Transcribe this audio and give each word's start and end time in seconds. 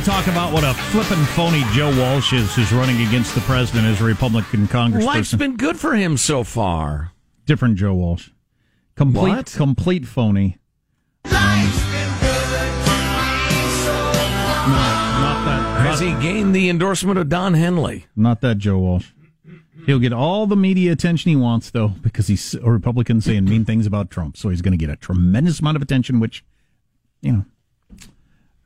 To 0.00 0.06
talk 0.06 0.26
about 0.28 0.52
what 0.52 0.64
a 0.64 0.72
flippin' 0.90 1.22
phony 1.26 1.62
Joe 1.72 1.94
Walsh 1.98 2.32
is, 2.32 2.54
who's 2.54 2.72
running 2.72 3.06
against 3.06 3.34
the 3.34 3.40
president 3.42 3.86
as 3.86 4.00
a 4.00 4.04
Republican 4.04 4.66
congressperson. 4.66 5.04
Life's 5.04 5.34
been 5.34 5.56
good 5.56 5.78
for 5.78 5.94
him 5.94 6.16
so 6.16 6.42
far. 6.42 7.12
Different 7.44 7.76
Joe 7.76 7.92
Walsh. 7.94 8.30
Complete, 8.96 9.28
What? 9.30 9.52
complete 9.56 10.06
phony. 10.06 10.58
Um, 11.24 11.32
no, 11.32 11.40
not 15.20 15.44
that. 15.44 15.80
Has 15.86 16.00
he 16.00 16.12
gained 16.14 16.54
the 16.54 16.68
endorsement 16.70 17.18
of 17.18 17.28
Don 17.28 17.54
Henley? 17.54 18.06
Not 18.16 18.40
that 18.40 18.58
Joe 18.58 18.78
Walsh. 18.78 19.08
He'll 19.86 19.98
get 19.98 20.12
all 20.12 20.46
the 20.46 20.56
media 20.56 20.92
attention 20.92 21.30
he 21.30 21.36
wants, 21.36 21.70
though, 21.70 21.88
because 21.88 22.26
he's 22.26 22.54
a 22.54 22.70
Republican 22.70 23.20
saying 23.20 23.44
mean 23.44 23.64
things 23.64 23.86
about 23.86 24.10
Trump. 24.10 24.36
So 24.36 24.48
he's 24.48 24.62
going 24.62 24.72
to 24.72 24.78
get 24.78 24.90
a 24.90 24.96
tremendous 24.96 25.60
amount 25.60 25.76
of 25.76 25.82
attention, 25.82 26.20
which, 26.20 26.44
you 27.22 27.32
know, 27.32 27.44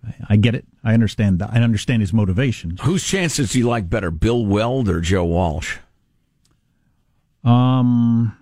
I, 0.07 0.15
I 0.31 0.37
get 0.37 0.55
it. 0.55 0.65
I 0.83 0.95
understand 0.95 1.39
that. 1.41 1.51
I 1.53 1.61
understand 1.61 2.03
his 2.03 2.13
motivations. 2.13 2.81
Whose 2.83 3.05
chances 3.05 3.53
do 3.53 3.59
you 3.59 3.69
like 3.69 3.89
better, 3.89 4.11
Bill 4.11 4.45
Weld 4.45 4.89
or 4.89 5.01
Joe 5.01 5.25
Walsh? 5.25 5.77
Um, 7.43 8.37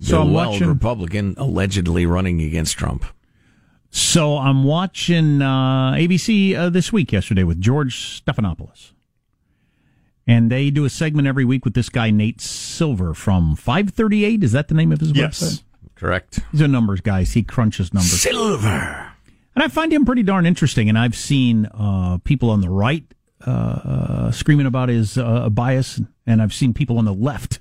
so 0.00 0.18
Bill 0.18 0.22
I'm 0.22 0.32
Weld, 0.32 0.52
watching. 0.54 0.68
Republican, 0.68 1.34
allegedly 1.38 2.06
running 2.06 2.40
against 2.40 2.76
Trump. 2.76 3.04
So 3.90 4.38
I'm 4.38 4.64
watching 4.64 5.40
uh, 5.40 5.92
ABC 5.92 6.56
uh, 6.56 6.68
this 6.68 6.92
week 6.92 7.12
yesterday 7.12 7.44
with 7.44 7.60
George 7.60 8.22
Stephanopoulos. 8.22 8.90
And 10.26 10.50
they 10.50 10.70
do 10.70 10.84
a 10.84 10.90
segment 10.90 11.28
every 11.28 11.44
week 11.44 11.64
with 11.64 11.74
this 11.74 11.88
guy, 11.90 12.10
Nate 12.10 12.40
Silver 12.40 13.14
from 13.14 13.54
538. 13.56 14.42
Is 14.42 14.52
that 14.52 14.68
the 14.68 14.74
name 14.74 14.90
of 14.90 14.98
his 15.00 15.12
Yes. 15.12 15.40
website? 15.42 15.62
Correct. 15.96 16.40
He's 16.50 16.60
a 16.62 16.66
numbers 16.68 17.00
guy. 17.02 17.22
He 17.24 17.42
crunches 17.44 17.94
numbers. 17.94 18.20
Silver. 18.22 19.03
And 19.54 19.62
I 19.62 19.68
find 19.68 19.92
him 19.92 20.04
pretty 20.04 20.22
darn 20.22 20.46
interesting. 20.46 20.88
And 20.88 20.98
I've 20.98 21.14
seen 21.16 21.66
uh, 21.66 22.18
people 22.24 22.50
on 22.50 22.60
the 22.60 22.70
right 22.70 23.04
uh, 23.46 23.50
uh, 23.50 24.30
screaming 24.32 24.66
about 24.66 24.88
his 24.88 25.16
uh, 25.18 25.48
bias, 25.50 26.00
and 26.26 26.40
I've 26.42 26.52
seen 26.54 26.72
people 26.74 26.98
on 26.98 27.04
the 27.04 27.14
left 27.14 27.60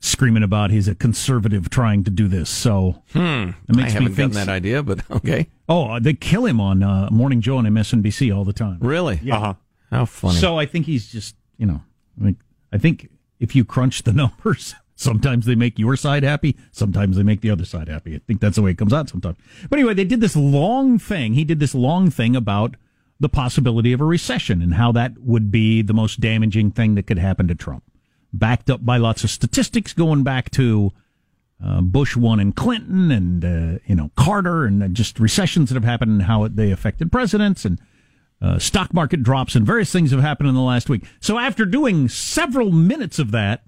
screaming 0.00 0.42
about 0.42 0.70
he's 0.70 0.86
a 0.86 0.94
conservative 0.94 1.70
trying 1.70 2.04
to 2.04 2.10
do 2.10 2.28
this. 2.28 2.50
So 2.50 3.02
Hmm. 3.12 3.18
it 3.18 3.22
I 3.22 3.52
makes 3.68 3.76
me 3.76 3.82
haven't 3.92 4.02
gotten 4.02 4.12
think. 4.14 4.32
that 4.34 4.48
idea, 4.50 4.82
but 4.82 5.00
okay. 5.10 5.48
Oh, 5.68 5.98
they 5.98 6.12
kill 6.12 6.44
him 6.44 6.60
on 6.60 6.82
uh, 6.82 7.08
Morning 7.10 7.40
Joe 7.40 7.58
and 7.58 7.66
MSNBC 7.68 8.34
all 8.36 8.44
the 8.44 8.52
time. 8.52 8.78
Really? 8.80 9.18
Yeah. 9.22 9.36
Uh-huh. 9.38 9.54
How 9.90 10.04
funny. 10.04 10.36
So 10.38 10.58
I 10.58 10.66
think 10.66 10.84
he's 10.86 11.10
just, 11.10 11.36
you 11.56 11.64
know, 11.66 11.80
I, 12.20 12.24
mean, 12.24 12.36
I 12.72 12.76
think 12.78 13.08
if 13.40 13.56
you 13.56 13.64
crunch 13.64 14.02
the 14.02 14.12
numbers, 14.22 14.74
sometimes 14.96 15.46
they 15.46 15.54
make 15.54 15.78
your 15.78 15.96
side 15.96 16.22
happy, 16.22 16.56
sometimes 16.72 17.16
they 17.16 17.22
make 17.22 17.40
the 17.40 17.50
other 17.50 17.64
side 17.64 17.88
happy. 17.88 18.14
I 18.14 18.20
think 18.26 18.40
that's 18.40 18.56
the 18.56 18.62
way 18.62 18.72
it 18.72 18.78
comes 18.78 18.92
out 18.92 19.08
sometimes. 19.08 19.36
But 19.68 19.78
anyway, 19.78 19.94
they 19.94 20.04
did 20.04 20.20
this 20.20 20.36
long 20.36 20.98
thing. 20.98 21.34
He 21.34 21.44
did 21.44 21.60
this 21.60 21.74
long 21.74 22.10
thing 22.10 22.36
about 22.36 22.76
the 23.20 23.28
possibility 23.28 23.92
of 23.92 24.00
a 24.00 24.04
recession 24.04 24.60
and 24.60 24.74
how 24.74 24.92
that 24.92 25.18
would 25.18 25.50
be 25.50 25.82
the 25.82 25.94
most 25.94 26.20
damaging 26.20 26.70
thing 26.70 26.94
that 26.94 27.06
could 27.06 27.18
happen 27.18 27.48
to 27.48 27.54
Trump. 27.54 27.84
Backed 28.32 28.68
up 28.68 28.84
by 28.84 28.96
lots 28.96 29.22
of 29.22 29.30
statistics 29.30 29.92
going 29.92 30.24
back 30.24 30.50
to 30.52 30.92
uh, 31.64 31.80
Bush 31.80 32.16
one 32.16 32.40
and 32.40 32.54
Clinton 32.54 33.10
and 33.10 33.44
uh, 33.44 33.78
you 33.86 33.94
know 33.94 34.10
Carter 34.16 34.64
and 34.64 34.94
just 34.94 35.20
recessions 35.20 35.70
that 35.70 35.76
have 35.76 35.84
happened 35.84 36.10
and 36.10 36.22
how 36.22 36.46
they 36.48 36.72
affected 36.72 37.12
presidents 37.12 37.64
and 37.64 37.80
uh, 38.42 38.58
stock 38.58 38.92
market 38.92 39.22
drops 39.22 39.54
and 39.54 39.64
various 39.64 39.92
things 39.92 40.10
have 40.10 40.20
happened 40.20 40.48
in 40.48 40.54
the 40.54 40.60
last 40.60 40.88
week. 40.88 41.04
So 41.20 41.38
after 41.38 41.64
doing 41.64 42.08
several 42.08 42.72
minutes 42.72 43.18
of 43.18 43.30
that, 43.30 43.62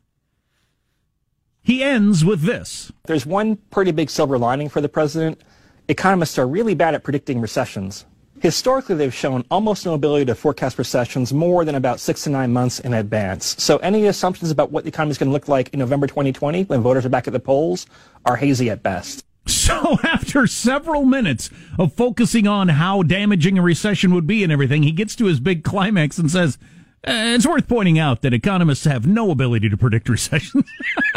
he 1.67 1.83
ends 1.83 2.25
with 2.25 2.43
this. 2.43 2.93
There's 3.07 3.27
one 3.27 3.57
pretty 3.73 3.91
big 3.91 4.09
silver 4.09 4.39
lining 4.39 4.69
for 4.69 4.81
the 4.81 4.89
president. 4.89 5.41
Economists 5.89 6.39
are 6.39 6.47
really 6.47 6.77
bad 6.77 6.95
at 6.95 7.03
predicting 7.03 7.41
recessions. 7.41 8.05
Historically, 8.41 8.95
they've 8.95 9.13
shown 9.13 9.45
almost 9.51 9.85
no 9.85 9.95
ability 9.95 10.27
to 10.27 10.37
forecast 10.37 10.79
recessions 10.79 11.33
more 11.33 11.65
than 11.65 11.75
about 11.75 11.99
six 11.99 12.23
to 12.23 12.31
nine 12.31 12.53
months 12.53 12.79
in 12.79 12.95
advance. 12.95 13.61
So 13.61 13.79
any 13.79 14.07
assumptions 14.07 14.53
about 14.53 14.71
what 14.71 14.85
the 14.85 14.91
economy 14.91 15.11
is 15.11 15.19
going 15.19 15.29
to 15.29 15.33
look 15.33 15.49
like 15.49 15.71
in 15.71 15.81
November 15.81 16.07
2020 16.07 16.63
when 16.65 16.83
voters 16.83 17.05
are 17.05 17.09
back 17.09 17.27
at 17.27 17.33
the 17.33 17.41
polls 17.41 17.87
are 18.25 18.37
hazy 18.37 18.71
at 18.71 18.85
best. 18.85 19.25
So 19.49 19.99
after 20.05 20.47
several 20.47 21.05
minutes 21.05 21.51
of 21.81 21.95
focusing 21.95 22.47
on 22.47 22.69
how 22.69 23.03
damaging 23.03 23.59
a 23.59 23.63
recession 23.63 24.15
would 24.15 24.29
be 24.29 24.45
and 24.45 24.53
everything, 24.53 24.85
he 24.85 24.93
gets 24.93 25.17
to 25.17 25.25
his 25.25 25.41
big 25.41 25.65
climax 25.65 26.17
and 26.17 26.31
says, 26.31 26.59
uh, 27.07 27.35
it's 27.35 27.47
worth 27.47 27.69
pointing 27.69 27.99
out 27.99 28.23
that 28.23 28.33
economists 28.33 28.85
have 28.85 29.05
no 29.05 29.33
ability 29.33 29.69
to 29.69 29.77
predict 29.77 30.09
recessions. 30.09 30.65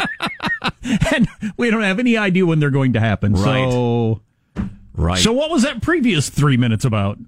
and 1.14 1.28
we 1.56 1.70
don't 1.70 1.82
have 1.82 1.98
any 1.98 2.16
idea 2.16 2.44
when 2.46 2.60
they're 2.60 2.70
going 2.70 2.92
to 2.94 3.00
happen. 3.00 3.32
Right. 3.34 3.70
So, 3.70 4.20
Right. 4.94 5.18
so 5.18 5.32
what 5.32 5.50
was 5.50 5.62
that 5.62 5.80
previous 5.82 6.28
three 6.28 6.56
minutes 6.56 6.84
about? 6.84 7.18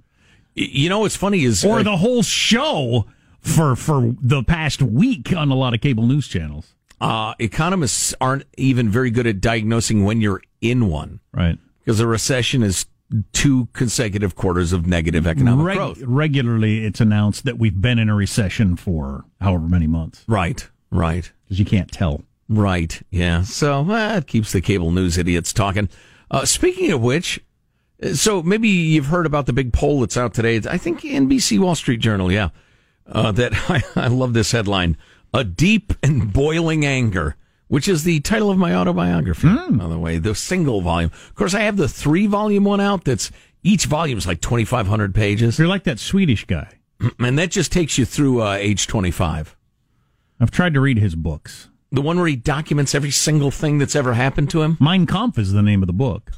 You 0.54 0.88
know 0.90 1.00
what's 1.00 1.16
funny 1.16 1.44
is 1.44 1.64
Or 1.64 1.78
uh, 1.78 1.82
the 1.82 1.96
whole 1.96 2.22
show 2.22 3.06
for, 3.40 3.74
for 3.76 4.14
the 4.20 4.42
past 4.42 4.82
week 4.82 5.32
on 5.34 5.50
a 5.50 5.54
lot 5.54 5.72
of 5.74 5.80
cable 5.80 6.06
news 6.06 6.28
channels? 6.28 6.74
uh, 7.00 7.34
economists 7.40 8.14
aren't 8.20 8.44
even 8.56 8.88
very 8.88 9.10
good 9.10 9.26
at 9.26 9.40
diagnosing 9.40 10.04
when 10.04 10.20
you're 10.20 10.40
in 10.60 10.86
one 10.88 11.18
Right. 11.32 11.58
because 11.84 11.98
a 12.00 12.06
recession 12.06 12.62
is 12.62 12.86
two 13.32 13.66
consecutive 13.72 14.36
quarters 14.36 14.72
of 14.72 14.86
negative 14.86 15.26
economic 15.26 15.66
Reg- 15.66 15.76
growth. 15.78 16.02
regularly, 16.02 16.84
it's 16.84 17.00
announced 17.00 17.44
that 17.44 17.58
we've 17.58 17.80
been 17.80 17.98
in 17.98 18.08
a 18.08 18.14
recession 18.14 18.76
for 18.76 19.24
however 19.40 19.66
many 19.68 19.86
months 19.86 20.22
Right. 20.28 20.68
Right. 20.90 21.32
because 21.44 21.58
you 21.58 21.64
can't 21.64 21.90
tell. 21.90 22.22
Right. 22.52 23.00
Yeah. 23.10 23.42
So 23.42 23.90
uh, 23.90 24.16
it 24.18 24.26
keeps 24.26 24.52
the 24.52 24.60
cable 24.60 24.90
news 24.90 25.16
idiots 25.16 25.54
talking. 25.54 25.88
Uh, 26.30 26.44
speaking 26.44 26.92
of 26.92 27.00
which, 27.00 27.40
uh, 28.02 28.12
so 28.12 28.42
maybe 28.42 28.68
you've 28.68 29.06
heard 29.06 29.24
about 29.24 29.46
the 29.46 29.54
big 29.54 29.72
poll 29.72 30.00
that's 30.00 30.18
out 30.18 30.34
today. 30.34 30.60
I 30.68 30.76
think 30.76 31.00
NBC 31.00 31.58
Wall 31.58 31.74
Street 31.74 32.00
Journal. 32.00 32.30
Yeah. 32.30 32.50
Uh, 33.06 33.32
that 33.32 33.52
I, 33.70 33.82
I 33.96 34.08
love 34.08 34.34
this 34.34 34.52
headline: 34.52 34.98
"A 35.32 35.44
deep 35.44 35.94
and 36.02 36.32
boiling 36.32 36.84
anger." 36.84 37.36
Which 37.68 37.88
is 37.88 38.04
the 38.04 38.20
title 38.20 38.50
of 38.50 38.58
my 38.58 38.74
autobiography, 38.74 39.48
by 39.48 39.88
the 39.88 39.98
way, 39.98 40.18
the 40.18 40.34
single 40.34 40.82
volume. 40.82 41.10
Of 41.10 41.34
course, 41.34 41.54
I 41.54 41.60
have 41.60 41.78
the 41.78 41.88
three 41.88 42.26
volume 42.26 42.64
one 42.64 42.82
out. 42.82 43.04
That's 43.04 43.30
each 43.62 43.86
volume 43.86 44.18
is 44.18 44.26
like 44.26 44.42
twenty 44.42 44.66
five 44.66 44.86
hundred 44.88 45.14
pages, 45.14 45.58
You're 45.58 45.68
like 45.68 45.84
that 45.84 45.98
Swedish 45.98 46.44
guy. 46.44 46.68
and 47.18 47.38
that 47.38 47.50
just 47.50 47.72
takes 47.72 47.96
you 47.96 48.04
through 48.04 48.42
uh, 48.42 48.56
age 48.60 48.88
twenty 48.88 49.10
five. 49.10 49.56
I've 50.38 50.50
tried 50.50 50.74
to 50.74 50.80
read 50.80 50.98
his 50.98 51.14
books. 51.14 51.70
The 51.92 52.00
one 52.00 52.16
where 52.18 52.26
he 52.26 52.36
documents 52.36 52.94
every 52.94 53.10
single 53.10 53.50
thing 53.50 53.76
that's 53.76 53.94
ever 53.94 54.14
happened 54.14 54.48
to 54.50 54.62
him. 54.62 54.78
Mein 54.80 55.06
Kampf 55.06 55.38
is 55.38 55.52
the 55.52 55.62
name 55.62 55.82
of 55.82 55.86
the 55.86 55.92
book. 55.92 56.32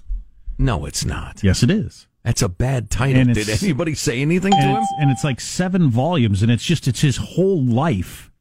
No, 0.58 0.84
it's 0.84 1.04
not. 1.04 1.42
Yes, 1.44 1.62
it 1.62 1.70
is. 1.70 2.08
That's 2.24 2.42
a 2.42 2.48
bad 2.48 2.90
title. 2.90 3.32
Did 3.32 3.48
anybody 3.62 3.94
say 3.94 4.20
anything 4.20 4.50
to 4.50 4.56
him? 4.56 4.82
and 4.98 5.10
it's 5.10 5.22
like 5.22 5.40
seven 5.40 5.90
volumes, 5.90 6.42
and 6.42 6.50
it's 6.50 6.64
just 6.64 6.88
it's 6.88 7.02
his 7.02 7.18
whole 7.18 7.62
life. 7.62 8.32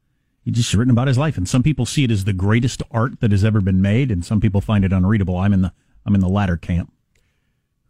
He's 0.42 0.54
just 0.54 0.74
written 0.74 0.90
about 0.90 1.06
his 1.06 1.16
life, 1.16 1.36
and 1.36 1.48
some 1.48 1.62
people 1.62 1.86
see 1.86 2.04
it 2.04 2.10
as 2.10 2.24
the 2.24 2.32
greatest 2.32 2.82
art 2.90 3.20
that 3.20 3.30
has 3.30 3.44
ever 3.44 3.60
been 3.60 3.80
made, 3.80 4.10
and 4.10 4.24
some 4.24 4.40
people 4.40 4.60
find 4.60 4.84
it 4.84 4.92
unreadable. 4.92 5.36
I'm 5.36 5.52
in 5.52 5.62
the 5.62 5.72
I'm 6.04 6.14
in 6.14 6.20
the 6.20 6.28
latter 6.28 6.56
camp. 6.56 6.92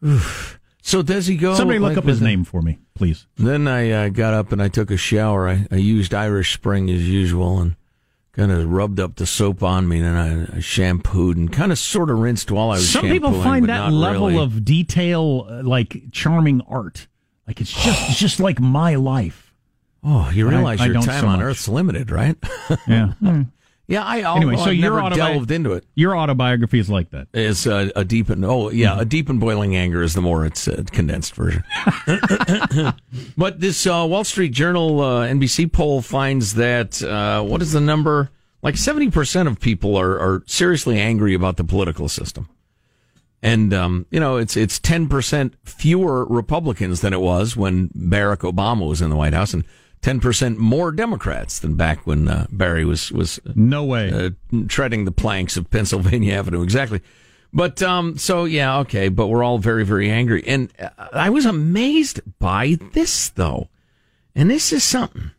So 0.86 1.00
does 1.00 1.26
he 1.26 1.38
go? 1.38 1.54
Somebody 1.54 1.78
look 1.78 1.92
like, 1.92 1.96
up 1.96 2.04
his 2.04 2.20
name 2.20 2.44
for 2.44 2.60
me, 2.60 2.76
please. 2.94 3.26
Then 3.38 3.66
I 3.66 3.90
uh, 3.90 4.08
got 4.10 4.34
up 4.34 4.52
and 4.52 4.60
I 4.62 4.68
took 4.68 4.90
a 4.90 4.98
shower. 4.98 5.48
I, 5.48 5.66
I 5.70 5.76
used 5.76 6.12
Irish 6.12 6.52
Spring 6.52 6.90
as 6.90 7.08
usual 7.08 7.58
and 7.58 7.74
kind 8.36 8.52
of 8.52 8.70
rubbed 8.70 9.00
up 9.00 9.16
the 9.16 9.26
soap 9.26 9.62
on 9.62 9.88
me, 9.88 10.00
and 10.00 10.18
I, 10.52 10.56
I 10.56 10.60
shampooed 10.60 11.36
and 11.36 11.52
kind 11.52 11.72
of 11.72 11.78
sort 11.78 12.10
of 12.10 12.18
rinsed 12.18 12.50
while 12.50 12.70
I 12.70 12.76
was. 12.76 12.88
Shampooing. 12.88 13.12
Some 13.12 13.30
people 13.30 13.42
find 13.42 13.68
that 13.68 13.92
level 13.92 14.28
really. 14.28 14.42
of 14.42 14.64
detail 14.64 15.46
uh, 15.48 15.62
like 15.62 16.10
charming 16.12 16.60
art. 16.62 17.06
Like 17.46 17.60
it's 17.60 17.72
just 17.72 18.10
it's 18.10 18.18
just 18.18 18.40
like 18.40 18.60
my 18.60 18.94
life. 18.96 19.52
Oh, 20.02 20.30
you 20.30 20.48
realize 20.48 20.80
I 20.80 20.86
your 20.86 20.94
don't 20.94 21.04
time 21.04 21.20
so 21.22 21.28
on. 21.28 21.42
Earth's 21.42 21.68
limited, 21.68 22.10
right? 22.10 22.36
Yeah. 22.86 23.12
Yeah, 23.86 24.02
I. 24.02 24.36
anyway, 24.36 24.56
so 24.56 24.64
I've 24.64 24.74
your 24.74 24.94
never 24.94 25.00
autobi- 25.00 25.16
delved 25.16 25.50
into 25.50 25.72
it. 25.72 25.84
Your 25.94 26.16
autobiography 26.16 26.78
is 26.78 26.88
like 26.88 27.10
that. 27.10 27.28
Is 27.34 27.66
uh, 27.66 27.90
a 27.94 28.04
deep 28.04 28.30
and 28.30 28.42
oh 28.44 28.70
yeah, 28.70 28.98
a 28.98 29.04
deep 29.04 29.28
and 29.28 29.38
boiling 29.38 29.76
anger 29.76 30.02
is 30.02 30.14
the 30.14 30.22
more 30.22 30.46
it's 30.46 30.66
uh, 30.66 30.84
condensed 30.90 31.34
version. 31.34 31.62
but 33.36 33.60
this 33.60 33.86
uh, 33.86 34.06
Wall 34.08 34.24
Street 34.24 34.52
Journal 34.52 35.00
uh, 35.00 35.26
NBC 35.26 35.70
poll 35.70 36.00
finds 36.00 36.54
that 36.54 37.02
uh, 37.02 37.42
what 37.42 37.60
is 37.60 37.72
the 37.72 37.80
number? 37.80 38.30
Like 38.62 38.78
seventy 38.78 39.10
percent 39.10 39.48
of 39.48 39.60
people 39.60 39.96
are 39.96 40.18
are 40.18 40.42
seriously 40.46 40.98
angry 40.98 41.34
about 41.34 41.58
the 41.58 41.64
political 41.64 42.08
system, 42.08 42.48
and 43.42 43.74
um, 43.74 44.06
you 44.10 44.18
know 44.18 44.38
it's 44.38 44.56
it's 44.56 44.78
ten 44.78 45.08
percent 45.08 45.56
fewer 45.62 46.24
Republicans 46.24 47.02
than 47.02 47.12
it 47.12 47.20
was 47.20 47.54
when 47.54 47.90
Barack 47.90 48.50
Obama 48.50 48.88
was 48.88 49.02
in 49.02 49.10
the 49.10 49.16
White 49.16 49.34
House, 49.34 49.52
and 49.52 49.64
ten 50.04 50.20
percent 50.20 50.58
more 50.58 50.92
Democrats 50.92 51.58
than 51.58 51.76
back 51.76 52.06
when 52.06 52.28
uh, 52.28 52.46
Barry 52.50 52.84
was 52.84 53.10
was 53.10 53.40
No 53.54 53.84
way. 53.84 54.12
uh, 54.12 54.30
treading 54.68 55.06
the 55.06 55.10
planks 55.12 55.56
of 55.56 55.70
Pennsylvania 55.70 56.34
Avenue. 56.34 56.62
Exactly. 56.62 57.00
But 57.54 57.82
um, 57.82 58.18
so 58.18 58.44
yeah, 58.44 58.78
okay. 58.80 59.08
But 59.08 59.28
we're 59.28 59.42
all 59.42 59.56
very, 59.58 59.84
very 59.84 60.10
angry, 60.10 60.44
and 60.46 60.70
uh, 60.78 60.90
I 61.12 61.30
was 61.30 61.46
amazed 61.46 62.20
by 62.38 62.76
this 62.92 63.30
though, 63.30 63.68
and 64.34 64.50
this 64.50 64.72
is 64.72 64.84
something. 64.84 65.30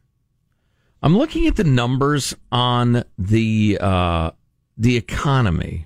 I'm 1.04 1.16
looking 1.16 1.46
at 1.46 1.56
the 1.58 1.64
numbers 1.64 2.34
on 2.52 3.04
the 3.20 3.78
uh, 3.80 4.32
the 4.78 4.98
economy. 4.98 5.86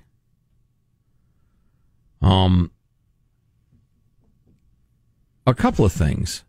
Um, 2.22 2.70
a 5.46 5.52
couple 5.54 5.84
of 5.84 5.92
things. 5.92 6.44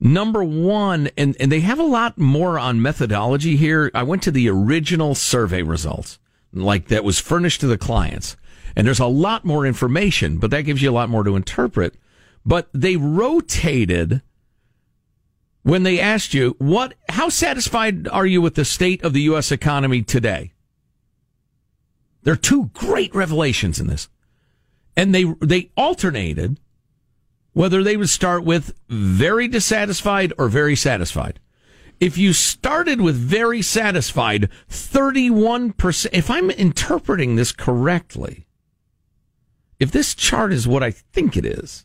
Number 0.00 0.42
one, 0.42 1.10
and, 1.18 1.36
and 1.38 1.52
they 1.52 1.60
have 1.60 1.78
a 1.78 1.84
lot 1.84 2.16
more 2.16 2.58
on 2.58 2.80
methodology 2.80 3.56
here. 3.56 3.90
I 3.94 4.02
went 4.02 4.22
to 4.22 4.30
the 4.30 4.48
original 4.48 5.14
survey 5.14 5.62
results, 5.62 6.18
like 6.54 6.88
that 6.88 7.04
was 7.04 7.18
furnished 7.18 7.60
to 7.60 7.66
the 7.66 7.76
clients. 7.76 8.36
And 8.74 8.86
there's 8.86 9.00
a 9.00 9.06
lot 9.06 9.44
more 9.44 9.66
information, 9.66 10.38
but 10.38 10.50
that 10.52 10.62
gives 10.62 10.80
you 10.80 10.90
a 10.90 10.92
lot 10.92 11.10
more 11.10 11.24
to 11.24 11.36
interpret. 11.36 11.96
But 12.46 12.68
they 12.72 12.96
rotated 12.96 14.22
when 15.62 15.82
they 15.82 16.00
asked 16.00 16.32
you, 16.32 16.56
what, 16.58 16.94
how 17.10 17.28
satisfied 17.28 18.08
are 18.08 18.24
you 18.24 18.40
with 18.40 18.54
the 18.54 18.64
state 18.64 19.02
of 19.02 19.12
the 19.12 19.22
U.S. 19.22 19.52
economy 19.52 20.02
today? 20.02 20.52
There 22.22 22.32
are 22.32 22.36
two 22.36 22.70
great 22.72 23.14
revelations 23.14 23.78
in 23.78 23.86
this. 23.86 24.08
And 24.96 25.14
they, 25.14 25.24
they 25.40 25.70
alternated 25.76 26.58
whether 27.52 27.82
they 27.82 27.96
would 27.96 28.08
start 28.08 28.44
with 28.44 28.74
very 28.88 29.48
dissatisfied 29.48 30.32
or 30.38 30.48
very 30.48 30.76
satisfied. 30.76 31.40
If 31.98 32.16
you 32.16 32.32
started 32.32 33.00
with 33.00 33.16
very 33.16 33.60
satisfied, 33.60 34.48
31%, 34.70 36.08
if 36.12 36.30
I'm 36.30 36.50
interpreting 36.50 37.36
this 37.36 37.52
correctly, 37.52 38.46
if 39.78 39.90
this 39.90 40.14
chart 40.14 40.52
is 40.52 40.66
what 40.66 40.82
I 40.82 40.90
think 40.90 41.36
it 41.36 41.44
is, 41.44 41.84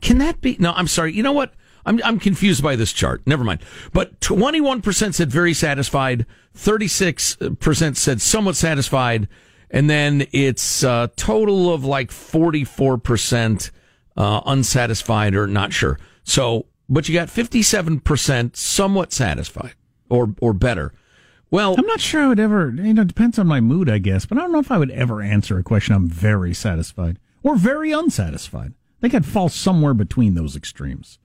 can 0.00 0.18
that 0.18 0.40
be? 0.40 0.56
No, 0.58 0.72
I'm 0.72 0.86
sorry. 0.86 1.12
You 1.12 1.22
know 1.22 1.32
what? 1.32 1.54
I'm, 1.86 2.00
I'm 2.04 2.18
confused 2.18 2.62
by 2.62 2.76
this 2.76 2.92
chart. 2.92 3.22
Never 3.26 3.44
mind. 3.44 3.60
But 3.92 4.18
21% 4.20 5.14
said 5.14 5.30
very 5.30 5.52
satisfied, 5.52 6.26
36% 6.56 7.96
said 7.96 8.22
somewhat 8.22 8.56
satisfied, 8.56 9.28
and 9.70 9.88
then 9.88 10.26
it's 10.32 10.82
a 10.82 11.10
total 11.16 11.72
of 11.72 11.84
like 11.84 12.10
44% 12.10 13.70
uh, 14.16 14.40
unsatisfied 14.46 15.34
or 15.34 15.46
not 15.46 15.72
sure. 15.72 15.98
So, 16.22 16.66
but 16.88 17.08
you 17.08 17.14
got 17.14 17.28
57% 17.28 18.56
somewhat 18.56 19.12
satisfied 19.12 19.74
or, 20.08 20.34
or 20.40 20.52
better. 20.52 20.92
Well, 21.50 21.74
I'm 21.78 21.86
not 21.86 22.00
sure 22.00 22.22
I 22.22 22.28
would 22.28 22.40
ever, 22.40 22.70
you 22.70 22.94
know, 22.94 23.02
it 23.02 23.08
depends 23.08 23.38
on 23.38 23.46
my 23.46 23.60
mood, 23.60 23.88
I 23.88 23.98
guess, 23.98 24.26
but 24.26 24.38
I 24.38 24.40
don't 24.40 24.52
know 24.52 24.58
if 24.58 24.72
I 24.72 24.78
would 24.78 24.90
ever 24.90 25.22
answer 25.22 25.58
a 25.58 25.62
question 25.62 25.94
I'm 25.94 26.08
very 26.08 26.52
satisfied 26.52 27.18
or 27.42 27.56
very 27.56 27.92
unsatisfied. 27.92 28.72
I 28.72 29.00
think 29.00 29.14
I'd 29.14 29.26
fall 29.26 29.48
somewhere 29.48 29.94
between 29.94 30.34
those 30.34 30.56
extremes. 30.56 31.18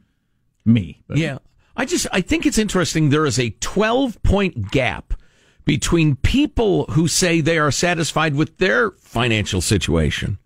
Me. 0.65 1.01
But 1.07 1.17
Yeah. 1.17 1.39
I 1.75 1.85
just 1.85 2.07
I 2.11 2.19
think 2.21 2.45
it's 2.45 2.57
interesting 2.57 3.09
there 3.09 3.25
is 3.25 3.39
a 3.39 3.51
12 3.61 4.21
point 4.21 4.69
gap 4.69 5.13
between 5.65 6.15
people 6.15 6.85
who 6.85 7.07
say 7.07 7.41
they 7.41 7.57
are 7.57 7.71
satisfied 7.71 8.35
with 8.35 8.57
their 8.57 8.91
financial 8.91 9.61
situation 9.61 10.39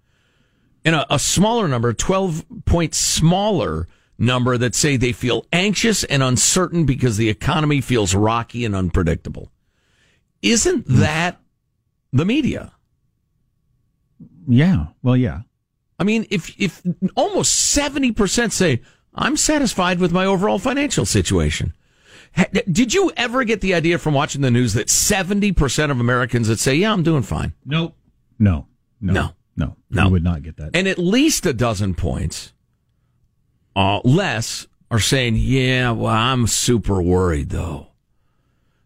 and 0.85 0.95
a, 0.95 1.15
a 1.15 1.19
smaller 1.19 1.67
number, 1.67 1.93
12 1.93 2.45
point 2.65 2.93
smaller 2.93 3.87
number 4.17 4.57
that 4.57 4.75
say 4.75 4.97
they 4.97 5.11
feel 5.11 5.45
anxious 5.51 6.03
and 6.03 6.21
uncertain 6.21 6.85
because 6.85 7.17
the 7.17 7.29
economy 7.29 7.81
feels 7.81 8.13
rocky 8.13 8.65
and 8.65 8.75
unpredictable. 8.75 9.49
Isn't 10.41 10.85
hmm. 10.87 10.99
that 10.99 11.39
the 12.11 12.25
media? 12.25 12.73
Yeah. 14.47 14.87
Well, 15.01 15.17
yeah. 15.17 15.41
I 15.99 16.03
mean, 16.03 16.25
if 16.29 16.59
if 16.59 16.81
almost 17.15 17.53
seventy 17.53 18.11
percent 18.11 18.51
say 18.51 18.81
I'm 19.15 19.37
satisfied 19.37 19.99
with 19.99 20.11
my 20.11 20.25
overall 20.25 20.59
financial 20.59 21.05
situation, 21.05 21.73
did 22.71 22.93
you 22.93 23.11
ever 23.15 23.43
get 23.43 23.61
the 23.61 23.73
idea 23.73 23.97
from 23.97 24.13
watching 24.13 24.41
the 24.41 24.51
news 24.51 24.73
that 24.73 24.89
seventy 24.89 25.51
percent 25.51 25.91
of 25.91 25.99
Americans 25.99 26.47
that 26.47 26.59
say, 26.59 26.75
"Yeah, 26.75 26.91
I'm 26.93 27.03
doing 27.03 27.23
fine," 27.23 27.53
Nope. 27.65 27.95
No. 28.39 28.67
No. 28.99 29.13
No. 29.13 29.33
No. 29.55 29.75
No. 29.89 30.05
You 30.05 30.11
would 30.11 30.23
not 30.23 30.41
get 30.43 30.57
that. 30.57 30.71
and 30.73 30.87
at 30.87 30.97
least 30.97 31.45
a 31.45 31.53
dozen 31.53 31.93
points 31.93 32.53
uh, 33.75 33.99
less 34.03 34.67
are 34.89 34.99
saying, 34.99 35.35
yeah, 35.37 35.91
well, 35.91 36.13
I'm 36.13 36.47
super 36.47 37.01
worried 37.01 37.49
though. 37.49 37.87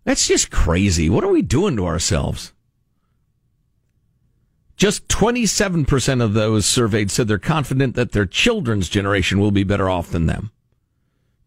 That's 0.04 0.27
just 0.27 0.51
crazy. 0.51 1.10
What 1.10 1.24
are 1.24 1.30
we 1.32 1.42
doing 1.42 1.75
to 1.77 1.86
ourselves? 1.86 2.54
Just 4.77 5.08
27% 5.08 6.22
of 6.24 6.34
those 6.34 6.66
surveyed 6.66 7.10
said 7.10 7.27
they're 7.27 7.39
confident 7.39 7.96
that 7.96 8.12
their 8.12 8.25
children's 8.27 8.89
generation 8.89 9.39
will 9.39 9.51
be 9.51 9.63
better 9.63 9.89
off 9.89 10.12
than 10.12 10.27
them, 10.27 10.51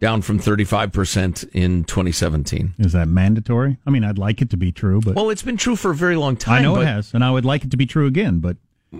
down 0.00 0.22
from 0.22 0.38
35% 0.40 1.48
in 1.52 1.84
2017. 1.84 2.74
Is 2.78 2.92
that 2.92 3.06
mandatory? 3.06 3.76
I 3.86 3.90
mean, 3.90 4.02
I'd 4.02 4.18
like 4.18 4.40
it 4.40 4.50
to 4.50 4.56
be 4.56 4.72
true, 4.72 5.00
but 5.00 5.14
Well, 5.14 5.30
it's 5.30 5.42
been 5.42 5.56
true 5.58 5.76
for 5.76 5.90
a 5.90 5.94
very 5.94 6.16
long 6.16 6.36
time. 6.36 6.60
I 6.60 6.62
know 6.62 6.80
it 6.80 6.86
has, 6.86 7.12
and 7.14 7.22
I 7.22 7.30
would 7.30 7.44
like 7.44 7.64
it 7.64 7.70
to 7.72 7.76
be 7.76 7.86
true 7.86 8.06
again. 8.06 8.38
But 8.40 8.56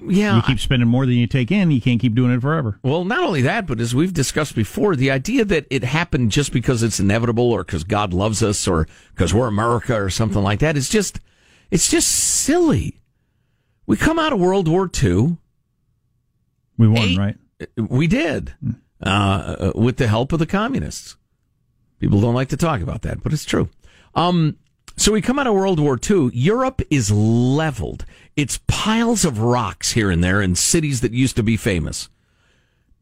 Yeah. 0.06 0.36
you 0.36 0.42
keep 0.42 0.60
spending 0.60 0.88
more 0.88 1.06
than 1.06 1.14
you 1.16 1.26
take 1.26 1.50
in, 1.50 1.70
you 1.70 1.80
can't 1.80 1.98
keep 2.00 2.14
doing 2.14 2.30
it 2.32 2.40
forever. 2.42 2.78
Well, 2.82 3.04
not 3.06 3.20
only 3.24 3.40
that, 3.42 3.66
but 3.66 3.80
as 3.80 3.94
we've 3.94 4.12
discussed 4.12 4.54
before, 4.54 4.94
the 4.94 5.10
idea 5.10 5.44
that 5.46 5.66
it 5.70 5.84
happened 5.84 6.30
just 6.32 6.52
because 6.52 6.82
it's 6.82 7.00
inevitable 7.00 7.50
or 7.50 7.64
because 7.64 7.82
God 7.84 8.12
loves 8.12 8.42
us 8.42 8.68
or 8.68 8.86
because 9.14 9.32
we're 9.32 9.48
America 9.48 9.94
or 10.00 10.10
something 10.10 10.42
like 10.42 10.60
that 10.60 10.76
is 10.76 10.88
just, 10.90 11.18
it's 11.70 11.90
just 11.90 12.08
silly. 12.08 13.00
We 13.86 13.96
come 13.96 14.18
out 14.18 14.32
of 14.34 14.38
World 14.38 14.68
War 14.68 14.88
II. 15.02 15.38
We 16.76 16.88
won, 16.88 17.02
Eight- 17.08 17.18
right? 17.18 17.36
We 17.76 18.06
did, 18.06 18.54
mm. 18.64 18.76
Uh, 19.02 19.72
with 19.74 19.96
the 19.96 20.08
help 20.08 20.32
of 20.32 20.38
the 20.38 20.46
communists. 20.46 21.16
People 21.98 22.20
don't 22.20 22.34
like 22.34 22.48
to 22.48 22.56
talk 22.56 22.80
about 22.80 23.02
that, 23.02 23.22
but 23.22 23.32
it's 23.32 23.44
true. 23.44 23.68
Um, 24.14 24.56
so 24.96 25.12
we 25.12 25.22
come 25.22 25.38
out 25.38 25.46
of 25.46 25.54
World 25.54 25.80
War 25.80 25.98
II. 25.98 26.30
Europe 26.32 26.82
is 26.90 27.10
leveled. 27.10 28.04
It's 28.36 28.60
piles 28.66 29.24
of 29.24 29.38
rocks 29.38 29.92
here 29.92 30.10
and 30.10 30.22
there 30.22 30.42
in 30.42 30.54
cities 30.54 31.00
that 31.00 31.12
used 31.12 31.36
to 31.36 31.42
be 31.42 31.56
famous. 31.56 32.08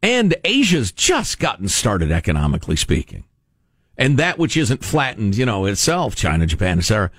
And 0.02 0.36
Asia's 0.44 0.92
just 0.92 1.38
gotten 1.38 1.68
started 1.68 2.12
economically 2.12 2.76
speaking. 2.76 3.24
And 3.96 4.16
that 4.18 4.38
which 4.38 4.56
isn't 4.56 4.84
flattened, 4.84 5.36
you 5.36 5.44
know, 5.44 5.64
itself, 5.64 6.14
China, 6.14 6.46
Japan, 6.46 6.78
etc. 6.78 7.10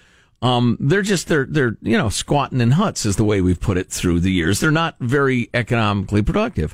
Um, 0.42 0.78
they're 0.80 1.02
just 1.02 1.28
they're 1.28 1.46
they're 1.46 1.78
you 1.82 1.98
know 1.98 2.08
squatting 2.08 2.62
in 2.62 2.72
huts 2.72 3.06
is 3.06 3.18
the 3.18 3.26
way 3.26 3.42
we've 3.42 3.60
put 3.60 3.78
it 3.78 3.90
through 3.90 4.22
the 4.22 4.32
years. 4.32 4.62
They're 4.62 4.72
not 4.72 4.96
very 5.02 5.50
economically 5.54 6.22
productive. 6.22 6.74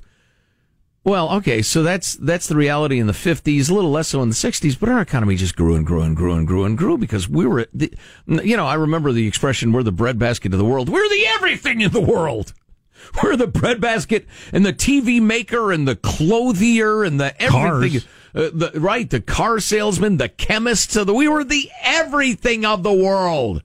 Well, 1.06 1.32
okay, 1.34 1.62
so 1.62 1.84
that's 1.84 2.16
that's 2.16 2.48
the 2.48 2.56
reality 2.56 2.98
in 2.98 3.06
the 3.06 3.14
fifties, 3.14 3.70
a 3.70 3.76
little 3.76 3.92
less 3.92 4.08
so 4.08 4.24
in 4.24 4.30
the 4.30 4.36
sixties, 4.36 4.76
but 4.76 4.90
our 4.90 5.02
economy 5.02 5.36
just 5.36 5.56
grew 5.56 5.76
and 5.76 5.86
grew 5.86 6.02
and 6.02 6.18
grew 6.18 6.34
and 6.34 6.48
grew 6.48 6.66
and 6.66 6.76
grew 6.76 6.98
because 6.98 7.30
we 7.30 7.46
were, 7.46 7.68
the, 7.76 7.94
you 8.26 8.58
know, 8.58 8.66
I 8.66 8.74
remember 8.74 9.12
the 9.12 9.28
expression 9.28 9.72
"we're 9.72 9.84
the 9.84 9.92
breadbasket 9.92 10.52
of 10.52 10.58
the 10.58 10.66
world." 10.66 10.90
We're 10.90 11.08
the 11.08 11.28
everything 11.28 11.82
in 11.82 11.92
the 11.92 12.02
world. 12.02 12.54
We're 13.24 13.36
the 13.36 13.46
breadbasket 13.46 14.26
and 14.52 14.66
the 14.66 14.74
TV 14.74 15.22
maker 15.22 15.72
and 15.72 15.88
the 15.88 15.96
clothier 15.96 17.04
and 17.04 17.20
the 17.20 17.40
everything. 17.40 18.02
Uh, 18.34 18.50
the, 18.52 18.72
right, 18.74 19.08
the 19.08 19.22
car 19.22 19.60
salesman, 19.60 20.18
the 20.18 20.28
chemist. 20.28 20.96
Of 20.96 21.06
the, 21.06 21.14
we 21.14 21.28
were 21.28 21.44
the 21.44 21.70
everything 21.84 22.66
of 22.66 22.82
the 22.82 22.92
world. 22.92 23.62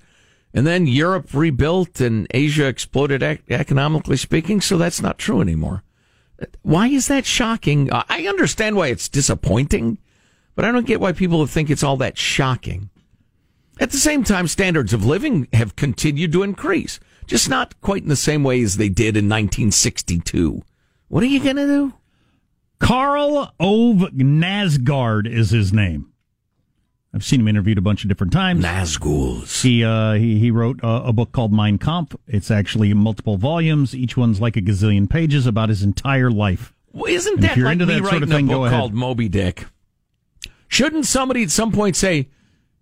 And 0.52 0.66
then 0.66 0.86
Europe 0.86 1.32
rebuilt 1.32 2.00
and 2.00 2.26
Asia 2.32 2.66
exploded 2.66 3.22
ec- 3.22 3.44
economically 3.48 4.18
speaking. 4.18 4.60
So 4.60 4.76
that's 4.76 5.00
not 5.00 5.16
true 5.16 5.40
anymore. 5.40 5.84
Why 6.62 6.88
is 6.88 7.08
that 7.08 7.26
shocking? 7.26 7.92
Uh, 7.92 8.04
I 8.08 8.26
understand 8.26 8.76
why 8.76 8.88
it's 8.88 9.08
disappointing, 9.08 9.98
but 10.54 10.64
I 10.64 10.72
don't 10.72 10.86
get 10.86 11.00
why 11.00 11.12
people 11.12 11.44
think 11.46 11.70
it's 11.70 11.82
all 11.82 11.96
that 11.98 12.18
shocking. 12.18 12.90
At 13.78 13.90
the 13.90 13.98
same 13.98 14.24
time, 14.24 14.46
standards 14.46 14.92
of 14.92 15.06
living 15.06 15.48
have 15.52 15.76
continued 15.76 16.32
to 16.32 16.42
increase, 16.42 17.00
just 17.26 17.48
not 17.48 17.80
quite 17.80 18.02
in 18.02 18.08
the 18.08 18.16
same 18.16 18.44
way 18.44 18.60
as 18.62 18.76
they 18.76 18.88
did 18.88 19.16
in 19.16 19.24
1962. 19.24 20.62
What 21.08 21.22
are 21.22 21.26
you 21.26 21.42
going 21.42 21.56
to 21.56 21.66
do? 21.66 21.94
Karl 22.78 23.54
Ove 23.58 24.10
Knausgaard 24.12 25.26
is 25.26 25.50
his 25.50 25.72
name. 25.72 26.09
I've 27.12 27.24
seen 27.24 27.40
him 27.40 27.48
interviewed 27.48 27.76
a 27.76 27.82
bunch 27.82 28.04
of 28.04 28.08
different 28.08 28.32
times. 28.32 28.64
Nazguls. 28.64 29.62
He 29.62 29.82
uh, 29.84 30.12
he 30.12 30.38
he 30.38 30.50
wrote 30.50 30.82
uh, 30.84 31.02
a 31.04 31.12
book 31.12 31.32
called 31.32 31.52
Mein 31.52 31.76
Kampf. 31.76 32.14
It's 32.28 32.50
actually 32.50 32.94
multiple 32.94 33.36
volumes. 33.36 33.94
Each 33.94 34.16
one's 34.16 34.40
like 34.40 34.56
a 34.56 34.60
gazillion 34.62 35.10
pages 35.10 35.46
about 35.46 35.70
his 35.70 35.82
entire 35.82 36.30
life. 36.30 36.72
Well, 36.92 37.12
isn't 37.12 37.34
And 37.34 37.42
that 37.42 37.56
you're 37.56 37.66
like 37.66 37.74
into 37.74 37.86
me 37.86 37.94
that 37.94 38.00
sort 38.00 38.12
writing 38.12 38.22
of 38.22 38.28
thing, 38.30 38.48
a 38.48 38.52
book 38.56 38.70
called 38.70 38.94
Moby 38.94 39.28
Dick? 39.28 39.66
Shouldn't 40.68 41.06
somebody 41.06 41.42
at 41.42 41.50
some 41.50 41.72
point 41.72 41.96
say, 41.96 42.28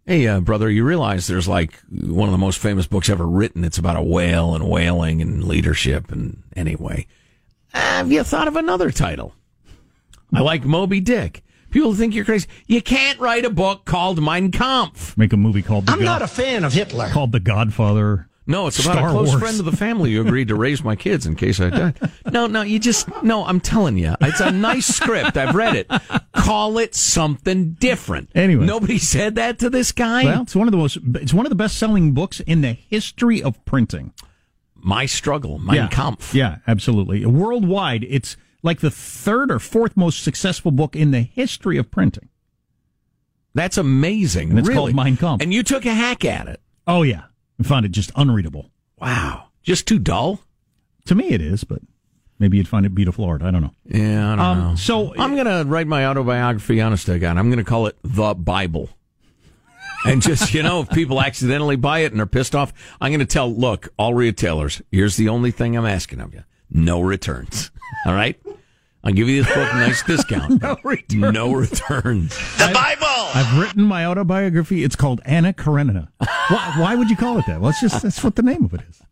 "Hey, 0.04 0.26
uh, 0.26 0.40
brother, 0.40 0.68
you 0.70 0.84
realize 0.84 1.26
there's 1.26 1.48
like 1.48 1.80
one 1.90 2.28
of 2.28 2.32
the 2.32 2.38
most 2.38 2.58
famous 2.58 2.86
books 2.86 3.08
ever 3.08 3.26
written. 3.26 3.64
It's 3.64 3.78
about 3.78 3.96
a 3.96 4.02
whale 4.02 4.54
and 4.54 4.68
whaling 4.68 5.22
and 5.22 5.44
leadership." 5.44 6.12
And 6.12 6.42
anyway, 6.54 7.06
have 7.72 8.12
you 8.12 8.22
thought 8.24 8.48
of 8.48 8.56
another 8.56 8.90
title? 8.90 9.34
I 10.34 10.40
like 10.40 10.66
Moby 10.66 11.00
Dick. 11.00 11.42
People 11.70 11.94
think 11.94 12.14
you're 12.14 12.24
crazy. 12.24 12.46
You 12.66 12.80
can't 12.82 13.18
write 13.20 13.44
a 13.44 13.50
book 13.50 13.84
called 13.84 14.22
Mein 14.22 14.50
Kampf. 14.50 15.16
Make 15.18 15.32
a 15.32 15.36
movie 15.36 15.62
called 15.62 15.86
The 15.86 15.92
I'm 15.92 15.98
God- 15.98 16.04
not 16.04 16.22
a 16.22 16.26
fan 16.28 16.64
of 16.64 16.72
Hitler. 16.72 17.08
called 17.10 17.32
The 17.32 17.40
Godfather. 17.40 18.26
No, 18.46 18.66
it's 18.66 18.78
about 18.82 18.92
Star 18.94 19.08
a 19.08 19.12
close 19.12 19.28
Wars. 19.28 19.40
friend 19.42 19.58
of 19.60 19.66
the 19.66 19.76
family 19.76 20.14
who 20.14 20.22
agreed 20.22 20.48
to 20.48 20.54
raise 20.54 20.82
my 20.82 20.96
kids 20.96 21.26
in 21.26 21.36
case 21.36 21.60
I 21.60 21.68
died. 21.68 21.98
No, 22.32 22.46
no, 22.46 22.62
you 22.62 22.78
just 22.78 23.06
no. 23.22 23.44
I'm 23.44 23.60
telling 23.60 23.98
you, 23.98 24.14
it's 24.22 24.40
a 24.40 24.50
nice 24.50 24.86
script. 24.86 25.36
I've 25.36 25.54
read 25.54 25.76
it. 25.76 25.90
Call 26.34 26.78
it 26.78 26.94
something 26.94 27.72
different. 27.74 28.30
Anyway. 28.34 28.64
nobody 28.64 28.96
said 28.96 29.34
that 29.34 29.58
to 29.58 29.68
this 29.68 29.92
guy. 29.92 30.24
Well, 30.24 30.42
it's 30.44 30.56
one 30.56 30.66
of 30.66 30.72
the 30.72 30.78
most. 30.78 30.96
It's 31.16 31.34
one 31.34 31.44
of 31.44 31.50
the 31.50 31.56
best 31.56 31.76
selling 31.76 32.12
books 32.12 32.40
in 32.40 32.62
the 32.62 32.72
history 32.72 33.42
of 33.42 33.62
printing. 33.66 34.14
my 34.74 35.04
struggle, 35.04 35.58
Mein 35.58 35.76
yeah. 35.76 35.88
Kampf. 35.88 36.32
Yeah, 36.34 36.56
absolutely. 36.66 37.26
Worldwide, 37.26 38.04
it's 38.08 38.38
like 38.62 38.80
the 38.80 38.90
third 38.90 39.50
or 39.50 39.58
fourth 39.58 39.96
most 39.96 40.22
successful 40.22 40.70
book 40.70 40.96
in 40.96 41.10
the 41.10 41.20
history 41.22 41.76
of 41.78 41.90
printing. 41.90 42.28
That's 43.54 43.78
amazing. 43.78 44.50
And 44.50 44.58
it's 44.58 44.68
really. 44.68 44.92
called 44.92 44.94
Mein 45.04 45.16
Kampf. 45.16 45.42
And 45.42 45.52
you 45.52 45.62
took 45.62 45.84
a 45.86 45.94
hack 45.94 46.24
at 46.24 46.46
it. 46.48 46.60
Oh 46.86 47.02
yeah, 47.02 47.24
I 47.58 47.62
found 47.62 47.86
it 47.86 47.90
just 47.92 48.12
unreadable. 48.16 48.70
Wow, 49.00 49.48
just 49.62 49.86
too 49.86 49.98
dull. 49.98 50.40
To 51.06 51.14
me, 51.14 51.28
it 51.30 51.40
is, 51.40 51.64
but 51.64 51.80
maybe 52.38 52.56
you'd 52.58 52.68
find 52.68 52.84
it 52.86 52.94
beautiful 52.94 53.24
art. 53.24 53.42
I 53.42 53.50
don't 53.50 53.62
know. 53.62 53.74
Yeah, 53.86 54.32
I 54.32 54.36
don't 54.36 54.44
Um, 54.44 54.58
know. 54.58 54.74
so- 54.76 55.14
I'm 55.18 55.34
gonna 55.36 55.64
write 55.64 55.86
my 55.86 56.06
autobiography 56.06 56.80
honest 56.80 57.06
to 57.06 57.18
God. 57.18 57.36
I'm 57.36 57.50
gonna 57.50 57.64
call 57.64 57.86
it 57.86 57.96
the 58.02 58.34
Bible. 58.34 58.90
And 60.04 60.22
just, 60.22 60.54
you 60.54 60.62
know, 60.62 60.82
if 60.82 60.90
people 60.90 61.20
accidentally 61.20 61.74
buy 61.74 62.00
it 62.00 62.12
and 62.12 62.20
are 62.20 62.26
pissed 62.26 62.54
off, 62.54 62.72
I'm 63.00 63.10
going 63.10 63.18
to 63.18 63.26
tell, 63.26 63.52
look, 63.52 63.88
all 63.98 64.14
retailers, 64.14 64.80
here's 64.92 65.16
the 65.16 65.28
only 65.28 65.50
thing 65.50 65.76
I'm 65.76 65.86
asking 65.86 66.20
of 66.20 66.32
you. 66.32 66.44
No 66.70 67.00
returns. 67.00 67.72
All 68.06 68.14
right? 68.14 68.40
I'll 69.04 69.12
give 69.12 69.28
you 69.28 69.42
this 69.42 69.54
book 69.54 69.72
a 69.72 69.76
nice 69.76 70.02
discount. 70.06 70.60
no 70.62 70.76
returns. 70.84 71.32
No 71.32 71.52
returns. 71.52 72.36
The 72.58 72.70
Bible. 72.74 73.06
I've 73.34 73.58
written 73.58 73.84
my 73.84 74.04
autobiography. 74.06 74.82
It's 74.84 74.96
called 74.96 75.20
Anna 75.24 75.52
Karenina. 75.52 76.08
why, 76.18 76.74
why 76.78 76.94
would 76.96 77.08
you 77.08 77.16
call 77.16 77.38
it 77.38 77.46
that? 77.46 77.60
Well, 77.60 77.70
it's 77.70 77.80
just 77.80 78.02
that's 78.02 78.22
what 78.24 78.34
the 78.36 78.42
name 78.42 78.64
of 78.64 78.74
it 78.74 78.80
is. 78.88 79.02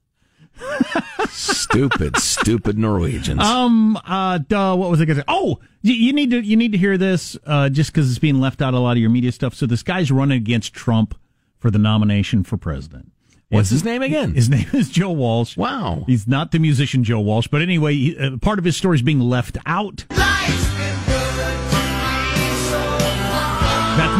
stupid, 1.30 2.16
stupid 2.16 2.78
Norwegians. 2.78 3.40
Um. 3.42 3.96
Uh. 4.04 4.38
Duh. 4.38 4.74
What 4.76 4.90
was 4.90 5.00
I 5.00 5.04
going 5.04 5.16
to 5.16 5.20
say? 5.22 5.26
Oh, 5.28 5.60
you, 5.82 5.94
you 5.94 6.12
need 6.12 6.30
to 6.30 6.40
you 6.40 6.56
need 6.56 6.72
to 6.72 6.78
hear 6.78 6.96
this. 6.98 7.36
Uh. 7.46 7.68
Just 7.68 7.92
because 7.92 8.10
it's 8.10 8.18
being 8.18 8.40
left 8.40 8.62
out 8.62 8.74
a 8.74 8.78
lot 8.78 8.92
of 8.92 8.98
your 8.98 9.10
media 9.10 9.32
stuff. 9.32 9.54
So 9.54 9.66
this 9.66 9.82
guy's 9.82 10.10
running 10.10 10.38
against 10.38 10.72
Trump 10.72 11.14
for 11.58 11.70
the 11.70 11.78
nomination 11.78 12.42
for 12.42 12.56
president. 12.56 13.12
What's 13.48 13.70
his 13.70 13.84
name 13.84 14.02
again? 14.02 14.34
His 14.34 14.48
name 14.48 14.66
is 14.72 14.88
Joe 14.90 15.12
Walsh. 15.12 15.56
Wow. 15.56 16.02
He's 16.08 16.26
not 16.26 16.50
the 16.50 16.58
musician 16.58 17.04
Joe 17.04 17.20
Walsh, 17.20 17.46
but 17.46 17.62
anyway, 17.62 17.94
he, 17.94 18.18
uh, 18.18 18.38
part 18.38 18.58
of 18.58 18.64
his 18.64 18.76
story 18.76 18.96
is 18.96 19.02
being 19.02 19.20
left 19.20 19.56
out. 19.66 20.04
That's 20.08 20.22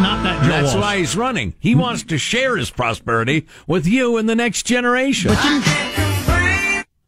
not 0.00 0.22
that 0.22 0.42
Joe 0.44 0.48
That's 0.48 0.74
Walsh. 0.74 0.80
why 0.82 0.98
he's 0.98 1.16
running. 1.16 1.54
He 1.58 1.74
wants 1.74 2.04
to 2.04 2.18
share 2.18 2.56
his 2.56 2.70
prosperity 2.70 3.46
with 3.66 3.84
you 3.86 4.16
and 4.16 4.28
the 4.28 4.36
next 4.36 4.62
generation. 4.64 5.32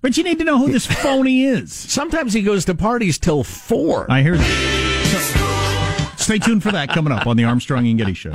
But 0.01 0.17
you 0.17 0.25
need 0.25 0.39
to 0.39 0.45
know 0.45 0.59
who 0.59 0.73
this 0.73 0.87
phony 0.87 1.45
is. 1.45 1.73
Sometimes 1.73 2.33
he 2.33 2.43
goes 2.43 2.65
to 2.65 2.75
parties 2.75 3.19
till 3.19 3.45
four. 3.45 4.11
I 4.11 4.23
hear 4.23 4.37
that. 4.37 6.09
So, 6.17 6.17
stay 6.23 6.39
tuned 6.39 6.63
for 6.65 6.73
that 6.73 6.89
coming 6.89 7.13
up 7.13 7.27
on 7.29 7.37
the 7.37 7.45
Armstrong 7.45 7.87
and 7.87 7.97
Getty 7.99 8.15
Show. 8.15 8.35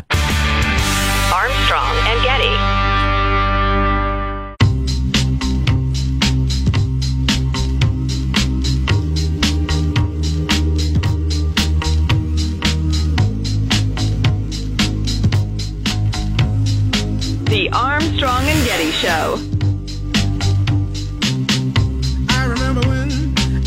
Armstrong 17.73 18.43
and 18.43 18.67
Getty 18.67 18.91
Show. 18.91 19.39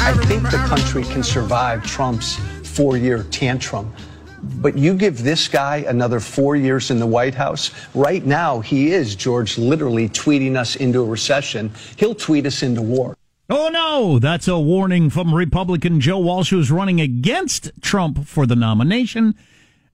I 0.01 0.13
think 0.27 0.45
the 0.45 0.65
country 0.69 1.03
can 1.03 1.25
survive 1.25 1.85
Trump's 1.85 2.37
four 2.63 2.97
year 2.97 3.25
tantrum. 3.25 3.93
But 4.43 4.79
you 4.79 4.95
give 4.95 5.25
this 5.25 5.49
guy 5.49 5.79
another 5.89 6.21
four 6.21 6.55
years 6.55 6.93
in 6.93 7.01
the 7.01 7.07
White 7.07 7.35
House. 7.35 7.73
Right 7.95 8.25
now, 8.25 8.61
he 8.61 8.93
is, 8.93 9.17
George, 9.17 9.59
literally 9.59 10.09
tweeting 10.09 10.57
us 10.57 10.77
into 10.77 11.03
a 11.03 11.05
recession. 11.05 11.73
He'll 11.97 12.15
tweet 12.15 12.47
us 12.47 12.63
into 12.63 12.83
war. 12.83 13.17
Oh 13.51 13.71
no, 13.71 14.21
that's 14.21 14.47
a 14.47 14.59
warning 14.59 15.11
from 15.11 15.35
Republican 15.35 16.01
Joe 16.01 16.19
Walsh, 16.19 16.51
who's 16.51 16.71
running 16.71 17.01
against 17.01 17.73
Trump 17.81 18.27
for 18.27 18.47
the 18.47 18.57
nomination. 18.57 19.35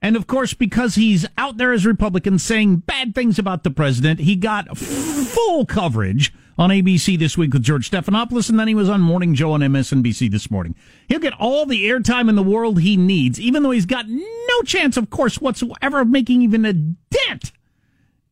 And 0.03 0.17
of 0.17 0.27
course, 0.27 0.53
because 0.53 0.97
he's 0.97 1.25
out 1.39 1.59
there 1.59 1.73
as 1.73 1.87
Republican 1.87 2.41
saying 2.41 2.79
bad 2.79 3.15
things 3.15 3.39
about 3.39 3.63
the 3.63 3.71
president, 3.71 4.19
he 4.19 4.35
got 4.35 4.77
full 4.77 5.65
coverage 5.65 6.35
on 6.59 6.71
ABC 6.71 7.17
this 7.17 7.39
week 7.39 7.55
with 7.55 7.63
George 7.63 7.89
Stephanopoulos, 7.89 8.51
and 8.51 8.59
then 8.59 8.67
he 8.67 8.75
was 8.75 8.89
on 8.89 9.01
Morning 9.01 9.35
Joe 9.35 9.53
on 9.53 9.61
MSNBC 9.61 10.29
this 10.29 10.51
morning. 10.51 10.75
He'll 11.09 11.21
get 11.21 11.39
all 11.39 11.67
the 11.67 11.89
airtime 11.89 12.29
in 12.29 12.35
the 12.35 12.43
world 12.43 12.81
he 12.81 12.97
needs, 12.97 13.41
even 13.41 13.63
though 13.63 13.71
he's 13.71 13.87
got 13.87 14.07
no 14.09 14.63
chance, 14.65 14.97
of 14.97 15.09
course, 15.09 15.41
whatsoever 15.41 16.01
of 16.01 16.09
making 16.09 16.43
even 16.43 16.65
a 16.65 16.73
dent 16.73 17.53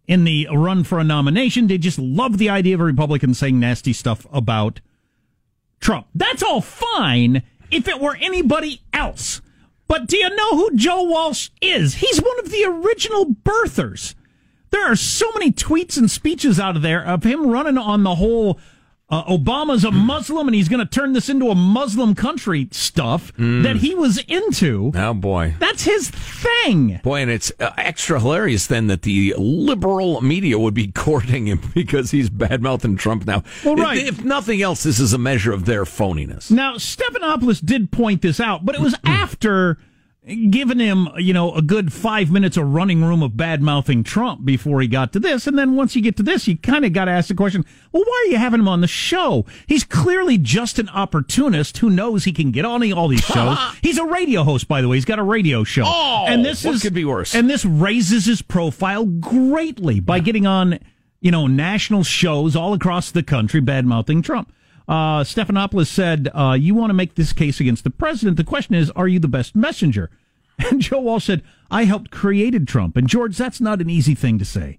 in 0.08 0.24
the 0.24 0.48
run 0.52 0.82
for 0.82 0.98
a 0.98 1.04
nomination. 1.04 1.68
They 1.68 1.78
just 1.78 2.00
love 2.00 2.38
the 2.38 2.50
idea 2.50 2.74
of 2.74 2.80
a 2.80 2.84
Republican 2.84 3.32
saying 3.32 3.60
nasty 3.60 3.92
stuff 3.92 4.26
about 4.32 4.80
Trump. 5.78 6.08
That's 6.16 6.42
all 6.42 6.60
fine 6.60 7.44
if 7.70 7.86
it 7.86 8.00
were 8.00 8.16
anybody 8.20 8.82
else. 8.92 9.40
But 9.90 10.06
do 10.06 10.16
you 10.16 10.30
know 10.36 10.50
who 10.56 10.76
Joe 10.76 11.02
Walsh 11.02 11.50
is? 11.60 11.94
He's 11.94 12.22
one 12.22 12.38
of 12.38 12.52
the 12.52 12.62
original 12.64 13.26
birthers. 13.26 14.14
There 14.70 14.88
are 14.88 14.94
so 14.94 15.28
many 15.34 15.50
tweets 15.50 15.98
and 15.98 16.08
speeches 16.08 16.60
out 16.60 16.76
of 16.76 16.82
there 16.82 17.04
of 17.04 17.24
him 17.24 17.48
running 17.48 17.76
on 17.76 18.04
the 18.04 18.14
whole 18.14 18.60
uh, 19.10 19.24
Obama's 19.24 19.84
a 19.84 19.90
Muslim 19.90 20.46
and 20.48 20.54
he's 20.54 20.68
going 20.68 20.86
to 20.86 20.90
turn 20.90 21.12
this 21.12 21.28
into 21.28 21.48
a 21.48 21.54
Muslim 21.54 22.14
country 22.14 22.68
stuff 22.70 23.32
that 23.36 23.76
he 23.76 23.94
was 23.94 24.18
into. 24.28 24.92
Oh 24.94 25.14
boy. 25.14 25.54
That's 25.58 25.82
his 25.82 26.10
thing. 26.10 27.00
Boy, 27.02 27.22
and 27.22 27.30
it's 27.30 27.52
uh, 27.58 27.70
extra 27.76 28.20
hilarious 28.20 28.66
then 28.66 28.86
that 28.86 29.02
the 29.02 29.34
liberal 29.36 30.20
media 30.20 30.58
would 30.58 30.74
be 30.74 30.86
courting 30.92 31.46
him 31.46 31.60
because 31.74 32.10
he's 32.10 32.30
bad 32.30 32.62
mouthing 32.62 32.96
Trump 32.96 33.26
now. 33.26 33.42
Well, 33.64 33.76
right. 33.76 33.98
If, 33.98 34.20
if 34.20 34.24
nothing 34.24 34.62
else, 34.62 34.82
this 34.82 35.00
is 35.00 35.12
a 35.12 35.18
measure 35.18 35.52
of 35.52 35.64
their 35.64 35.84
phoniness. 35.84 36.50
Now, 36.50 36.74
Stephanopoulos 36.74 37.64
did 37.64 37.90
point 37.90 38.22
this 38.22 38.40
out, 38.40 38.64
but 38.64 38.74
it 38.74 38.80
was 38.80 38.94
after 39.04 39.78
giving 40.26 40.78
him, 40.78 41.08
you 41.16 41.32
know, 41.32 41.54
a 41.54 41.62
good 41.62 41.92
five 41.92 42.30
minutes 42.30 42.56
of 42.56 42.72
running 42.72 43.02
room 43.02 43.22
of 43.22 43.36
bad 43.36 43.62
mouthing 43.62 44.04
Trump 44.04 44.44
before 44.44 44.80
he 44.80 44.86
got 44.86 45.12
to 45.14 45.20
this. 45.20 45.46
And 45.46 45.58
then 45.58 45.76
once 45.76 45.96
you 45.96 46.02
get 46.02 46.16
to 46.18 46.22
this, 46.22 46.46
you 46.46 46.58
kind 46.58 46.84
of 46.84 46.92
got 46.92 47.06
to 47.06 47.10
ask 47.10 47.28
the 47.28 47.34
question, 47.34 47.64
well, 47.90 48.04
why 48.04 48.24
are 48.26 48.30
you 48.30 48.36
having 48.36 48.60
him 48.60 48.68
on 48.68 48.82
the 48.82 48.86
show? 48.86 49.46
He's 49.66 49.82
clearly 49.82 50.36
just 50.36 50.78
an 50.78 50.88
opportunist 50.90 51.78
who 51.78 51.88
knows 51.88 52.24
he 52.24 52.32
can 52.32 52.50
get 52.50 52.64
on 52.64 52.80
all 52.92 53.08
these 53.08 53.20
shows. 53.24 53.58
He's 53.82 53.98
a 53.98 54.04
radio 54.04 54.42
host, 54.42 54.68
by 54.68 54.82
the 54.82 54.88
way. 54.88 54.96
He's 54.98 55.04
got 55.04 55.18
a 55.18 55.24
radio 55.24 55.64
show. 55.64 55.84
Oh, 55.86 56.26
and 56.28 56.44
this 56.44 56.64
is, 56.64 56.82
could 56.82 56.94
be 56.94 57.04
worse? 57.04 57.34
And 57.34 57.48
this 57.48 57.64
raises 57.64 58.26
his 58.26 58.42
profile 58.42 59.06
greatly 59.06 60.00
by 60.00 60.20
getting 60.20 60.46
on, 60.46 60.78
you 61.20 61.30
know, 61.30 61.46
national 61.46 62.04
shows 62.04 62.54
all 62.54 62.74
across 62.74 63.10
the 63.10 63.22
country, 63.22 63.60
bad 63.60 63.86
mouthing 63.86 64.20
Trump. 64.22 64.52
Uh, 64.90 65.22
Stephanopoulos 65.22 65.86
said, 65.86 66.28
uh, 66.34 66.56
You 66.58 66.74
want 66.74 66.90
to 66.90 66.94
make 66.94 67.14
this 67.14 67.32
case 67.32 67.60
against 67.60 67.84
the 67.84 67.90
president. 67.90 68.36
The 68.36 68.42
question 68.42 68.74
is, 68.74 68.90
are 68.90 69.06
you 69.06 69.20
the 69.20 69.28
best 69.28 69.54
messenger? 69.54 70.10
And 70.70 70.82
Joe 70.82 71.00
Walsh 71.00 71.24
said, 71.24 71.42
I 71.70 71.84
helped 71.84 72.10
created 72.10 72.68
Trump. 72.68 72.94
And 72.94 73.08
George, 73.08 73.38
that's 73.38 73.62
not 73.62 73.80
an 73.80 73.88
easy 73.88 74.14
thing 74.14 74.38
to 74.38 74.44
say. 74.44 74.78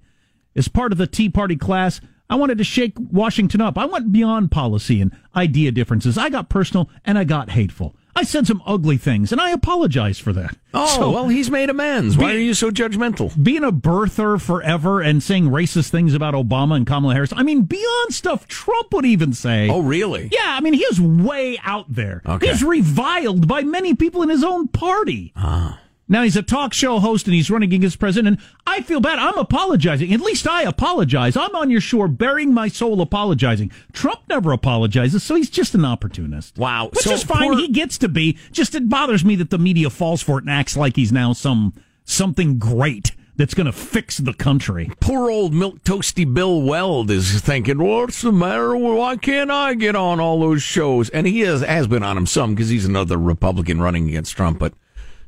As 0.56 0.68
part 0.68 0.92
of 0.92 1.00
the 1.00 1.08
Tea 1.08 1.28
Party 1.28 1.56
class, 1.56 2.02
I 2.30 2.36
wanted 2.36 2.60
to 2.60 2.64
shake 2.64 2.94
Washington 3.00 3.62
up. 3.62 3.80
I 3.80 3.86
went 3.86 4.12
beyond 4.12 4.52
policy 4.52 5.02
and 5.02 5.12
idea 5.36 5.72
differences. 5.72 6.20
I 6.20 6.30
got 6.30 6.50
personal 6.50 6.88
and 7.04 7.18
I 7.18 7.24
got 7.24 7.50
hateful. 7.50 7.96
I 8.16 8.24
said 8.24 8.46
some 8.46 8.62
ugly 8.66 8.98
things, 8.98 9.32
and 9.32 9.40
I 9.40 9.52
apologize 9.52 10.20
for 10.20 10.34
that. 10.34 10.56
Oh, 10.74 10.86
So- 10.98 11.12
well, 11.12 11.28
he's 11.30 11.50
made 11.50 11.70
amends. 11.70 12.18
Why 12.18 12.32
Be- 12.34 12.38
are 12.38 12.42
you 12.42 12.54
so 12.54 12.70
judgmental? 12.72 13.32
being 13.42 13.64
a 13.64 13.72
birther 13.72 14.40
forever 14.40 15.02
and 15.02 15.24
saying 15.24 15.50
racist 15.50 15.90
things 15.90 16.14
about 16.14 16.34
Obama 16.34 16.76
and 16.76 16.86
Kamala 16.86 17.14
Harris. 17.14 17.32
I 17.36 17.44
mean, 17.44 17.64
beyond 17.64 18.14
stuff 18.14 18.48
Trump 18.48 18.94
would 18.94 19.06
even 19.06 19.34
say. 19.34 19.70
Oh, 19.70 19.82
really? 19.82 20.30
Yeah, 20.32 20.40
I 20.46 20.60
mean, 20.62 20.74
he 20.74 20.84
is 20.84 21.00
way 21.00 21.60
out 21.64 21.86
there. 21.90 22.22
Okay. 22.26 22.48
He's 22.48 22.64
reviled 22.64 23.48
by 23.48 23.64
many 23.64 23.96
people 23.96 24.22
in 24.24 24.30
his 24.30 24.44
own 24.44 24.68
party. 24.68 25.32
Ah. 25.36 25.80
Now 26.12 26.24
he's 26.24 26.36
a 26.36 26.44
talk 26.44 26.74
show 26.74 27.00
host 27.00 27.26
and 27.26 27.34
he's 27.34 27.50
running 27.50 27.74
against 27.74 27.98
president. 27.98 28.38
And 28.38 28.48
I 28.68 28.82
feel 28.82 29.00
bad. 29.00 29.18
I'm 29.18 29.38
apologizing. 29.38 30.14
At 30.14 30.20
least 30.20 30.46
I 30.46 30.64
apologize. 30.64 31.38
I'm 31.38 31.56
on 31.56 31.70
your 31.72 31.80
shore, 31.82 32.10
bearing 32.10 32.54
my 32.54 32.68
soul, 32.68 33.00
apologizing. 33.02 33.72
Trump 33.94 34.20
never 34.28 34.52
apologizes, 34.52 35.24
so 35.24 35.36
he's 35.36 35.50
just 35.50 35.74
an 35.74 35.86
opportunist. 35.86 36.58
Wow. 36.58 36.90
which 36.94 37.06
So 37.06 37.14
is 37.14 37.24
fine. 37.24 37.44
poor- 37.44 37.58
he 37.58 37.70
gets 37.70 37.98
to 38.00 38.10
be. 38.10 38.38
Just 38.52 38.76
it 38.76 38.90
bothers 38.90 39.24
me 39.24 39.38
that 39.38 39.52
the 39.52 39.58
media 39.58 39.90
falls 39.90 40.22
for 40.22 40.38
it 40.38 40.42
and 40.44 40.50
acts 40.52 40.76
like 40.76 40.98
he's 40.98 41.14
now 41.14 41.32
some 41.32 41.74
something 42.04 42.60
great 42.60 43.14
that's 43.38 43.54
going 43.54 43.66
to 43.66 43.72
fix 43.72 44.18
the 44.18 44.34
country. 44.34 44.92
Poor 45.00 45.32
old 45.32 45.54
milk 45.54 45.82
toasty 45.84 46.32
Bill 46.32 46.62
Weld 46.62 47.10
is 47.10 47.40
thinking, 47.40 47.78
"What's 47.82 48.22
the 48.22 48.34
matter? 48.34 48.76
Why 48.76 49.16
can't 49.16 49.50
I 49.50 49.76
get 49.76 49.96
on 49.96 50.20
all 50.20 50.42
those 50.42 50.62
shows?" 50.62 51.08
And 51.10 51.26
he 51.26 51.40
has 51.40 51.62
has 51.62 51.88
been 51.88 52.04
on 52.04 52.16
them 52.16 52.26
some 52.28 52.54
because 52.54 52.68
he's 52.68 52.86
another 52.86 53.18
Republican 53.18 53.82
running 53.82 54.10
against 54.10 54.36
Trump. 54.36 54.60
But 54.60 54.74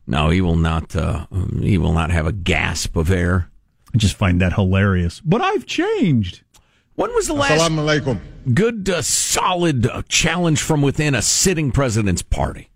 no, 0.06 0.30
he 0.30 0.42
will 0.42 0.56
not. 0.56 0.96
Uh, 0.96 1.28
he 1.60 1.78
will 1.78 1.94
not 1.94 2.12
have 2.12 2.28
a 2.28 2.32
gasp 2.32 2.96
of 2.96 3.12
air. 3.12 3.50
I 3.94 3.98
just 3.98 4.16
find 4.16 4.42
that 4.42 4.54
hilarious. 4.54 5.22
But 5.22 5.42
I've 5.42 5.66
changed. 5.66 6.42
When 6.96 7.14
was 7.14 7.28
the 7.28 7.34
last 7.34 7.72
good, 8.54 8.88
uh, 8.90 9.02
solid 9.02 9.88
uh, 9.88 10.04
challenge 10.08 10.62
from 10.62 10.82
within 10.82 11.16
a 11.16 11.22
sitting 11.22 11.72
president's 11.72 12.22
party? 12.22 12.70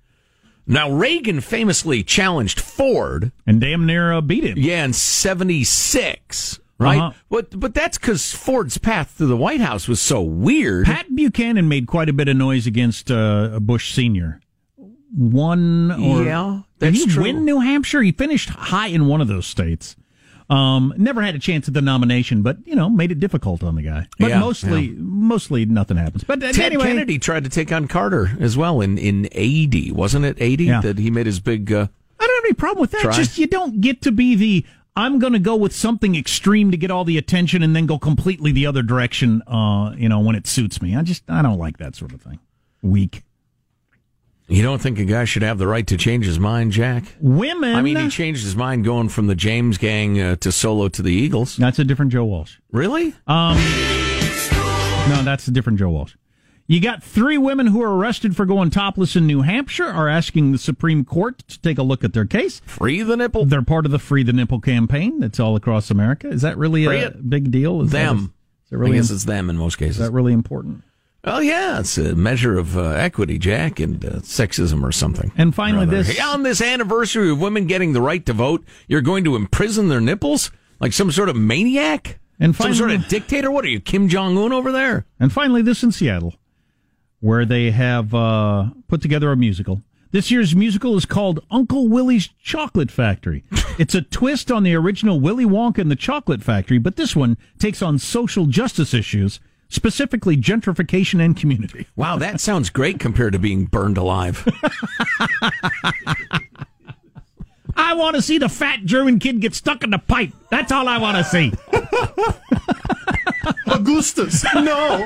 Now 0.66 0.92
Reagan 0.92 1.40
famously 1.42 2.04
challenged 2.04 2.60
Ford. 2.60 3.32
And 3.46 3.62
damn 3.62 3.86
near 3.86 4.12
uh, 4.14 4.22
beat 4.22 4.44
him. 4.44 4.58
Yeah, 4.58 4.84
in 4.86 4.94
'76, 4.94 6.60
right? 6.80 6.98
Uh-huh. 6.98 7.12
But 7.30 7.60
but 7.60 7.74
that's 7.74 7.98
because 7.98 8.34
Ford's 8.34 8.78
path 8.78 9.18
to 9.18 9.28
the 9.28 9.38
White 9.38 9.62
House 9.62 9.88
was 9.88 10.02
so 10.02 10.22
weird. 10.22 10.86
Pat 10.86 11.16
Buchanan 11.16 11.70
made 11.70 11.88
quite 11.88 12.10
a 12.10 12.14
bit 12.14 12.28
of 12.28 12.36
noise 12.36 12.66
against 12.68 13.12
uh, 13.12 13.60
Bush 13.60 13.94
Senior. 13.94 14.42
One 15.16 15.92
or 15.92 16.24
Yeah, 16.24 16.62
did 16.80 16.94
that's 16.94 17.04
he 17.06 17.10
true. 17.12 17.24
win 17.24 17.46
New 17.46 17.60
Hampshire? 17.60 18.02
He 18.02 18.12
finished 18.12 18.50
high 18.50 18.88
in 18.88 19.08
one 19.08 19.22
of 19.22 19.28
those 19.28 19.46
states. 19.48 19.96
Um, 20.50 20.94
never 20.98 21.22
had 21.22 21.36
a 21.36 21.40
chance 21.40 21.68
at 21.68 21.74
the 21.74 21.82
nomination, 21.82 22.42
but 22.42 22.58
you 22.66 22.74
know, 22.76 22.90
made 22.90 23.12
it 23.12 23.20
difficult 23.20 23.64
on 23.64 23.76
the 23.76 23.82
guy. 23.82 24.08
But 24.18 24.30
Yeah, 24.30 24.40
mostly, 24.40 24.90
mostly 24.98 25.66
nothing 25.66 25.98
happens. 25.98 26.24
But 26.24 26.42
uh, 26.42 26.54
Ted 26.54 26.68
anyway, 26.68 26.86
Kennedy 26.86 27.20
tried 27.20 27.44
to 27.44 27.50
take 27.50 27.72
on 27.74 27.88
Carter 27.88 28.32
as 28.40 28.56
well 28.56 28.80
in 28.80 28.98
in 28.98 29.28
'80, 29.34 29.92
wasn't 29.92 30.24
it? 30.26 30.38
'80 30.40 30.64
Yeah. 30.64 30.82
that 30.82 31.00
he 31.00 31.12
made 31.12 31.26
his 31.26 31.40
big. 31.42 31.72
Uh, 31.72 31.88
I 32.20 32.26
don't 32.28 32.36
have 32.38 32.46
any 32.46 32.54
problem 32.54 32.80
with 32.82 32.92
that. 32.92 33.02
Try. 33.02 33.12
Just 33.14 33.38
you 33.38 33.48
don't 33.48 33.82
get 33.82 34.02
to 34.04 34.12
be 34.12 34.36
the 34.36 34.66
I'm 34.96 35.20
going 35.20 35.34
to 35.34 35.40
go 35.40 35.56
with 35.56 35.76
something 35.76 36.16
extreme 36.16 36.72
to 36.72 36.78
get 36.78 36.92
all 36.92 37.04
the 37.04 37.18
attention 37.18 37.62
and 37.62 37.76
then 37.76 37.86
go 37.86 38.00
completely 38.00 38.52
the 38.54 38.66
other 38.66 38.82
direction. 38.82 39.42
Uh, 39.48 39.94
you 39.98 40.08
know, 40.10 40.20
when 40.22 40.36
it 40.36 40.48
suits 40.48 40.82
me. 40.82 40.96
I 40.96 41.02
just 41.02 41.24
I 41.30 41.42
don't 41.42 41.60
like 41.60 41.78
that 41.78 41.96
sort 41.98 42.14
of 42.14 42.22
thing. 42.22 42.40
Weak 42.82 43.24
you 44.48 44.64
don't 44.64 44.82
think 44.82 44.98
a 45.00 45.06
guy 45.06 45.26
should 45.26 45.42
have 45.44 45.58
the 45.58 45.68
right 45.68 45.86
to 45.88 45.98
change 45.98 46.26
his 46.26 46.40
mind, 46.40 46.72
Jack? 46.72 47.04
women. 47.20 47.76
I 47.76 47.82
mean, 47.82 47.98
he 47.98 48.10
changed 48.10 48.44
his 48.44 48.56
mind 48.56 48.84
going 48.86 49.10
from 49.10 49.28
the 49.28 49.36
James 49.36 49.78
Gang 49.78 50.20
uh, 50.22 50.36
to 50.38 50.52
solo 50.52 50.88
to 50.90 51.02
the 51.02 51.12
Eagles. 51.14 51.58
that's 51.58 51.80
a 51.80 51.84
different 51.84 52.12
Joe 52.12 52.26
Walsh. 52.26 52.58
Really? 52.72 53.14
Um, 53.28 53.58
no, 55.10 55.22
that's 55.24 55.48
a 55.48 55.52
different 55.52 55.80
Joe 55.80 55.90
Walsh. 55.90 56.16
You 56.70 56.82
got 56.82 57.02
three 57.02 57.38
women 57.38 57.68
who 57.68 57.82
are 57.82 57.96
arrested 57.96 58.36
for 58.36 58.46
going 58.46 58.72
topless 58.72 59.16
in 59.16 59.26
New 59.26 59.42
Hampshire 59.42 59.86
are 59.88 60.10
asking 60.10 60.52
the 60.52 60.58
Supreme 60.58 61.06
Court 61.06 61.40
to 61.48 61.62
take 61.62 61.78
a 61.78 61.84
look 61.84 62.04
at 62.04 62.12
their 62.12 62.26
case. 62.26 62.60
Free 62.66 63.02
the 63.04 63.16
nipple. 63.16 63.46
They're 63.46 63.62
part 63.62 63.86
of 63.86 63.92
the 63.94 64.00
Free 64.00 64.24
the 64.24 64.34
Nipple 64.34 64.60
campaign 64.60 65.22
that's 65.22 65.40
all 65.40 65.56
across 65.56 65.90
America. 65.90 66.28
Is 66.28 66.42
that 66.42 66.58
really 66.58 66.84
Free 66.86 67.00
a 67.00 67.08
it. 67.08 67.30
big 67.30 67.52
deal? 67.52 67.82
Is 67.84 67.92
that- 67.92 68.06
them. 68.08 68.34
is 68.66 68.74
it 68.74 68.76
really, 68.76 68.92
I 68.92 68.96
guess 68.98 69.06
is 69.06 69.12
it's 69.12 69.24
them 69.24 69.50
in 69.50 69.56
most 69.56 69.78
cases. 69.78 70.00
Is 70.02 70.06
that 70.08 70.12
really 70.12 70.34
important? 70.34 70.84
Oh 71.24 71.40
yeah, 71.40 71.80
it's 71.80 71.98
a 71.98 72.16
measure 72.16 72.58
of 72.58 72.78
uh, 72.78 72.84
equity, 72.90 73.38
Jack, 73.38 73.80
and 73.80 74.04
uh, 74.06 74.10
sexism 74.20 74.84
or 74.84 74.92
something. 74.92 75.32
And 75.38 75.54
finally, 75.54 75.86
this- 75.86 76.08
Hey, 76.18 76.22
on 76.22 76.44
this 76.44 76.62
anniversary 76.62 77.30
of 77.32 77.42
women 77.42 77.66
getting 77.68 77.94
the 77.94 78.02
right 78.02 78.26
to 78.26 78.34
vote, 78.34 78.64
you're 78.88 79.02
going 79.02 79.24
to 79.26 79.36
imprison 79.36 79.90
their 79.90 80.00
nipples 80.02 80.52
like 80.80 80.94
some 80.94 81.12
sort 81.12 81.28
of 81.30 81.36
maniac, 81.36 82.20
And 82.40 82.56
some 82.56 82.74
sort 82.74 82.92
of 82.92 83.08
dictator. 83.08 83.52
What 83.52 83.66
are 83.66 83.70
you, 83.70 83.80
Kim 83.82 84.08
Jong 84.08 84.38
Un 84.38 84.54
over 84.54 84.72
there? 84.72 85.06
And 85.20 85.34
finally, 85.34 85.62
this 85.62 85.84
in 85.84 85.92
Seattle, 85.92 86.36
where 87.20 87.46
they 87.46 87.72
have 87.72 88.14
uh, 88.14 88.68
put 88.88 89.02
together 89.02 89.32
a 89.32 89.36
musical. 89.36 89.82
This 90.12 90.32
year's 90.32 90.56
musical 90.56 90.96
is 90.96 91.06
called 91.06 91.42
Uncle 91.52 91.90
Willie's 91.90 92.30
Chocolate 92.42 92.92
Factory. 92.92 93.44
It's 93.80 93.94
a 93.94 94.02
twist 94.02 94.52
on 94.52 94.64
the 94.64 94.74
original 94.74 95.20
Willy 95.20 95.46
Wonka 95.46 95.78
and 95.78 95.92
the 95.92 95.96
Chocolate 95.96 96.42
Factory, 96.42 96.80
but 96.80 96.96
this 96.96 97.16
one 97.16 97.38
takes 97.60 97.84
on 97.84 98.00
social 98.00 98.48
justice 98.48 98.92
issues, 98.92 99.40
specifically 99.70 100.38
gentrification 100.38 101.24
and 101.24 101.36
community. 101.38 101.88
Wow, 101.96 102.18
that 102.18 102.40
sounds 102.40 102.70
great 102.70 103.00
compared 103.00 103.34
to 103.34 103.40
being 103.40 103.66
burned 103.66 103.98
alive. 103.98 104.48
I 107.76 107.94
want 107.96 108.16
to 108.16 108.22
see 108.22 108.38
the 108.38 108.50
fat 108.50 108.86
German 108.86 109.20
kid 109.20 109.40
get 109.40 109.56
stuck 109.56 109.84
in 109.84 109.90
the 109.90 109.98
pipe. 109.98 110.32
That's 110.50 110.72
all 110.72 110.88
I 110.88 110.98
want 110.98 111.18
to 111.18 111.24
see. 111.24 111.54
Augustus, 113.68 114.44
no. 114.56 115.06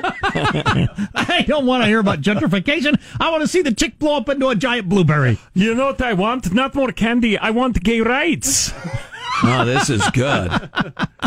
I 1.14 1.44
don't 1.46 1.66
want 1.66 1.82
to 1.82 1.86
hear 1.86 1.98
about 2.00 2.20
gentrification. 2.20 3.00
I 3.20 3.30
want 3.30 3.42
to 3.42 3.48
see 3.48 3.62
the 3.62 3.72
chick 3.72 3.98
blow 3.98 4.16
up 4.16 4.28
into 4.28 4.48
a 4.48 4.56
giant 4.56 4.88
blueberry. 4.88 5.38
You 5.54 5.74
know 5.74 5.86
what 5.86 6.02
I 6.02 6.12
want? 6.14 6.52
Not 6.52 6.74
more 6.74 6.92
candy. 6.92 7.36
I 7.38 7.50
want 7.50 7.82
gay 7.82 8.00
rights. 8.00 8.72
Oh, 9.44 9.64
this 9.64 9.90
is 9.90 10.02
good. 10.10 10.50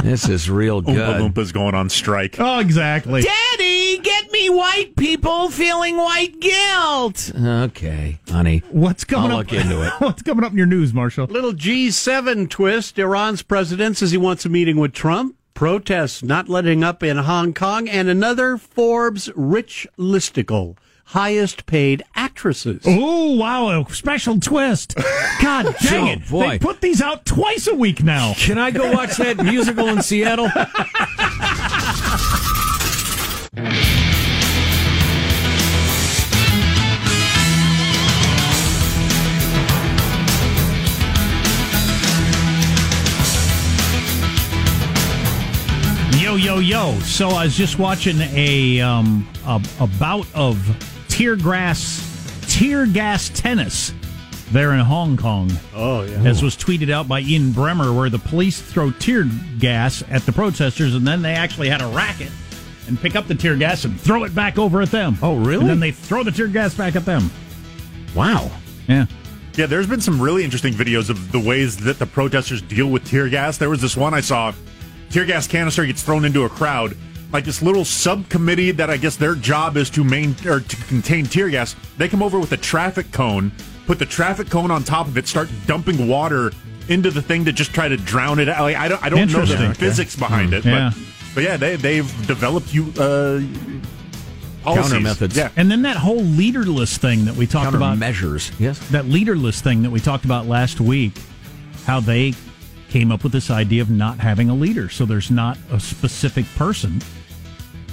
This 0.03 0.27
is 0.29 0.49
real 0.49 0.81
good. 0.81 0.95
Oompa 0.95 1.33
good. 1.33 1.33
Loompas 1.33 1.53
going 1.53 1.75
on 1.75 1.89
strike. 1.89 2.35
Oh, 2.39 2.59
exactly. 2.59 3.21
Daddy, 3.21 3.97
get 3.99 4.31
me 4.31 4.49
white 4.49 4.95
people 4.95 5.49
feeling 5.49 5.97
white 5.97 6.39
guilt. 6.39 7.31
Okay, 7.35 8.19
honey. 8.29 8.61
What's 8.71 9.03
coming 9.03 9.31
I'll 9.31 9.39
up? 9.39 9.51
look 9.51 9.59
into 9.61 9.81
it. 9.85 9.93
What's 9.99 10.21
coming 10.21 10.43
up 10.43 10.51
in 10.51 10.57
your 10.57 10.67
news, 10.67 10.93
Marshall? 10.93 11.27
Little 11.27 11.53
G7 11.53 12.49
twist. 12.49 12.99
Iran's 12.99 13.41
president 13.41 13.97
says 13.97 14.11
he 14.11 14.17
wants 14.17 14.45
a 14.45 14.49
meeting 14.49 14.77
with 14.77 14.93
Trump. 14.93 15.35
Protests 15.53 16.21
not 16.21 16.49
letting 16.49 16.83
up 16.83 17.01
in 17.01 17.17
Hong 17.17 17.53
Kong. 17.53 17.87
And 17.87 18.09
another 18.09 18.57
Forbes 18.57 19.29
rich 19.35 19.87
listicle. 19.97 20.75
Highest 21.09 21.65
paid 21.67 22.03
actresses. 22.15 22.81
Oh 22.85 23.35
wow, 23.35 23.81
a 23.81 23.93
special 23.93 24.39
twist! 24.39 24.95
God 25.41 25.75
dang 25.81 26.03
Oh, 26.07 26.11
it! 26.11 26.29
boy. 26.29 26.49
They 26.49 26.59
put 26.59 26.81
these 26.81 27.01
out 27.01 27.25
twice 27.25 27.67
a 27.67 27.75
week 27.75 28.03
now. 28.03 28.33
Can 28.37 28.57
I 28.57 28.71
go 28.71 28.91
watch 28.91 29.15
that 29.17 29.37
musical 29.37 29.87
in 29.87 30.01
Seattle? 30.01 30.49
Yo 46.17 46.35
yo 46.37 46.57
yo! 46.59 46.97
So 47.01 47.29
I 47.29 47.43
was 47.45 47.55
just 47.55 47.77
watching 47.77 48.19
a 48.21 48.81
um 48.81 49.27
a, 49.45 49.61
a 49.79 49.87
bout 49.99 50.25
of 50.33 50.57
tear 51.07 51.35
gas 51.35 52.11
tear 52.47 52.85
gas 52.85 53.29
tennis 53.29 53.93
there 54.51 54.73
in 54.73 54.79
Hong 54.79 55.17
Kong. 55.17 55.51
Oh, 55.73 56.03
yeah. 56.03 56.23
As 56.23 56.41
was 56.43 56.55
tweeted 56.55 56.91
out 56.91 57.07
by 57.07 57.21
Ian 57.21 57.51
Bremmer, 57.51 57.95
where 57.95 58.09
the 58.09 58.19
police 58.19 58.61
throw 58.61 58.91
tear 58.91 59.25
gas 59.59 60.03
at 60.09 60.21
the 60.23 60.31
protesters, 60.31 60.95
and 60.95 61.05
then 61.05 61.21
they 61.21 61.33
actually 61.33 61.69
had 61.69 61.81
a 61.81 61.87
racket 61.87 62.31
and 62.87 62.99
pick 62.99 63.15
up 63.15 63.27
the 63.27 63.35
tear 63.35 63.55
gas 63.55 63.83
and 63.85 63.99
throw 63.99 64.23
it 64.23 64.35
back 64.35 64.57
over 64.57 64.81
at 64.81 64.91
them. 64.91 65.17
Oh, 65.21 65.35
really? 65.35 65.61
And 65.61 65.69
then 65.69 65.79
they 65.79 65.91
throw 65.91 66.23
the 66.23 66.31
tear 66.31 66.47
gas 66.47 66.73
back 66.75 66.95
at 66.95 67.05
them. 67.05 67.31
Wow. 68.15 68.51
Yeah. 68.87 69.07
Yeah, 69.55 69.65
there's 69.65 69.87
been 69.87 70.01
some 70.01 70.21
really 70.21 70.43
interesting 70.43 70.73
videos 70.73 71.09
of 71.09 71.31
the 71.31 71.39
ways 71.39 71.77
that 71.77 71.97
the 71.97 72.05
protesters 72.05 72.61
deal 72.61 72.87
with 72.87 73.05
tear 73.05 73.29
gas. 73.29 73.57
There 73.57 73.69
was 73.69 73.81
this 73.81 73.97
one 73.97 74.13
I 74.13 74.21
saw 74.21 74.53
tear 75.09 75.25
gas 75.25 75.47
canister 75.47 75.85
gets 75.85 76.03
thrown 76.03 76.25
into 76.25 76.43
a 76.43 76.49
crowd. 76.49 76.95
Like 77.35 77.43
this 77.43 77.61
little 77.61 77.83
subcommittee 77.83 78.71
that 78.71 78.89
I 78.89 78.95
guess 78.95 79.17
their 79.17 79.35
job 79.35 79.75
is 79.75 79.89
to 79.89 80.05
main 80.05 80.37
or 80.45 80.61
to 80.61 80.75
contain 80.85 81.25
tear 81.25 81.49
gas. 81.49 81.75
They 81.97 82.07
come 82.07 82.23
over 82.23 82.39
with 82.39 82.53
a 82.53 82.57
traffic 82.57 83.11
cone, 83.11 83.51
put 83.87 83.99
the 83.99 84.05
traffic 84.05 84.49
cone 84.49 84.71
on 84.71 84.85
top 84.85 85.07
of 85.07 85.17
it, 85.17 85.27
start 85.27 85.49
dumping 85.67 86.07
water 86.07 86.53
into 86.87 87.11
the 87.11 87.21
thing 87.21 87.43
to 87.43 87.51
just 87.51 87.73
try 87.73 87.89
to 87.89 87.97
drown 87.97 88.39
it 88.39 88.47
out. 88.47 88.61
Like, 88.61 88.77
I 88.77 88.87
don't, 88.87 89.03
I 89.03 89.09
don't 89.09 89.19
know 89.29 89.43
the 89.43 89.51
Interesting. 89.51 89.73
physics 89.73 90.15
behind 90.15 90.53
it, 90.53 90.63
Yeah. 90.63 90.91
but 90.95 91.03
but 91.35 91.43
yeah, 91.43 91.57
they 91.57 91.75
they've 91.75 92.07
developed 92.25 92.73
you 92.73 92.85
uh, 92.97 93.41
policies. 94.63 94.91
Counter 94.93 94.99
methods. 95.01 95.35
Yeah, 95.35 95.49
And 95.57 95.69
then 95.69 95.81
that 95.81 95.97
whole 95.97 96.21
leaderless 96.21 96.97
thing 96.97 97.25
that 97.25 97.35
we 97.35 97.47
talked 97.47 97.65
Counter 97.65 97.77
about. 97.79 97.97
measures. 97.97 98.49
Yes. 98.59 98.79
that 98.91 99.07
leaderless 99.07 99.59
thing 99.59 99.81
that 99.83 99.91
we 99.91 99.99
talked 99.99 100.23
about 100.23 100.45
last 100.45 100.79
week, 100.79 101.11
how 101.85 101.99
they 101.99 102.33
came 102.87 103.11
up 103.11 103.23
with 103.23 103.33
this 103.33 103.51
idea 103.51 103.81
of 103.81 103.89
not 103.89 104.19
having 104.19 104.49
a 104.49 104.55
leader. 104.55 104.87
So 104.87 105.03
there's 105.05 105.29
not 105.29 105.57
a 105.69 105.81
specific 105.81 106.45
person 106.55 107.01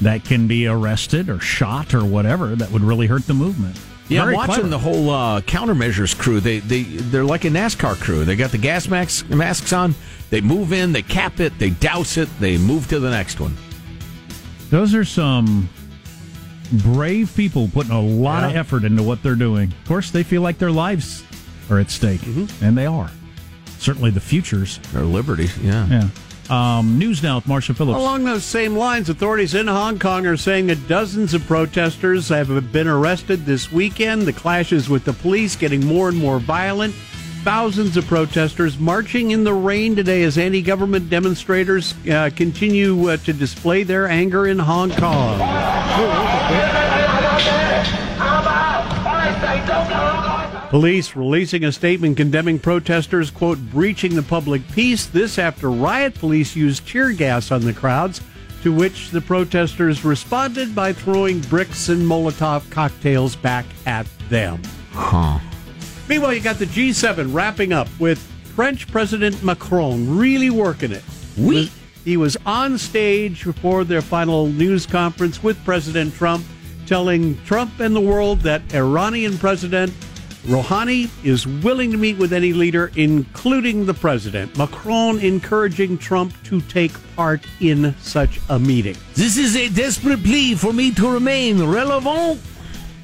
that 0.01 0.25
can 0.25 0.47
be 0.49 0.67
arrested 0.67 1.29
or 1.29 1.39
shot 1.41 1.95
or 1.95 2.05
whatever 2.05 2.57
that 2.57 2.71
would 2.71 2.83
really 2.83 3.07
hurt 3.07 3.27
the 3.27 3.35
movement. 3.35 3.79
Yeah, 4.09 4.23
Very 4.25 4.35
I'm 4.35 4.39
watching 4.39 4.55
clever. 4.55 4.69
the 4.69 4.79
whole 4.79 5.11
uh, 5.11 5.41
countermeasures 5.43 6.19
crew. 6.19 6.41
They 6.41 6.59
they 6.59 6.83
they're 6.83 7.25
like 7.25 7.45
a 7.45 7.49
NASCAR 7.49 7.99
crew. 8.01 8.25
They 8.25 8.37
got 8.37 8.51
the 8.51 8.59
gas 8.59 8.89
masks 8.89 9.29
masks 9.29 9.73
on. 9.73 9.95
They 10.31 10.41
move 10.41 10.73
in, 10.73 10.93
they 10.93 11.03
cap 11.03 11.41
it, 11.41 11.57
they 11.59 11.71
douse 11.71 12.17
it, 12.17 12.29
they 12.41 12.57
move 12.59 12.89
to 12.89 12.99
the 12.99 13.11
next 13.11 13.39
one. 13.39 13.55
Those 14.71 14.95
are 14.95 15.05
some 15.05 15.69
brave 16.73 17.33
people 17.37 17.69
putting 17.69 17.93
a 17.93 18.01
lot 18.01 18.45
of 18.45 18.57
effort 18.57 18.85
into 18.85 19.03
what 19.03 19.23
they're 19.23 19.35
doing. 19.35 19.71
Of 19.73 19.89
course, 19.89 20.11
they 20.11 20.23
feel 20.23 20.41
like 20.43 20.59
their 20.59 20.71
lives 20.71 21.23
are 21.71 21.79
at 21.79 21.91
stake, 21.91 22.21
Mm-hmm. 22.23 22.65
and 22.65 22.77
they 22.77 22.87
are. 22.87 23.11
Certainly 23.79 24.11
the 24.13 24.21
futures. 24.21 24.79
Their 24.93 25.03
liberties. 25.03 25.57
Yeah. 25.59 25.87
Yeah. 25.89 26.09
Um, 26.51 26.99
news 26.99 27.23
now 27.23 27.37
with 27.37 27.45
Marsha 27.45 27.75
Phillips. 27.75 27.99
Along 27.99 28.25
those 28.25 28.45
same 28.45 28.77
lines, 28.77 29.09
authorities 29.09 29.55
in 29.55 29.69
Hong 29.69 29.99
Kong 29.99 30.27
are 30.27 30.37
saying 30.37 30.67
that 30.67 30.89
dozens 30.89 31.35
of 31.35 31.47
protesters 31.47 32.29
have 32.29 32.73
been 32.73 32.89
arrested 32.89 33.47
this 33.47 33.71
weekend. 33.73 34.23
The 34.23 34.33
clashes 34.33 34.89
with 34.89 35.05
the 35.05 35.13
police 35.13 35.57
getting 35.57 35.87
more 35.87 36.09
and 36.09 36.19
more 36.19 36.39
violent. 36.39 36.95
Thousands 37.45 37.97
of 37.97 38.07
protesters 38.07 38.79
marching 38.79 39.33
in 39.33 39.45
the 39.45 39.55
rain 39.55 39.97
today 39.97 40.23
as 40.23 40.39
anti 40.39 40.63
government 40.63 41.11
demonstrators 41.11 41.95
uh, 42.09 42.31
continue 42.37 43.11
uh, 43.11 43.17
to 43.19 43.33
display 43.33 43.83
their 43.83 44.07
anger 44.07 44.47
in 44.47 44.59
Hong 44.59 44.91
Kong. 44.93 45.41
Police 50.73 51.15
releasing 51.15 51.65
a 51.65 51.71
statement 51.71 52.17
condemning 52.17 52.59
protesters, 52.59 53.31
quote, 53.31 53.59
breaching 53.59 54.17
the 54.17 54.23
public 54.23 54.67
peace. 54.69 55.05
This 55.05 55.39
after 55.39 55.71
riot 55.71 56.15
police 56.15 56.57
used 56.57 56.89
tear 56.89 57.13
gas 57.13 57.51
on 57.51 57.61
the 57.61 57.75
crowds, 57.75 58.23
to 58.63 58.73
which 58.73 59.11
the 59.11 59.21
protesters 59.21 60.03
responded 60.03 60.75
by 60.75 60.95
throwing 60.95 61.41
bricks 61.41 61.91
and 61.91 62.01
Molotov 62.01 62.71
cocktails 62.71 63.37
back 63.37 63.67
at 63.85 64.07
them. 64.31 64.63
Huh. 64.93 65.41
Meanwhile, 66.09 66.33
you 66.33 66.41
got 66.41 66.59
the 66.59 66.65
G7 66.65 67.35
wrapping 67.35 67.75
up 67.75 67.89
with 68.01 68.19
French 68.57 68.91
President 68.91 69.45
Macron 69.45 70.17
really 70.17 70.49
working 70.49 70.93
it. 70.93 71.05
Oui. 71.37 71.71
He 72.03 72.17
was 72.17 72.39
on 72.47 72.79
stage 72.79 73.45
before 73.45 73.85
their 73.85 74.01
final 74.01 74.47
news 74.47 74.87
conference 74.87 75.43
with 75.43 75.63
President 75.67 76.15
Trump, 76.15 76.47
telling 76.87 77.39
Trump 77.45 77.79
and 77.79 77.95
the 77.95 78.01
world 78.01 78.41
that 78.41 78.63
Iranian 78.73 79.37
President 79.37 79.93
Rouhani 80.47 81.09
is 81.25 81.47
willing 81.47 81.93
to 81.93 81.97
meet 81.97 82.19
with 82.19 82.33
any 82.33 82.53
leader, 82.53 82.91
including 82.97 83.87
the 83.87 83.95
president. 83.95 84.57
Macron 84.59 85.21
encouraging 85.21 85.99
Trump 85.99 86.35
to 86.45 86.61
take 86.63 86.93
part 87.15 87.47
in 87.61 87.95
such 88.01 88.41
a 88.49 88.59
meeting. 88.59 88.97
This 89.15 89.37
is 89.37 89.55
a 89.55 89.69
desperate 89.69 90.23
plea 90.25 90.57
for 90.57 90.73
me 90.73 90.91
to 90.95 91.09
remain 91.09 91.63
relevant. 91.63 92.41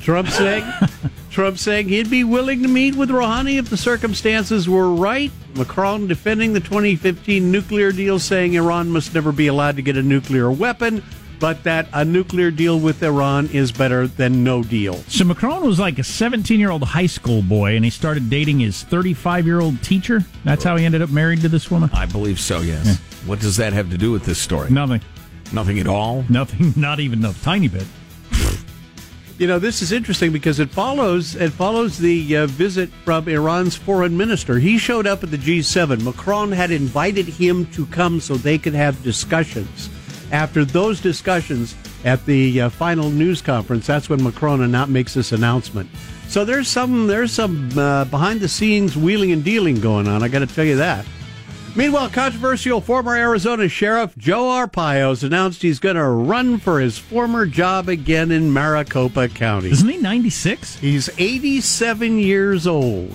Trump 0.03 0.29
saying 0.29 0.65
Trump 1.31 1.59
saying 1.59 1.89
he'd 1.89 2.11
be 2.11 2.25
willing 2.25 2.63
to 2.63 2.69
meet 2.69 2.97
with 2.97 3.11
Rouhani 3.11 3.59
if 3.59 3.71
the 3.71 3.77
circumstances 3.77 4.69
were 4.69 4.93
right. 4.93 5.31
Macron 5.55 6.09
defending 6.09 6.53
the 6.53 6.61
2015 6.61 7.53
nuclear 7.53 7.93
deal, 7.93 8.19
saying 8.19 8.55
Iran 8.55 8.91
must 8.91 9.15
never 9.15 9.31
be 9.31 9.47
allowed 9.47 9.77
to 9.77 9.83
get 9.83 9.97
a 9.97 10.03
nuclear 10.03 10.51
weapon, 10.51 11.05
but 11.39 11.63
that 11.65 11.89
a 11.93 12.05
nuclear 12.05 12.51
deal 12.51 12.79
with 12.79 13.03
Iran 13.03 13.49
is 13.53 13.73
better 13.73 14.07
than 14.07 14.45
no 14.45 14.63
deal. 14.63 14.95
So 15.09 15.25
Macron 15.25 15.67
was 15.67 15.79
like 15.79 15.99
a 15.99 16.05
17 16.05 16.59
year 16.59 16.71
old 16.71 16.83
high 16.83 17.07
school 17.07 17.43
boy, 17.43 17.77
and 17.77 17.85
he 17.85 17.91
started 17.91 18.31
dating 18.31 18.61
his 18.61 18.83
35 18.83 19.47
year 19.47 19.61
old 19.61 19.83
teacher. 19.83 20.25
That's 20.45 20.65
how 20.65 20.77
he 20.77 20.85
ended 20.85 21.03
up 21.03 21.11
married 21.11 21.41
to 21.43 21.49
this 21.49 21.71
woman. 21.71 21.91
I 21.93 22.07
believe 22.07 22.41
so. 22.41 22.61
Yes. 22.61 22.99
What 23.27 23.41
does 23.41 23.57
that 23.57 23.73
have 23.73 23.91
to 23.91 23.99
do 23.99 24.13
with 24.13 24.25
this 24.25 24.39
story? 24.39 24.71
Nothing. 24.71 25.01
Nothing 25.53 25.79
at 25.79 25.87
all. 25.87 26.25
Nothing. 26.29 26.73
Not 26.81 27.01
even 27.01 27.25
a 27.25 27.33
tiny 27.33 27.69
bit. 27.69 27.87
You 29.39 29.47
know, 29.47 29.61
this 29.61 29.83
is 29.83 29.93
interesting 29.93 30.33
because 30.33 30.59
it 30.59 30.69
follows 30.69 31.37
it 31.37 31.53
follows 31.53 31.97
the 31.97 32.39
uh, 32.39 32.47
visit 32.49 32.91
from 33.05 33.29
Iran's 33.29 33.77
foreign 33.77 34.17
minister. 34.17 34.59
He 34.59 34.79
showed 34.79 35.07
up 35.07 35.23
at 35.23 35.31
the 35.31 35.39
G7. 35.39 36.03
Macron 36.03 36.51
had 36.51 36.73
invited 36.73 37.27
him 37.27 37.67
to 37.67 37.87
come 37.87 38.19
so 38.21 38.35
they 38.35 38.59
could 38.59 38.75
have 38.75 39.01
discussions. 39.05 39.91
After 40.31 40.65
those 40.65 41.01
discussions 41.01 41.75
at 42.05 42.25
the 42.27 42.63
uh, 42.63 42.69
final 42.69 43.11
news 43.11 43.41
conference, 43.41 43.87
that's 43.87 44.09
when 44.09 44.23
Macron 44.23 44.71
not 44.71 44.89
makes 44.89 45.15
this 45.15 45.33
announcement. 45.33 45.89
So 46.29 46.45
there's 46.45 46.69
some 46.69 47.07
there's 47.07 47.33
some 47.33 47.77
uh, 47.79 48.05
behind 48.05 48.41
the 48.41 48.49
scenes 48.49 48.97
wheeling 48.97 49.33
and 49.33 49.43
dealing 49.43 49.81
going 49.81 50.07
on. 50.07 50.23
I 50.23 50.29
got 50.29 50.41
to 50.41 50.47
tell 50.47 50.65
you 50.65 50.77
that. 50.77 51.07
Meanwhile, 51.75 52.11
controversial 52.11 52.81
former 52.81 53.15
Arizona 53.15 53.69
Sheriff 53.69 54.17
Joe 54.19 54.45
Arpaio 54.45 55.11
has 55.11 55.23
announced 55.23 55.63
he's 55.63 55.79
going 55.79 55.97
to 55.97 56.09
run 56.09 56.59
for 56.59 56.81
his 56.81 56.99
former 56.99 57.47
job 57.47 57.89
again 57.89 58.31
in 58.31 58.53
Maricopa 58.53 59.29
County. 59.29 59.71
Isn't 59.71 59.89
he 59.89 59.99
96? 59.99 60.77
He's 60.77 61.09
87 61.19 62.19
years 62.19 62.67
old. 62.67 63.15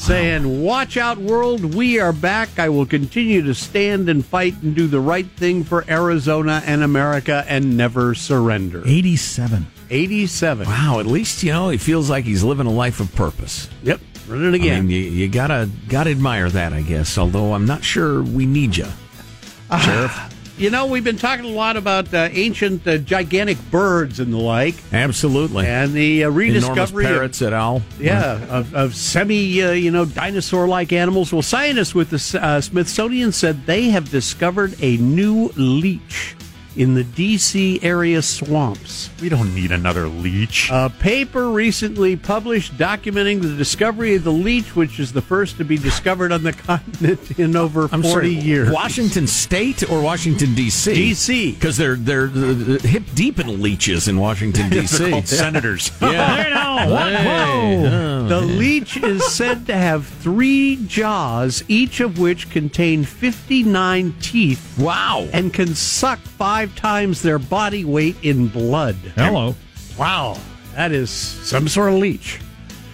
Saying, 0.00 0.62
Watch 0.62 0.96
out, 0.96 1.18
world, 1.18 1.74
we 1.74 2.00
are 2.00 2.14
back. 2.14 2.58
I 2.58 2.70
will 2.70 2.86
continue 2.86 3.42
to 3.42 3.54
stand 3.54 4.08
and 4.08 4.24
fight 4.24 4.54
and 4.62 4.74
do 4.74 4.86
the 4.86 4.98
right 4.98 5.26
thing 5.32 5.62
for 5.62 5.84
Arizona 5.90 6.62
and 6.64 6.82
America 6.82 7.44
and 7.46 7.76
never 7.76 8.14
surrender. 8.14 8.82
87. 8.86 9.66
87. 9.90 10.66
Wow. 10.66 11.00
At 11.00 11.06
least 11.06 11.42
you 11.42 11.52
know 11.52 11.68
he 11.68 11.76
feels 11.76 12.08
like 12.08 12.24
he's 12.24 12.42
living 12.42 12.66
a 12.66 12.70
life 12.70 12.98
of 13.00 13.14
purpose. 13.14 13.68
Yep. 13.82 14.00
Run 14.26 14.46
it 14.46 14.54
again. 14.54 14.78
I 14.78 14.80
mean, 14.80 14.90
you, 14.90 14.96
you 15.02 15.28
gotta 15.28 15.68
gotta 15.88 16.10
admire 16.10 16.48
that, 16.48 16.72
I 16.72 16.80
guess. 16.80 17.18
Although 17.18 17.52
I'm 17.52 17.66
not 17.66 17.84
sure 17.84 18.22
we 18.22 18.46
need 18.46 18.78
you, 18.78 18.86
ah. 19.70 19.78
Sheriff. 19.78 20.39
You 20.58 20.68
know, 20.68 20.86
we've 20.86 21.04
been 21.04 21.16
talking 21.16 21.46
a 21.46 21.48
lot 21.48 21.78
about 21.78 22.12
uh, 22.12 22.28
ancient, 22.32 22.86
uh, 22.86 22.98
gigantic 22.98 23.58
birds 23.70 24.20
and 24.20 24.30
the 24.30 24.36
like, 24.36 24.74
Absolutely. 24.92 25.66
and 25.66 25.94
the 25.94 26.24
uh, 26.24 26.28
Enormous 26.28 26.36
rediscovery 26.48 27.04
of 27.06 27.10
parrots 27.12 27.40
et 27.40 27.52
al. 27.54 27.82
Yeah, 27.98 28.44
of, 28.48 28.74
of 28.74 28.94
semi, 28.94 29.62
uh, 29.62 29.72
you 29.72 29.90
know, 29.90 30.04
dinosaur-like 30.04 30.92
animals. 30.92 31.32
Well, 31.32 31.40
scientists 31.40 31.94
with 31.94 32.10
the 32.10 32.40
uh, 32.40 32.60
Smithsonian 32.60 33.32
said 33.32 33.64
they 33.64 33.88
have 33.88 34.10
discovered 34.10 34.74
a 34.82 34.98
new 34.98 35.50
leech 35.56 36.36
in 36.76 36.94
the 36.94 37.04
D.C. 37.04 37.80
area 37.82 38.22
swamps. 38.22 39.10
We 39.20 39.28
don't 39.28 39.54
need 39.54 39.72
another 39.72 40.06
leech. 40.06 40.68
A 40.70 40.90
paper 40.90 41.50
recently 41.50 42.16
published 42.16 42.76
documenting 42.76 43.42
the 43.42 43.56
discovery 43.56 44.14
of 44.16 44.24
the 44.24 44.32
leech, 44.32 44.76
which 44.76 45.00
is 45.00 45.12
the 45.12 45.22
first 45.22 45.56
to 45.58 45.64
be 45.64 45.76
discovered 45.76 46.32
on 46.32 46.42
the 46.42 46.52
continent 46.66 47.38
in 47.38 47.56
over 47.56 47.88
40 47.88 47.94
I'm 47.94 48.02
sorry, 48.02 48.28
years. 48.28 48.70
Washington 48.70 49.26
State 49.26 49.88
or 49.90 50.02
Washington 50.02 50.54
D.C. 50.54 50.94
D.C. 50.94 51.52
because 51.52 51.76
they're 51.76 51.96
they're 51.96 52.26
uh, 52.26 52.78
hip 52.80 53.04
deep 53.14 53.38
in 53.38 53.60
leeches 53.62 54.08
in 54.08 54.18
Washington 54.18 54.70
They're 54.70 54.82
D.C. 54.82 55.10
called 55.10 55.28
senators. 55.28 55.90
Yeah. 56.00 56.86
Whoa. 56.86 58.28
The 58.28 58.40
leech 58.40 58.96
is 58.96 59.24
said 59.32 59.66
to 59.66 59.76
have 59.76 60.06
three 60.06 60.78
jaws, 60.86 61.64
each 61.68 62.00
of 62.00 62.18
which 62.18 62.50
contain 62.50 63.04
59 63.04 64.14
teeth. 64.20 64.78
Wow. 64.78 65.28
And 65.32 65.52
can 65.52 65.74
suck 65.74 66.18
five 66.20 66.59
times 66.66 67.22
their 67.22 67.38
body 67.38 67.84
weight 67.84 68.16
in 68.22 68.48
blood. 68.48 68.94
Hello. 69.16 69.54
Wow. 69.98 70.38
That 70.74 70.92
is 70.92 71.10
some 71.10 71.68
sort 71.68 71.92
of 71.92 71.98
leech. 71.98 72.40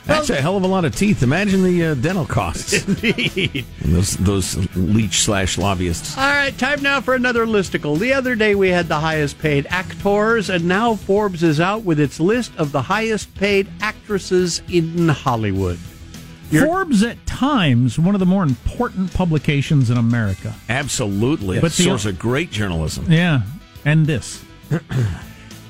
That's 0.04 0.30
a 0.30 0.40
hell 0.40 0.56
of 0.56 0.62
a 0.62 0.68
lot 0.68 0.84
of 0.84 0.94
teeth. 0.94 1.24
Imagine 1.24 1.64
the 1.64 1.84
uh, 1.86 1.94
dental 1.94 2.24
costs. 2.26 2.72
Indeed. 2.88 3.64
those 3.82 4.16
those 4.18 4.76
leech 4.76 5.22
slash 5.22 5.58
lobbyists. 5.58 6.16
All 6.16 6.28
right, 6.28 6.56
time 6.56 6.80
now 6.80 7.00
for 7.00 7.14
another 7.16 7.44
listicle. 7.44 7.98
The 7.98 8.12
other 8.12 8.36
day 8.36 8.54
we 8.54 8.68
had 8.68 8.86
the 8.86 9.00
highest 9.00 9.38
paid 9.40 9.66
actors, 9.68 10.48
and 10.48 10.66
now 10.66 10.94
Forbes 10.94 11.42
is 11.42 11.58
out 11.60 11.82
with 11.82 11.98
its 11.98 12.20
list 12.20 12.52
of 12.56 12.70
the 12.70 12.82
highest 12.82 13.34
paid 13.34 13.66
actresses 13.80 14.62
in 14.68 15.08
Hollywood. 15.08 15.78
Forbes 16.52 17.02
at 17.02 17.26
times 17.26 17.98
one 17.98 18.14
of 18.14 18.20
the 18.20 18.26
more 18.26 18.44
important 18.44 19.12
publications 19.12 19.90
in 19.90 19.96
America. 19.98 20.54
Absolutely. 20.68 21.56
But 21.56 21.62
But 21.62 21.72
the- 21.72 21.82
source 21.82 22.04
of 22.06 22.16
great 22.16 22.52
journalism. 22.52 23.10
Yeah, 23.10 23.42
and 23.86 24.04
this. 24.06 24.44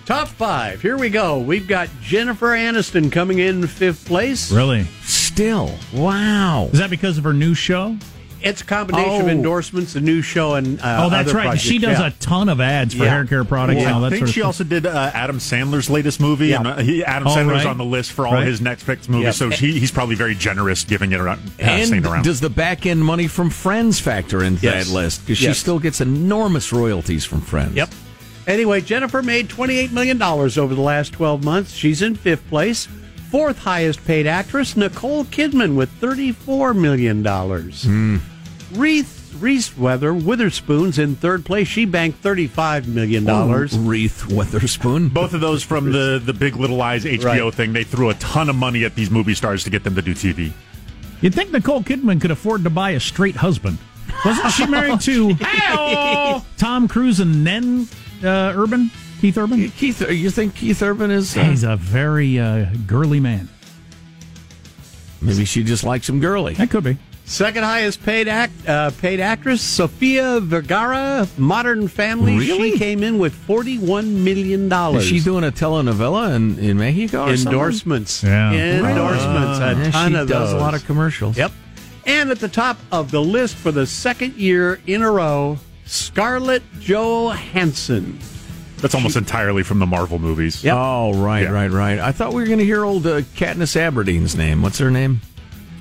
Top 0.06 0.28
five. 0.28 0.80
Here 0.82 0.96
we 0.96 1.10
go. 1.10 1.38
We've 1.38 1.66
got 1.66 1.88
Jennifer 2.00 2.48
Aniston 2.48 3.10
coming 3.10 3.38
in 3.40 3.66
fifth 3.66 4.06
place. 4.06 4.50
Really? 4.52 4.84
Still. 5.02 5.72
Wow. 5.92 6.68
Is 6.72 6.78
that 6.78 6.90
because 6.90 7.18
of 7.18 7.24
her 7.24 7.32
new 7.32 7.54
show? 7.54 7.96
It's 8.40 8.60
a 8.60 8.64
combination 8.64 9.22
of 9.22 9.26
Oh. 9.26 9.30
endorsements, 9.30 9.96
a 9.96 10.00
new 10.00 10.22
show, 10.22 10.54
and 10.54 10.78
uh, 10.80 11.06
oh, 11.06 11.10
that's 11.10 11.28
other 11.30 11.36
right. 11.38 11.44
projects. 11.46 11.64
She 11.64 11.78
does 11.78 11.98
Yeah. 11.98 12.06
a 12.08 12.10
ton 12.12 12.48
of 12.48 12.60
ads 12.60 12.94
for 12.94 13.02
Yeah. 13.02 13.10
hair 13.10 13.24
care 13.24 13.42
products 13.42 13.78
Well, 13.78 13.86
and 13.86 13.96
all 13.96 14.04
I 14.04 14.10
think 14.10 14.20
sort 14.20 14.28
of 14.28 14.34
she 14.34 14.40
stuff. 14.40 14.46
also 14.46 14.64
did 14.64 14.86
uh, 14.86 15.10
Adam 15.12 15.38
Sandler's 15.38 15.90
latest 15.90 16.20
movie, 16.20 16.48
Yeah. 16.48 16.58
and 16.58 16.66
uh, 16.68 16.76
he, 16.76 17.02
Adam 17.04 17.26
Oh, 17.26 17.34
Sandler's 17.34 17.64
right. 17.64 17.66
on 17.66 17.78
the 17.78 17.84
list 17.84 18.12
for 18.12 18.26
all 18.28 18.34
Right. 18.34 18.46
his 18.46 18.60
Netflix 18.60 19.08
movies. 19.08 19.24
Yeah. 19.24 19.30
So 19.32 19.50
he, 19.50 19.80
he's 19.80 19.90
probably 19.90 20.14
very 20.14 20.36
generous 20.36 20.84
giving 20.84 21.10
it 21.10 21.18
around, 21.20 21.40
And 21.58 22.06
around. 22.06 22.22
does 22.22 22.38
the 22.40 22.50
back 22.50 22.86
end 22.86 23.02
money 23.04 23.26
from 23.26 23.50
Friends 23.50 23.98
factor 23.98 24.44
into 24.44 24.62
Yes. 24.62 24.86
that 24.86 24.92
list? 24.94 25.22
Because 25.26 25.38
she 25.38 25.52
still 25.54 25.80
gets 25.80 26.00
enormous 26.00 26.72
royalties 26.72 27.24
from 27.24 27.40
Friends. 27.40 27.74
Yep. 27.74 27.90
Anyway, 28.46 28.80
Jennifer 28.80 29.22
made 29.22 29.48
$28 29.48 29.92
million 29.92 30.20
over 30.22 30.74
the 30.74 30.80
last 30.80 31.12
12 31.12 31.44
months. 31.44 31.72
She's 31.72 32.02
in 32.02 32.14
fifth 32.14 32.46
place. 32.48 32.86
Fourth 33.30 33.58
highest 33.58 34.04
paid 34.04 34.26
actress, 34.26 34.76
Nicole 34.76 35.24
Kidman, 35.24 35.74
with 35.74 35.90
$34 36.00 36.76
million. 36.78 37.24
Hmm. 37.24 38.78
Reese, 38.78 39.34
Reese 39.40 39.76
Weather, 39.76 40.14
Witherspoon's 40.14 40.98
in 40.98 41.16
third 41.16 41.44
place. 41.44 41.66
She 41.66 41.84
banked 41.86 42.22
$35 42.22 42.86
million. 42.86 43.28
Oh, 43.28 43.66
Wreath 43.80 44.26
Witherspoon. 44.26 45.08
Both 45.12 45.34
of 45.34 45.40
those 45.40 45.64
from 45.64 45.90
the, 45.90 46.22
the 46.24 46.32
Big 46.32 46.54
Little 46.56 46.76
Lies 46.76 47.04
HBO 47.04 47.24
Right. 47.46 47.54
thing, 47.54 47.72
they 47.72 47.84
threw 47.84 48.10
a 48.10 48.14
ton 48.14 48.48
of 48.48 48.54
money 48.56 48.84
at 48.84 48.94
these 48.94 49.10
movie 49.10 49.34
stars 49.34 49.64
to 49.64 49.70
get 49.70 49.82
them 49.82 49.96
to 49.96 50.02
do 50.02 50.14
TV. 50.14 50.52
You'd 51.20 51.34
think 51.34 51.50
Nicole 51.50 51.82
Kidman 51.82 52.20
could 52.20 52.30
afford 52.30 52.62
to 52.64 52.70
buy 52.70 52.90
a 52.90 53.00
straight 53.00 53.36
husband. 53.36 53.78
Wasn't 54.24 54.52
she 54.52 54.66
married 54.66 55.00
to 55.02 55.34
Tom 56.56 56.88
Cruise 56.88 57.20
and 57.20 57.42
Nen 57.44 57.88
uh, 58.24 58.52
Urban? 58.56 58.90
Keith 59.20 59.38
Urban? 59.38 59.70
Keith, 59.70 60.00
you 60.10 60.30
think 60.30 60.54
Keith 60.54 60.82
Urban 60.82 61.10
is? 61.10 61.36
uh, 61.36 61.42
He's 61.44 61.62
a 61.64 61.76
very 61.76 62.38
uh, 62.38 62.66
girly 62.86 63.20
man. 63.20 63.48
maybe 65.20 65.44
she 65.44 65.64
just 65.64 65.84
likes 65.84 66.08
him 66.08 66.20
girly. 66.20 66.54
That 66.54 66.70
could 66.70 66.84
be. 66.84 66.98
Second 67.24 67.64
highest 67.64 68.04
paid 68.04 68.28
act, 68.28 68.52
uh, 68.68 68.90
paid 69.00 69.18
actress, 69.18 69.60
Sofia 69.60 70.38
Vergara, 70.38 71.26
Modern 71.36 71.88
Family. 71.88 72.36
Really? 72.38 72.72
She 72.72 72.78
came 72.78 73.02
in 73.02 73.18
with 73.18 73.34
$41 73.48 74.06
million. 74.22 74.70
She's 75.00 75.24
doing 75.24 75.42
a 75.42 75.50
telenovela 75.50 76.36
in, 76.36 76.56
in 76.60 76.76
Mexico? 76.78 77.24
Or 77.24 77.36
something? 77.36 77.52
endorsements. 77.52 78.22
Yeah. 78.22 78.52
Endorsements. 78.52 79.58
Uh, 79.58 79.74
a 79.76 79.84
yeah, 79.84 79.90
ton 79.90 80.10
she 80.12 80.16
of 80.18 80.28
does 80.28 80.50
those. 80.52 80.52
a 80.52 80.62
lot 80.62 80.74
of 80.74 80.84
commercials. 80.86 81.36
Yep. 81.36 81.50
And 82.04 82.30
at 82.30 82.38
the 82.38 82.48
top 82.48 82.78
of 82.92 83.10
the 83.10 83.20
list 83.20 83.56
for 83.56 83.72
the 83.72 83.86
second 83.88 84.34
year 84.34 84.80
in 84.86 85.02
a 85.02 85.10
row, 85.10 85.58
Scarlett 85.86 86.62
Johansson. 86.80 88.18
That's 88.78 88.94
almost 88.94 89.16
entirely 89.16 89.62
from 89.62 89.78
the 89.78 89.86
Marvel 89.86 90.18
movies. 90.18 90.62
Yep. 90.62 90.74
Oh, 90.76 91.14
right, 91.14 91.44
Yeah. 91.44 91.50
right, 91.50 91.70
right. 91.70 91.98
I 91.98 92.12
thought 92.12 92.34
we 92.34 92.42
were 92.42 92.46
going 92.46 92.58
to 92.58 92.64
hear 92.64 92.84
old 92.84 93.06
uh, 93.06 93.22
Katniss 93.22 93.74
Everdeen's 93.74 94.36
name. 94.36 94.60
What's 94.62 94.78
her 94.78 94.90
name? 94.90 95.20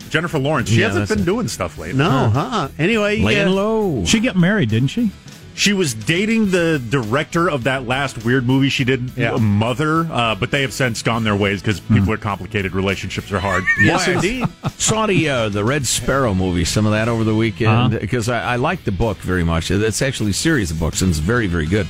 Jennifer 0.10 0.40
Lawrence, 0.40 0.70
she 0.70 0.80
Yeah, 0.80 0.88
hasn't 0.88 1.10
been 1.10 1.20
it. 1.20 1.26
doing 1.26 1.48
stuff 1.50 1.78
lately. 1.78 1.98
No, 1.98 2.30
huh? 2.30 2.70
Anyway, 2.80 3.20
Laying 3.22 3.48
yeah. 3.50 3.54
low. 3.54 4.06
She 4.06 4.22
got 4.22 4.38
married, 4.38 4.70
didn't 4.70 4.88
she? 4.90 5.12
She 5.58 5.72
was 5.72 5.94
dating 5.94 6.52
the 6.52 6.84
director 6.90 7.50
of 7.50 7.64
that 7.64 7.88
last 7.88 8.26
weird 8.26 8.46
movie 8.46 8.68
she 8.68 8.84
did, 8.84 9.12
Yeah. 9.16 9.38
Mother, 9.38 10.02
uh, 10.12 10.36
but 10.36 10.52
they 10.52 10.62
have 10.64 10.74
since 10.74 11.02
gone 11.02 11.24
their 11.24 11.36
ways 11.36 11.62
because 11.62 11.80
people 11.80 12.12
are 12.12 12.18
complicated. 12.18 12.74
Relationships 12.74 13.32
are 13.32 13.40
hard. 13.40 13.64
Yes, 13.82 14.06
Why? 14.06 14.14
indeed. 14.16 14.46
Saw 14.78 15.06
the 15.06 15.30
uh, 15.30 15.50
the 15.50 15.64
Red 15.64 15.88
Sparrow 15.88 16.34
movie, 16.34 16.66
some 16.66 16.86
of 16.86 16.92
that 16.92 17.08
over 17.08 17.24
the 17.24 17.34
weekend 17.36 17.70
Uh-huh. 17.70 17.98
because 18.00 18.28
I, 18.28 18.54
I 18.54 18.56
like 18.58 18.84
the 18.84 18.92
book 18.92 19.18
very 19.20 19.44
much. 19.46 19.72
It's 19.72 20.02
actually 20.02 20.32
a 20.32 20.34
series 20.34 20.72
of 20.72 20.80
books 20.80 21.02
and 21.02 21.10
it's 21.10 21.20
very 21.20 21.48
very 21.48 21.66
good. 21.68 21.88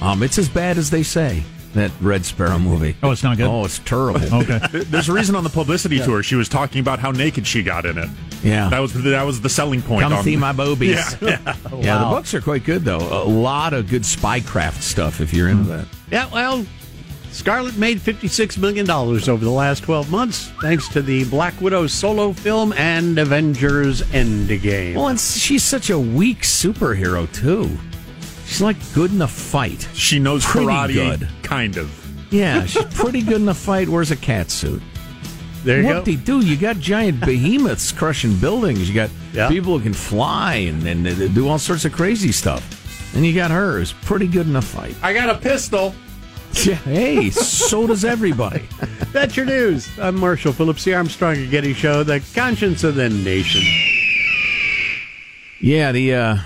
Um, 0.00 0.22
it's 0.24 0.36
as 0.38 0.48
bad 0.48 0.76
as 0.76 0.90
they 0.90 1.04
say. 1.04 1.44
That 1.74 1.90
Red 2.00 2.24
Sparrow 2.24 2.58
movie. 2.58 2.96
Oh, 3.02 3.10
it's 3.10 3.22
not 3.22 3.36
good? 3.36 3.46
Oh, 3.46 3.64
it's 3.64 3.80
terrible. 3.80 4.20
Okay. 4.34 4.60
There's 4.84 5.08
a 5.08 5.12
reason 5.12 5.34
on 5.36 5.44
the 5.44 5.50
publicity 5.50 5.98
tour 5.98 6.22
she 6.22 6.34
was 6.36 6.48
talking 6.48 6.80
about 6.80 6.98
how 6.98 7.10
naked 7.10 7.46
she 7.46 7.62
got 7.62 7.84
in 7.86 7.98
it. 7.98 8.08
Yeah. 8.42 8.68
that 8.68 8.78
was 8.80 8.92
that 9.02 9.22
was 9.24 9.40
the 9.40 9.48
selling 9.48 9.82
point. 9.82 10.02
Come 10.02 10.12
on, 10.12 10.24
see 10.24 10.36
my 10.36 10.52
boobies. 10.52 11.16
Yeah. 11.20 11.38
Yeah, 11.80 11.98
the 12.04 12.04
books 12.10 12.32
are 12.34 12.40
quite 12.40 12.64
good 12.64 12.84
though. 12.84 12.98
A 12.98 13.24
lot 13.24 13.72
of 13.74 13.88
good 13.88 14.02
spycraft 14.02 14.82
stuff 14.82 15.20
if 15.20 15.32
you're 15.34 15.48
into 15.48 15.64
that. 15.64 15.86
Yeah, 16.10 16.28
well, 16.32 16.64
Scarlett 17.32 17.76
made 17.76 17.98
$56 17.98 18.58
million 18.58 18.88
over 18.88 19.44
the 19.44 19.50
last 19.50 19.82
12 19.82 20.10
months 20.10 20.50
thanks 20.62 20.88
to 20.90 21.02
the 21.02 21.24
Black 21.24 21.60
Widow 21.60 21.86
solo 21.88 22.32
film 22.32 22.72
and 22.74 23.18
Avengers 23.18 24.02
Endgame. 24.02 24.94
Well, 24.94 25.08
and 25.08 25.18
she's 25.18 25.64
such 25.64 25.90
a 25.90 25.98
weak 25.98 26.42
superhero 26.42 27.30
too. 27.34 27.76
She's 28.46 28.60
like 28.62 28.76
good 28.94 29.12
in 29.12 29.22
a 29.22 29.28
fight. 29.28 29.88
She 29.94 30.18
knows 30.18 30.44
Pretty 30.44 30.66
karate, 30.66 30.92
good. 30.94 31.28
kind 31.42 31.76
of. 31.76 31.90
Yeah, 32.32 32.64
she's 32.66 32.84
pretty 32.94 33.22
good 33.22 33.40
in 33.40 33.48
a 33.48 33.54
fight. 33.54 33.88
Wears 33.88 34.10
a 34.10 34.16
cat 34.16 34.50
suit. 34.50 34.82
there 35.64 35.80
you 35.80 35.86
What 35.86 35.92
go. 35.94 36.02
they 36.02 36.16
do? 36.16 36.40
You 36.40 36.56
got 36.56 36.78
giant 36.78 37.20
behemoths 37.20 37.90
crushing 37.92 38.36
buildings. 38.36 38.88
You 38.88 38.94
got 38.94 39.10
Yeah. 39.32 39.48
people 39.48 39.76
who 39.78 39.82
can 39.82 39.94
fly 39.94 40.54
and, 40.54 40.86
and 40.86 41.04
they 41.06 41.28
do 41.28 41.48
all 41.48 41.58
sorts 41.58 41.84
of 41.84 41.92
crazy 41.92 42.32
stuff. 42.32 42.62
And 43.16 43.24
you 43.24 43.34
got 43.34 43.50
her 43.50 43.78
who's 43.78 43.92
pretty 43.92 44.26
good 44.26 44.46
in 44.48 44.56
a 44.56 44.62
fight. 44.62 44.96
I 45.02 45.12
got 45.14 45.30
a 45.30 45.38
pistol. 45.38 45.94
Yeah, 46.64 46.74
hey, 46.74 47.30
so 47.30 47.86
does 47.86 48.04
everybody. 48.04 48.62
That's 49.12 49.36
your 49.36 49.46
news. 49.46 49.88
I'm 49.98 50.16
Marshall 50.16 50.52
Phillips, 50.52 50.84
the 50.84 50.94
Armstrong 50.94 51.36
and 51.36 51.50
Getty 51.50 51.74
Show, 51.74 52.04
the 52.04 52.20
conscience 52.34 52.84
of 52.84 52.94
the 52.94 53.08
nation. 53.08 53.62
Yeah, 55.60 55.92
the 55.92 56.14
uh, 56.14 56.36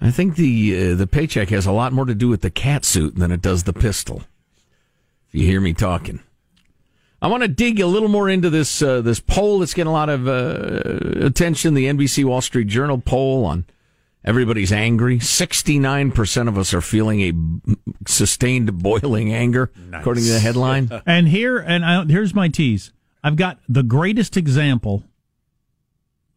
I 0.00 0.10
think 0.10 0.36
the 0.36 0.92
uh, 0.92 0.94
the 0.94 1.06
paycheck 1.06 1.50
has 1.50 1.66
a 1.66 1.72
lot 1.72 1.92
more 1.92 2.06
to 2.06 2.14
do 2.14 2.28
with 2.28 2.40
the 2.40 2.50
cat 2.50 2.84
suit 2.84 3.16
than 3.16 3.30
it 3.30 3.42
does 3.42 3.64
the 3.64 3.72
pistol. 3.72 4.22
If 5.28 5.34
you 5.34 5.46
hear 5.46 5.60
me 5.60 5.74
talking, 5.74 6.20
I 7.20 7.28
want 7.28 7.42
to 7.42 7.48
dig 7.48 7.80
a 7.80 7.86
little 7.86 8.08
more 8.08 8.28
into 8.28 8.48
this 8.48 8.80
uh, 8.80 9.02
this 9.02 9.20
poll 9.20 9.58
that's 9.58 9.74
getting 9.74 9.90
a 9.90 9.92
lot 9.92 10.08
of 10.08 10.26
uh, 10.26 11.24
attention. 11.26 11.74
The 11.74 11.86
NBC 11.86 12.24
Wall 12.24 12.40
Street 12.40 12.68
Journal 12.68 12.98
poll 12.98 13.44
on 13.44 13.66
everybody's 14.24 14.72
angry. 14.72 15.18
Sixty 15.20 15.78
nine 15.78 16.12
percent 16.12 16.48
of 16.48 16.56
us 16.56 16.72
are 16.72 16.80
feeling 16.80 17.20
a 17.20 17.32
sustained 18.08 18.82
boiling 18.82 19.34
anger, 19.34 19.70
according 19.92 20.24
to 20.24 20.30
the 20.30 20.40
headline. 20.40 20.90
And 21.06 21.28
here, 21.28 21.58
and 21.58 21.84
I, 21.84 22.04
here's 22.06 22.34
my 22.34 22.48
tease. 22.48 22.92
I've 23.22 23.36
got 23.36 23.58
the 23.68 23.82
greatest 23.82 24.38
example 24.38 25.04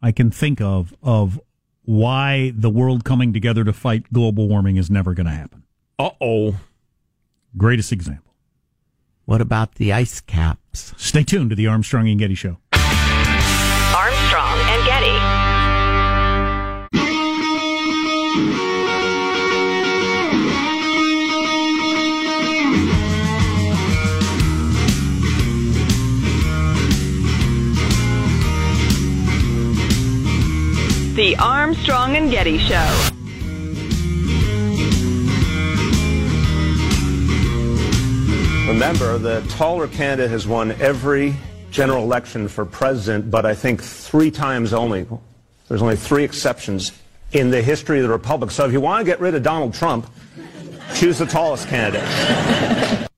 I 0.02 0.12
can 0.12 0.32
think 0.32 0.60
of 0.60 0.94
of 1.02 1.40
why 1.84 2.54
the 2.56 2.70
world 2.70 3.04
coming 3.04 3.34
together 3.34 3.64
to 3.64 3.74
fight 3.74 4.12
global 4.12 4.48
warming 4.48 4.78
is 4.78 4.90
never 4.90 5.14
going 5.14 5.26
to 5.26 5.32
happen. 5.34 5.64
Uh 6.00 6.12
oh. 6.22 6.58
Greatest 7.56 7.92
example. 7.92 8.34
What 9.26 9.42
about 9.42 9.76
the 9.76 9.94
ice 9.94 10.20
caps? 10.20 10.94
Stay 10.98 11.24
tuned 11.24 11.50
to 11.52 11.56
the 11.56 11.68
Armstrong 11.68 12.10
and 12.10 12.20
Getty 12.20 12.36
Show. 12.36 12.58
The 31.16 31.36
Armstrong 31.38 32.16
and 32.16 32.32
Getty 32.32 32.58
Show. 32.58 33.10
Remember, 38.68 39.20
the 39.20 39.46
taller 39.52 39.88
candidate 39.88 40.32
has 40.32 40.48
won 40.48 40.72
every 40.82 41.36
general 41.70 42.04
election 42.04 42.48
for 42.48 42.66
president, 42.66 43.30
but 43.30 43.46
I 43.46 43.54
think 43.54 43.84
three 43.84 44.32
times 44.32 44.74
only. 44.74 45.06
There's 45.68 45.84
only 45.84 45.98
three 45.98 46.24
exceptions 46.24 46.92
in 47.32 47.52
the 47.52 47.62
history 47.62 48.00
of 48.00 48.04
the 48.04 48.10
Republic. 48.10 48.50
So 48.50 48.66
if 48.66 48.72
you 48.72 48.82
want 48.82 49.02
to 49.02 49.06
get 49.06 49.20
rid 49.20 49.36
of 49.36 49.44
Donald 49.44 49.76
Trump, 49.76 50.10
choose 50.96 51.20
the 51.20 51.28
tallest 51.28 51.68
candidate. 51.68 52.08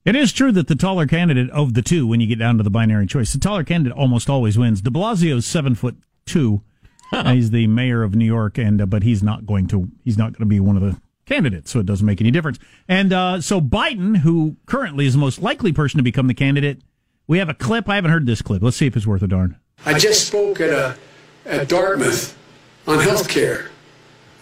It 0.04 0.14
is 0.14 0.34
true 0.34 0.52
that 0.52 0.68
the 0.68 0.76
taller 0.76 1.06
candidate 1.06 1.48
of 1.48 1.72
the 1.72 1.80
two, 1.80 2.06
when 2.06 2.20
you 2.20 2.26
get 2.26 2.38
down 2.38 2.58
to 2.58 2.62
the 2.62 2.68
binary 2.68 3.06
choice, 3.06 3.32
the 3.32 3.38
taller 3.38 3.64
candidate 3.64 3.96
almost 3.96 4.28
always 4.28 4.58
wins. 4.58 4.82
De 4.82 4.90
Blasio's 4.90 5.46
seven 5.46 5.74
foot 5.74 5.96
two. 6.26 6.60
He's 7.10 7.50
the 7.50 7.66
mayor 7.66 8.02
of 8.02 8.14
New 8.14 8.24
York, 8.24 8.58
and 8.58 8.80
uh, 8.80 8.86
but 8.86 9.02
he's 9.02 9.22
not 9.22 9.46
going 9.46 9.66
to 9.68 9.88
he's 10.04 10.18
not 10.18 10.32
going 10.32 10.40
to 10.40 10.46
be 10.46 10.60
one 10.60 10.76
of 10.76 10.82
the 10.82 11.00
candidates, 11.26 11.70
so 11.70 11.80
it 11.80 11.86
doesn't 11.86 12.06
make 12.06 12.20
any 12.20 12.30
difference. 12.30 12.58
And 12.88 13.12
uh, 13.12 13.40
so 13.40 13.60
Biden, 13.60 14.18
who 14.18 14.56
currently 14.66 15.06
is 15.06 15.14
the 15.14 15.18
most 15.18 15.40
likely 15.40 15.72
person 15.72 15.98
to 15.98 16.04
become 16.04 16.26
the 16.26 16.34
candidate, 16.34 16.82
we 17.26 17.38
have 17.38 17.48
a 17.48 17.54
clip. 17.54 17.88
I 17.88 17.96
haven't 17.96 18.10
heard 18.10 18.26
this 18.26 18.42
clip. 18.42 18.62
Let's 18.62 18.76
see 18.76 18.86
if 18.86 18.96
it's 18.96 19.06
worth 19.06 19.22
a 19.22 19.28
darn. 19.28 19.58
I 19.84 19.98
just 19.98 20.26
spoke 20.26 20.60
at 20.60 20.70
a 20.70 20.96
at 21.44 21.68
Dartmouth 21.68 22.36
on 22.86 23.00
health 23.00 23.28
care 23.28 23.70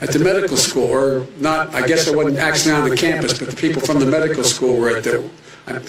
at 0.01 0.13
the 0.13 0.19
medical 0.19 0.57
school, 0.57 0.85
or 0.85 1.27
not. 1.39 1.75
I 1.75 1.87
guess 1.87 2.09
I 2.09 2.15
wasn't 2.15 2.39
actually 2.39 2.73
on 2.73 2.89
the 2.89 2.97
campus, 2.97 3.39
but 3.39 3.51
the 3.51 3.57
people 3.57 3.81
from 3.81 3.99
the 3.99 4.07
medical 4.07 4.45
school 4.45 4.79
were 4.79 4.97
at 4.97 5.05
the. 5.05 5.29
I, 5.67 5.81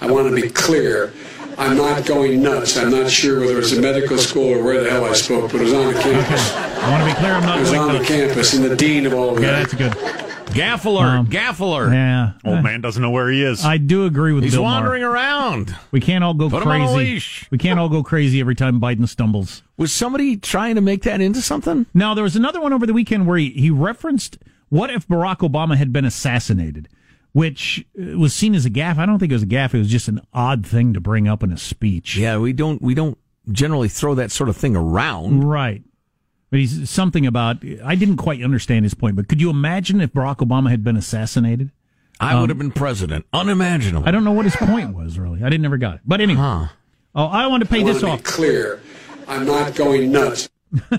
I 0.00 0.10
want 0.10 0.34
to 0.34 0.34
be 0.34 0.48
clear. 0.48 1.12
I'm 1.58 1.76
not 1.76 2.06
going 2.06 2.42
nuts. 2.42 2.76
I'm 2.76 2.90
not 2.90 3.10
sure 3.10 3.40
whether 3.40 3.52
it 3.52 3.56
was 3.56 3.76
a 3.76 3.80
medical 3.80 4.16
school 4.18 4.48
or 4.54 4.62
where 4.64 4.82
the 4.82 4.90
hell 4.90 5.04
I 5.04 5.12
spoke, 5.12 5.52
but 5.52 5.60
it 5.60 5.64
was 5.64 5.72
on 5.74 5.92
the 5.92 6.00
campus. 6.00 6.52
I 6.54 6.90
want 6.90 7.02
to 7.08 7.14
be 7.14 7.18
clear. 7.20 7.32
I'm 7.32 7.42
not 7.42 7.58
It 7.58 7.60
was 7.60 7.70
going 7.70 7.90
on 7.90 7.98
the 7.98 8.04
campus, 8.04 8.54
and 8.54 8.64
the 8.64 8.76
dean 8.76 9.06
of 9.06 9.12
all 9.14 9.36
of 9.36 9.42
Yeah, 9.42 9.52
that. 9.52 9.70
that's 9.70 9.74
good. 9.74 9.92
Gaffe 10.50 10.84
alert! 10.84 11.06
Um, 11.06 11.26
gaffe 11.28 11.60
alert! 11.60 11.92
Yeah, 11.92 12.32
Old 12.44 12.64
man 12.64 12.80
doesn't 12.80 13.00
know 13.00 13.10
where 13.10 13.30
he 13.30 13.44
is. 13.44 13.64
I 13.64 13.76
do 13.76 14.04
agree 14.06 14.32
with 14.32 14.42
He's 14.42 14.54
Bill 14.54 14.62
Maher. 14.64 14.80
wandering 14.80 15.04
around. 15.04 15.76
We 15.92 16.00
can't 16.00 16.24
all 16.24 16.34
go 16.34 16.50
Put 16.50 16.62
him 16.62 16.68
on 16.68 16.80
crazy. 16.80 16.92
a 16.92 16.96
leash. 16.96 17.46
We 17.52 17.58
can't 17.58 17.78
all 17.78 17.88
go 17.88 18.02
crazy 18.02 18.40
every 18.40 18.56
time 18.56 18.80
Biden 18.80 19.06
stumbles. 19.08 19.62
Was 19.76 19.92
somebody 19.92 20.36
trying 20.36 20.74
to 20.74 20.80
make 20.80 21.04
that 21.04 21.20
into 21.20 21.40
something? 21.40 21.86
Now, 21.94 22.14
there 22.14 22.24
was 22.24 22.34
another 22.34 22.60
one 22.60 22.72
over 22.72 22.84
the 22.84 22.92
weekend 22.92 23.28
where 23.28 23.38
he, 23.38 23.50
he 23.50 23.70
referenced 23.70 24.38
what 24.70 24.90
if 24.90 25.06
Barack 25.06 25.38
Obama 25.48 25.76
had 25.76 25.92
been 25.92 26.04
assassinated, 26.04 26.88
which 27.32 27.84
uh, 28.00 28.18
was 28.18 28.34
seen 28.34 28.54
as 28.54 28.64
a 28.66 28.70
gaffe. 28.70 28.98
I 28.98 29.06
don't 29.06 29.18
think 29.18 29.30
it 29.32 29.34
was 29.34 29.42
a 29.42 29.46
gaffe. 29.46 29.74
It 29.74 29.78
was 29.78 29.88
just 29.88 30.08
an 30.08 30.20
odd 30.32 30.66
thing 30.66 30.92
to 30.94 31.00
bring 31.00 31.28
up 31.28 31.42
in 31.42 31.52
a 31.52 31.56
speech. 31.58 32.16
Yeah, 32.16 32.38
we 32.38 32.52
don't 32.52 32.80
we 32.82 32.94
don't 32.94 33.16
generally 33.50 33.88
throw 33.88 34.14
that 34.16 34.30
sort 34.30 34.48
of 34.48 34.56
thing 34.56 34.76
around. 34.76 35.44
Right. 35.44 35.82
But 36.50 36.58
he's 36.60 36.90
something 36.90 37.26
about, 37.26 37.58
I 37.84 37.94
didn't 37.94 38.16
quite 38.16 38.42
understand 38.42 38.84
his 38.84 38.92
point, 38.94 39.14
but 39.14 39.28
could 39.28 39.40
you 39.40 39.50
imagine 39.50 40.00
if 40.00 40.12
Barack 40.12 40.38
Obama 40.38 40.68
had 40.70 40.82
been 40.82 40.96
assassinated? 40.96 41.70
I 42.18 42.34
Um, 42.34 42.40
would 42.40 42.50
have 42.50 42.58
been 42.58 42.72
president. 42.72 43.24
Unimaginable. 43.32 44.06
I 44.08 44.10
don't 44.10 44.24
know 44.24 44.32
what 44.32 44.46
his 44.46 44.56
point 44.56 44.92
was, 44.94 45.16
really. 45.16 45.44
I 45.44 45.48
didn't 45.48 45.64
ever 45.64 45.76
got 45.78 45.94
it. 45.94 46.00
But 46.04 46.20
anyway. 46.20 46.40
Huh. 46.40 46.66
Oh, 47.14 47.26
I 47.26 47.46
want 47.46 47.62
to 47.62 47.68
pay 47.68 47.82
I 47.82 47.84
this 47.84 48.00
to 48.00 48.08
off. 48.08 48.18
be 48.18 48.22
clear. 48.24 48.80
I'm 49.28 49.46
not 49.46 49.76
going 49.76 50.10
nuts. 50.10 50.48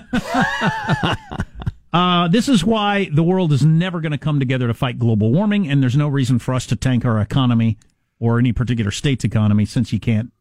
Uh, 1.92 2.26
this 2.28 2.48
is 2.48 2.64
why 2.64 3.08
the 3.12 3.22
world 3.22 3.52
is 3.52 3.64
never 3.64 4.00
going 4.00 4.12
to 4.12 4.18
come 4.18 4.38
together 4.38 4.66
to 4.66 4.74
fight 4.74 4.98
global 4.98 5.30
warming, 5.30 5.68
and 5.68 5.82
there's 5.82 5.96
no 5.96 6.08
reason 6.08 6.38
for 6.38 6.54
us 6.54 6.66
to 6.66 6.76
tank 6.76 7.04
our 7.04 7.20
economy 7.20 7.76
or 8.18 8.38
any 8.38 8.52
particular 8.52 8.90
state's 8.90 9.24
economy 9.24 9.66
since 9.66 9.92
you 9.92 10.00
can't, 10.00 10.32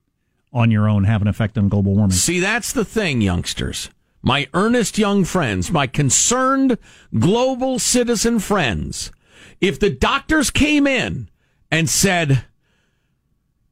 on 0.53 0.71
your 0.71 0.87
own, 0.87 1.03
have 1.03 1.21
an 1.21 1.27
effect 1.27 1.57
on 1.57 1.67
global 1.67 1.93
warming. 1.95 2.11
See, 2.11 2.39
that's 2.39 2.71
the 2.71 2.85
thing, 2.85 3.21
youngsters. 3.21 3.89
My 4.21 4.47
earnest 4.53 4.97
young 4.97 5.25
friends, 5.25 5.71
my 5.71 5.87
concerned 5.87 6.77
global 7.17 7.79
citizen 7.79 8.39
friends. 8.39 9.11
If 9.59 9.79
the 9.79 9.89
doctors 9.89 10.51
came 10.51 10.87
in 10.87 11.29
and 11.69 11.89
said, 11.89 12.45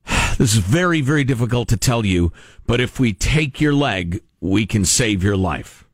This 0.38 0.54
is 0.54 0.60
very, 0.60 1.02
very 1.02 1.24
difficult 1.24 1.68
to 1.70 1.78
tell 1.78 2.06
you, 2.06 2.32
but 2.66 2.80
if 2.80 3.00
we 3.00 3.14
take 3.14 3.60
your 3.62 3.74
leg, 3.74 4.22
we 4.40 4.66
can 4.66 4.86
save 4.86 5.24
your 5.24 5.38
life. 5.38 5.86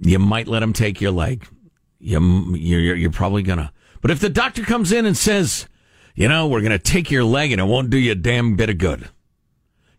You 0.00 0.18
might 0.18 0.48
let 0.48 0.60
them 0.60 0.72
take 0.72 1.00
your 1.00 1.12
leg. 1.12 1.46
You, 1.98 2.56
you're, 2.56 2.96
you're 2.96 3.10
probably 3.10 3.42
gonna. 3.42 3.72
But 4.00 4.10
if 4.10 4.20
the 4.20 4.30
doctor 4.30 4.62
comes 4.62 4.92
in 4.92 5.06
and 5.06 5.16
says, 5.16 5.66
you 6.14 6.28
know, 6.28 6.48
we're 6.48 6.62
gonna 6.62 6.78
take 6.78 7.10
your 7.10 7.24
leg 7.24 7.52
and 7.52 7.60
it 7.60 7.64
won't 7.64 7.90
do 7.90 7.98
you 7.98 8.12
a 8.12 8.16
damn 8.16 8.56
bit 8.56 8.70
of 8.70 8.78
good 8.78 9.08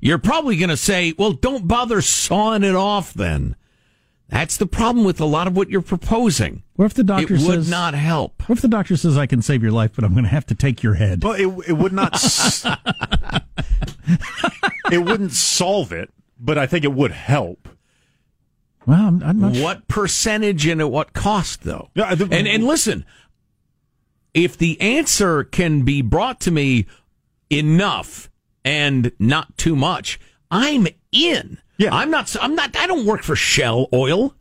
you're 0.01 0.17
probably 0.17 0.57
going 0.57 0.69
to 0.69 0.77
say, 0.77 1.13
well, 1.17 1.31
don't 1.31 1.67
bother 1.67 2.01
sawing 2.01 2.63
it 2.63 2.75
off 2.75 3.13
then. 3.13 3.55
That's 4.27 4.57
the 4.57 4.65
problem 4.65 5.05
with 5.05 5.21
a 5.21 5.25
lot 5.25 5.45
of 5.45 5.55
what 5.55 5.69
you're 5.69 5.81
proposing. 5.81 6.63
What 6.75 6.85
if 6.85 6.93
the 6.95 7.03
doctor 7.03 7.35
it 7.35 7.39
says 7.39 7.47
would 7.47 7.69
not 7.69 7.93
help? 7.93 8.47
What 8.49 8.57
if 8.57 8.61
the 8.61 8.67
doctor 8.67 8.97
says 8.97 9.17
I 9.17 9.27
can 9.27 9.41
save 9.41 9.61
your 9.61 9.71
life, 9.71 9.91
but 9.93 10.03
I'm 10.03 10.13
going 10.13 10.23
to 10.23 10.29
have 10.29 10.45
to 10.47 10.55
take 10.55 10.81
your 10.81 10.95
head? 10.95 11.23
Well, 11.23 11.33
it, 11.33 11.69
it 11.69 11.73
would 11.73 11.93
not. 11.93 12.15
s- 12.15 12.65
it 14.91 15.05
wouldn't 15.05 15.33
solve 15.33 15.91
it, 15.91 16.09
but 16.39 16.57
I 16.57 16.65
think 16.65 16.83
it 16.83 16.93
would 16.93 17.11
help. 17.11 17.69
Well, 18.87 18.99
I'm, 18.99 19.23
I'm 19.23 19.39
not. 19.39 19.55
What 19.57 19.87
percentage 19.87 20.65
and 20.67 20.81
at 20.81 20.89
what 20.91 21.13
cost, 21.13 21.63
though? 21.63 21.89
Yeah, 21.93 22.11
and 22.13 22.47
and 22.47 22.63
listen, 22.63 23.05
if 24.33 24.57
the 24.57 24.79
answer 24.81 25.43
can 25.43 25.83
be 25.83 26.01
brought 26.01 26.39
to 26.41 26.51
me 26.51 26.87
enough 27.49 28.29
and 28.65 29.11
not 29.19 29.57
too 29.57 29.75
much, 29.75 30.19
I'm 30.49 30.87
in. 31.11 31.57
Yeah. 31.77 31.93
I'm 31.95 32.09
not. 32.11 32.35
I'm 32.41 32.55
not. 32.55 32.75
I 32.77 32.87
don't 32.87 33.05
work 33.05 33.23
for 33.23 33.35
Shell 33.35 33.87
Oil. 33.93 34.33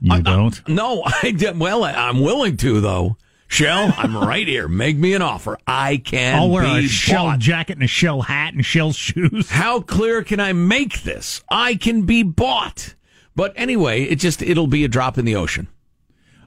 You 0.00 0.12
I- 0.12 0.16
I- 0.16 0.20
don't? 0.20 0.68
no, 0.68 1.02
I 1.22 1.32
did. 1.32 1.58
Well, 1.58 1.84
I- 1.84 1.92
I'm 1.92 2.20
willing 2.20 2.56
to 2.58 2.80
though. 2.80 3.16
Shell, 3.50 3.94
I'm 3.96 4.14
right 4.14 4.46
here. 4.46 4.68
Make 4.68 4.98
me 4.98 5.14
an 5.14 5.22
offer. 5.22 5.56
I 5.66 5.96
can. 5.96 6.34
I'll 6.38 6.50
wear 6.50 6.64
be 6.64 6.84
a 6.84 6.88
shell 6.88 7.24
bought. 7.24 7.38
jacket 7.38 7.72
and 7.78 7.82
a 7.82 7.86
shell 7.86 8.20
hat 8.20 8.52
and 8.52 8.62
shell 8.62 8.92
shoes. 8.92 9.48
How 9.48 9.80
clear 9.80 10.22
can 10.22 10.38
I 10.38 10.52
make 10.52 11.02
this? 11.02 11.42
I 11.50 11.74
can 11.76 12.02
be 12.02 12.22
bought. 12.22 12.94
But 13.38 13.52
anyway, 13.54 14.02
it 14.02 14.16
just 14.16 14.42
it'll 14.42 14.66
be 14.66 14.82
a 14.84 14.88
drop 14.88 15.16
in 15.16 15.24
the 15.24 15.36
ocean. 15.36 15.68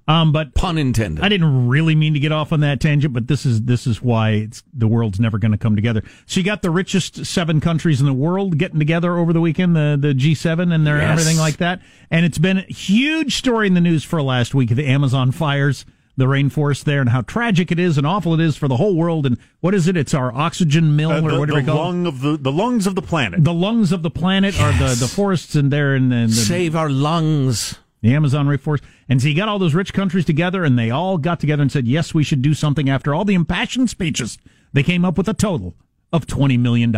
Um, 0.10 0.34
but 0.34 0.54
Pun 0.56 0.78
intended. 0.78 1.24
I 1.24 1.30
didn't 1.30 1.70
really 1.70 1.96
mean 1.96 2.14
to 2.16 2.20
get 2.20 2.34
off 2.34 2.52
on 2.52 2.60
that 2.60 2.82
tangent, 2.82 3.14
but 3.14 3.28
this 3.28 3.46
is 3.46 3.62
this 3.62 3.88
is 3.88 4.02
why 4.02 4.32
it's 4.32 4.62
the 4.74 4.90
world's 4.90 5.18
never 5.18 5.38
going 5.38 5.54
to 5.54 5.58
come 5.58 5.78
together. 5.78 6.04
So 6.26 6.42
you 6.42 6.46
got 6.46 6.64
the 6.64 6.70
richest 6.70 7.26
seven 7.26 7.62
countries 7.62 8.02
in 8.02 8.08
the 8.08 8.14
world 8.14 8.58
getting 8.58 8.78
together 8.80 9.16
over 9.18 9.32
the 9.32 9.40
weekend, 9.40 9.74
the 9.74 9.98
the 9.98 10.14
G7 10.14 10.74
and 10.74 10.86
their 10.86 10.98
Yes. 10.98 11.12
everything 11.12 11.38
like 11.38 11.58
that, 11.58 11.82
and 12.10 12.26
it's 12.26 12.40
been 12.40 12.58
a 12.58 12.64
huge 12.64 13.38
story 13.38 13.68
in 13.68 13.74
the 13.74 13.80
news 13.80 14.04
for 14.04 14.22
last 14.22 14.54
week. 14.54 14.72
The 14.72 14.86
Amazon 14.88 15.32
fires, 15.32 15.86
the 16.18 16.26
rainforest 16.26 16.84
there, 16.84 17.00
and 17.02 17.10
how 17.10 17.22
tragic 17.22 17.72
it 17.72 17.80
is 17.80 17.98
and 17.98 18.06
awful 18.06 18.34
it 18.34 18.40
is 18.40 18.56
for 18.58 18.68
the 18.68 18.78
whole 18.78 18.96
world. 18.96 19.26
And 19.26 19.38
what 19.62 19.74
is 19.74 19.88
it? 19.88 19.96
It's 19.98 20.14
our 20.14 20.34
oxygen 20.34 20.96
mill, 20.96 21.12
Uh, 21.12 21.22
or 21.22 21.32
the, 21.32 21.40
what 21.40 21.46
do 21.48 21.54
the 21.56 21.60
we 21.62 21.66
call 21.66 21.76
it? 21.76 21.80
lung 21.80 22.06
of 22.08 22.22
the 22.22 22.38
the 22.38 22.52
lungs 22.52 22.86
of 22.88 22.96
the 22.96 23.02
planet. 23.02 23.44
The 23.44 23.54
lungs 23.54 23.92
of 23.92 24.04
the 24.04 24.12
planet 24.12 24.60
are 24.60 24.72
the 24.74 24.96
the 24.96 25.08
forests 25.08 25.56
in 25.56 25.70
there 25.70 25.96
and 25.96 26.12
the, 26.12 26.28
the 26.28 26.34
Save 26.34 26.76
our 26.76 26.90
lungs. 26.90 27.80
the 28.02 28.14
Amazon 28.14 28.48
rainforest. 28.48 28.82
And 29.08 29.22
so 29.22 29.28
you 29.28 29.36
got 29.36 29.48
all 29.50 29.60
those 29.60 29.74
rich 29.76 29.94
countries 29.94 30.26
together, 30.26 30.64
and 30.64 30.78
they 30.78 30.90
all 30.90 31.18
got 31.18 31.40
together 31.40 31.62
and 31.62 31.72
said, 31.72 31.88
yes, 31.88 32.14
we 32.14 32.24
should 32.24 32.42
do 32.42 32.54
something. 32.54 32.90
After 32.90 33.14
all 33.14 33.26
the 33.26 33.34
impassioned 33.36 33.90
speeches, 33.90 34.38
they 34.74 34.84
came 34.84 35.06
up 35.06 35.18
with 35.18 35.28
a 35.30 35.34
total 35.34 35.76
of 36.14 36.26
$20 36.28 36.58
million 36.60 36.92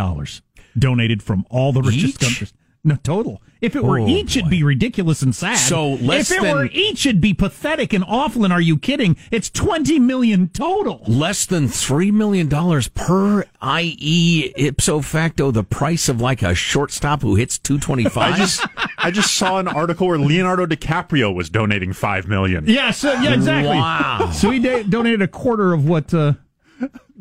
donated 0.78 1.22
from 1.22 1.44
all 1.50 1.72
the 1.72 1.82
richest 1.82 2.14
Each? 2.14 2.18
countries. 2.20 2.52
No, 2.86 2.96
total. 2.96 3.40
If 3.62 3.74
it 3.74 3.82
were 3.82 3.98
Oh, 3.98 4.06
each, 4.06 4.36
it'd 4.36 4.50
be 4.50 4.62
ridiculous 4.62 5.22
and 5.22 5.34
sad. 5.34 5.56
So 5.56 5.92
less 5.94 6.30
if 6.30 6.36
it 6.36 6.42
than- 6.42 6.54
were 6.54 6.66
each, 6.70 7.06
it'd 7.06 7.22
be 7.22 7.32
pathetic 7.32 7.94
and 7.94 8.04
awful. 8.06 8.44
And 8.44 8.52
are 8.52 8.60
you 8.60 8.76
kidding? 8.76 9.16
It's 9.30 9.48
20 9.48 9.98
million 10.00 10.48
total. 10.50 11.02
Less 11.08 11.46
than 11.46 11.68
three 11.68 12.10
million 12.10 12.46
dollars 12.48 12.88
per, 12.88 13.46
i.e., 13.62 14.52
ipso 14.56 15.00
facto, 15.00 15.50
the 15.50 15.64
price 15.64 16.10
of 16.10 16.20
like 16.20 16.42
a 16.42 16.54
shortstop 16.54 17.22
who 17.22 17.36
hits 17.36 17.58
two 17.58 17.78
twenty 17.78 18.04
five. 18.04 18.34
I 18.34 18.36
just 18.36 18.66
I 18.98 19.10
just 19.10 19.34
saw 19.34 19.58
an 19.58 19.68
article 19.68 20.08
where 20.08 20.18
Leonardo 20.18 20.66
DiCaprio 20.66 21.34
was 21.34 21.48
donating 21.48 21.94
five 21.94 22.28
million. 22.28 22.64
Yeah, 22.66 22.90
so, 22.90 23.12
yeah, 23.14 23.32
exactly. 23.32 23.76
Wow. 23.76 24.30
So 24.34 24.50
he 24.50 24.58
da- 24.58 24.82
donated 24.82 25.22
a 25.22 25.28
quarter 25.28 25.72
of 25.72 25.88
what 25.88 26.12
uh, 26.12 26.34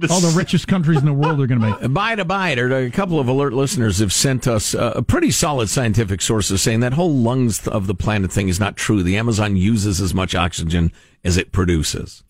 all 0.09 0.19
the 0.19 0.33
richest 0.35 0.67
countries 0.67 0.99
in 0.99 1.05
the 1.05 1.13
world 1.13 1.39
are 1.41 1.47
going 1.47 1.61
to 1.61 1.69
make. 1.81 1.93
By 1.93 2.15
to 2.15 2.25
by, 2.25 2.49
a 2.49 2.89
couple 2.89 3.19
of 3.19 3.27
alert 3.27 3.53
listeners 3.53 3.99
have 3.99 4.11
sent 4.13 4.47
us 4.47 4.73
uh, 4.73 5.01
pretty 5.01 5.31
solid 5.31 5.69
scientific 5.69 6.21
sources 6.21 6.61
saying 6.61 6.79
that 6.79 6.93
whole 6.93 7.13
lungs 7.13 7.67
of 7.67 7.87
the 7.87 7.95
planet 7.95 8.31
thing 8.31 8.49
is 8.49 8.59
not 8.59 8.75
true. 8.75 9.03
The 9.03 9.17
Amazon 9.17 9.55
uses 9.55 10.01
as 10.01 10.13
much 10.13 10.33
oxygen 10.35 10.91
as 11.23 11.37
it 11.37 11.51
produces. 11.51 12.23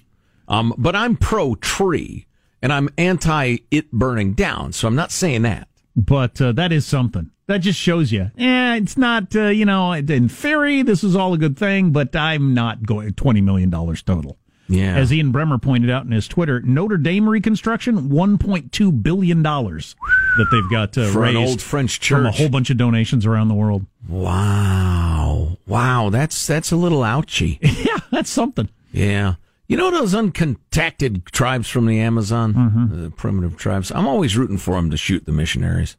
Um, 0.47 0.73
but 0.77 0.95
I'm 0.95 1.15
pro 1.15 1.55
tree 1.55 2.27
and 2.61 2.73
I'm 2.73 2.89
anti 2.97 3.57
it 3.71 3.91
burning 3.91 4.33
down, 4.33 4.73
so 4.73 4.87
I'm 4.87 4.95
not 4.95 5.11
saying 5.11 5.43
that. 5.43 5.67
but 5.95 6.41
uh, 6.41 6.51
that 6.53 6.71
is 6.71 6.85
something. 6.85 7.29
That 7.47 7.57
just 7.57 7.77
shows 7.79 8.11
you. 8.11 8.31
Eh, 8.37 8.75
it's 8.77 8.97
not. 8.97 9.35
Uh, 9.35 9.47
you 9.47 9.65
know, 9.65 9.91
in 9.91 10.29
theory, 10.29 10.81
this 10.81 11.03
is 11.03 11.13
all 11.15 11.33
a 11.33 11.37
good 11.37 11.57
thing, 11.57 11.91
but 11.91 12.15
I'm 12.15 12.53
not 12.53 12.83
going 12.83 13.13
twenty 13.13 13.41
million 13.41 13.69
dollars 13.69 14.01
total. 14.01 14.37
Yeah. 14.69 14.95
As 14.95 15.11
Ian 15.11 15.33
Bremmer 15.33 15.61
pointed 15.61 15.89
out 15.89 16.05
in 16.05 16.11
his 16.11 16.27
Twitter, 16.27 16.61
Notre 16.61 16.97
Dame 16.97 17.27
reconstruction, 17.27 18.09
one 18.09 18.37
point 18.37 18.71
two 18.71 18.91
billion 18.91 19.43
dollars 19.43 19.95
that 20.37 20.47
they've 20.51 20.69
got 20.71 20.97
uh, 20.97 21.11
For 21.11 21.25
an 21.25 21.35
old 21.35 21.61
French 21.61 21.99
from 22.07 22.25
a 22.25 22.31
whole 22.31 22.49
bunch 22.49 22.69
of 22.69 22.77
donations 22.77 23.25
around 23.25 23.49
the 23.49 23.55
world. 23.55 23.85
Wow. 24.07 25.57
Wow, 25.67 26.09
that's 26.09 26.47
that's 26.47 26.71
a 26.71 26.75
little 26.75 27.03
ouchy. 27.03 27.59
yeah, 27.61 27.97
that's 28.11 28.29
something. 28.29 28.69
Yeah. 28.91 29.35
You 29.67 29.77
know 29.77 29.91
those 29.91 30.13
uncontacted 30.13 31.25
tribes 31.31 31.67
from 31.69 31.85
the 31.85 31.99
Amazon, 31.99 32.53
Mm-hmm. 32.53 33.01
the 33.03 33.09
primitive 33.11 33.57
tribes. 33.57 33.91
I'm 33.91 34.07
always 34.07 34.37
rooting 34.37 34.57
for 34.57 34.75
them 34.75 34.91
to 34.91 34.97
shoot 34.97 35.25
the 35.25 35.31
missionaries 35.31 35.97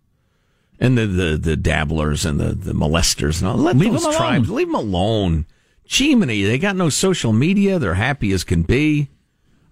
and 0.80 0.96
the 0.98 1.06
the, 1.06 1.36
the 1.36 1.56
dabblers 1.56 2.24
and 2.24 2.40
the, 2.40 2.54
the 2.54 2.72
molesters 2.72 3.40
and 3.40 3.48
all. 3.50 3.56
Let 3.56 3.76
Leave 3.76 3.92
those 3.92 4.16
tribes 4.16 4.50
leave 4.50 4.68
them 4.68 4.74
alone. 4.76 5.46
Jiminy, 5.86 6.42
they 6.42 6.58
got 6.58 6.76
no 6.76 6.88
social 6.88 7.32
media. 7.32 7.78
They're 7.78 7.94
happy 7.94 8.32
as 8.32 8.44
can 8.44 8.62
be. 8.62 9.08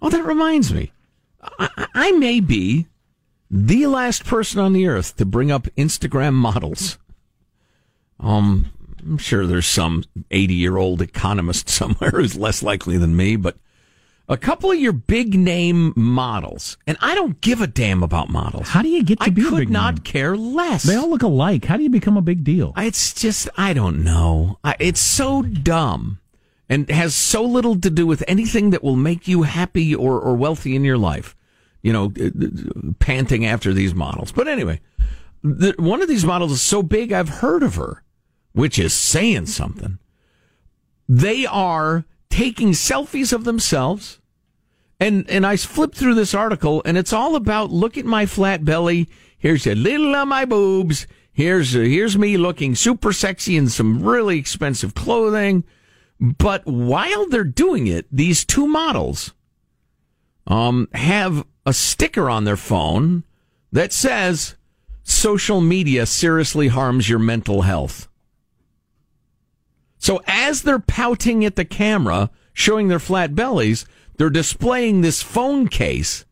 Oh, 0.00 0.10
that 0.10 0.24
reminds 0.24 0.72
me. 0.72 0.92
I, 1.58 1.68
I- 1.76 1.86
I 1.94 2.12
may 2.12 2.40
be 2.40 2.86
the 3.50 3.86
last 3.86 4.24
person 4.24 4.60
on 4.60 4.72
the 4.72 4.86
earth 4.86 5.16
to 5.16 5.24
bring 5.26 5.50
up 5.50 5.64
Instagram 5.76 6.32
models. 6.34 6.98
Um, 8.20 8.72
I'm 9.00 9.18
sure 9.18 9.46
there's 9.46 9.66
some 9.66 10.04
80 10.30 10.54
year 10.54 10.76
old 10.76 11.02
economist 11.02 11.68
somewhere 11.70 12.10
who's 12.10 12.36
less 12.36 12.62
likely 12.62 12.96
than 12.98 13.16
me, 13.16 13.36
but 13.36 13.56
a 14.32 14.36
couple 14.36 14.70
of 14.70 14.78
your 14.78 14.92
big 14.92 15.34
name 15.38 15.92
models, 15.94 16.78
and 16.86 16.96
I 17.00 17.14
don't 17.14 17.40
give 17.40 17.60
a 17.60 17.66
damn 17.66 18.02
about 18.02 18.30
models. 18.30 18.68
How 18.68 18.82
do 18.82 18.88
you 18.88 19.04
get 19.04 19.20
to 19.20 19.26
I 19.26 19.28
be 19.28 19.42
a 19.42 19.48
could 19.48 19.70
not 19.70 19.94
name? 19.96 20.02
care 20.04 20.36
less. 20.36 20.84
They 20.84 20.96
all 20.96 21.10
look 21.10 21.22
alike. 21.22 21.66
How 21.66 21.76
do 21.76 21.82
you 21.82 21.90
become 21.90 22.16
a 22.16 22.22
big 22.22 22.42
deal? 22.42 22.72
It's 22.76 23.12
just, 23.12 23.48
I 23.56 23.74
don't 23.74 24.02
know. 24.02 24.58
I, 24.64 24.74
it's 24.78 25.00
so 25.00 25.42
dumb 25.42 26.18
and 26.68 26.88
has 26.90 27.14
so 27.14 27.42
little 27.44 27.78
to 27.80 27.90
do 27.90 28.06
with 28.06 28.24
anything 28.26 28.70
that 28.70 28.82
will 28.82 28.96
make 28.96 29.28
you 29.28 29.42
happy 29.42 29.94
or, 29.94 30.18
or 30.18 30.34
wealthy 30.34 30.74
in 30.74 30.84
your 30.84 30.98
life. 30.98 31.36
You 31.82 31.92
know, 31.92 32.12
panting 33.00 33.44
after 33.44 33.74
these 33.74 33.92
models. 33.94 34.30
But 34.32 34.46
anyway, 34.48 34.80
the, 35.42 35.74
one 35.76 36.00
of 36.00 36.08
these 36.08 36.24
models 36.24 36.52
is 36.52 36.62
so 36.62 36.82
big, 36.82 37.12
I've 37.12 37.28
heard 37.28 37.62
of 37.64 37.74
her, 37.74 38.04
which 38.52 38.78
is 38.78 38.94
saying 38.94 39.46
something. 39.46 39.98
They 41.08 41.44
are 41.44 42.04
taking 42.30 42.70
selfies 42.70 43.32
of 43.32 43.44
themselves. 43.44 44.20
And, 45.02 45.28
and 45.28 45.44
I 45.44 45.56
flipped 45.56 45.96
through 45.96 46.14
this 46.14 46.32
article 46.32 46.80
and 46.84 46.96
it's 46.96 47.12
all 47.12 47.34
about 47.34 47.72
look 47.72 47.98
at 47.98 48.04
my 48.04 48.24
flat 48.24 48.64
belly. 48.64 49.08
Here's 49.36 49.66
a 49.66 49.74
little 49.74 50.14
of 50.14 50.28
my 50.28 50.44
boobs. 50.44 51.08
Here's, 51.32 51.72
here's 51.72 52.16
me 52.16 52.36
looking 52.36 52.76
super 52.76 53.12
sexy 53.12 53.56
in 53.56 53.68
some 53.68 54.04
really 54.04 54.38
expensive 54.38 54.94
clothing. 54.94 55.64
But 56.20 56.64
while 56.66 57.26
they're 57.26 57.42
doing 57.42 57.88
it, 57.88 58.06
these 58.12 58.44
two 58.44 58.68
models, 58.68 59.34
um, 60.46 60.86
have 60.94 61.44
a 61.66 61.72
sticker 61.72 62.30
on 62.30 62.44
their 62.44 62.56
phone 62.56 63.24
that 63.72 63.92
says 63.92 64.54
social 65.02 65.60
media 65.60 66.06
seriously 66.06 66.68
harms 66.68 67.08
your 67.08 67.18
mental 67.18 67.62
health. 67.62 68.06
So 69.98 70.22
as 70.28 70.62
they're 70.62 70.78
pouting 70.78 71.44
at 71.44 71.56
the 71.56 71.64
camera, 71.64 72.30
showing 72.52 72.86
their 72.86 73.00
flat 73.00 73.34
bellies, 73.34 73.84
they're 74.22 74.30
displaying 74.30 75.00
this 75.00 75.20
phone 75.20 75.66
case 75.66 76.24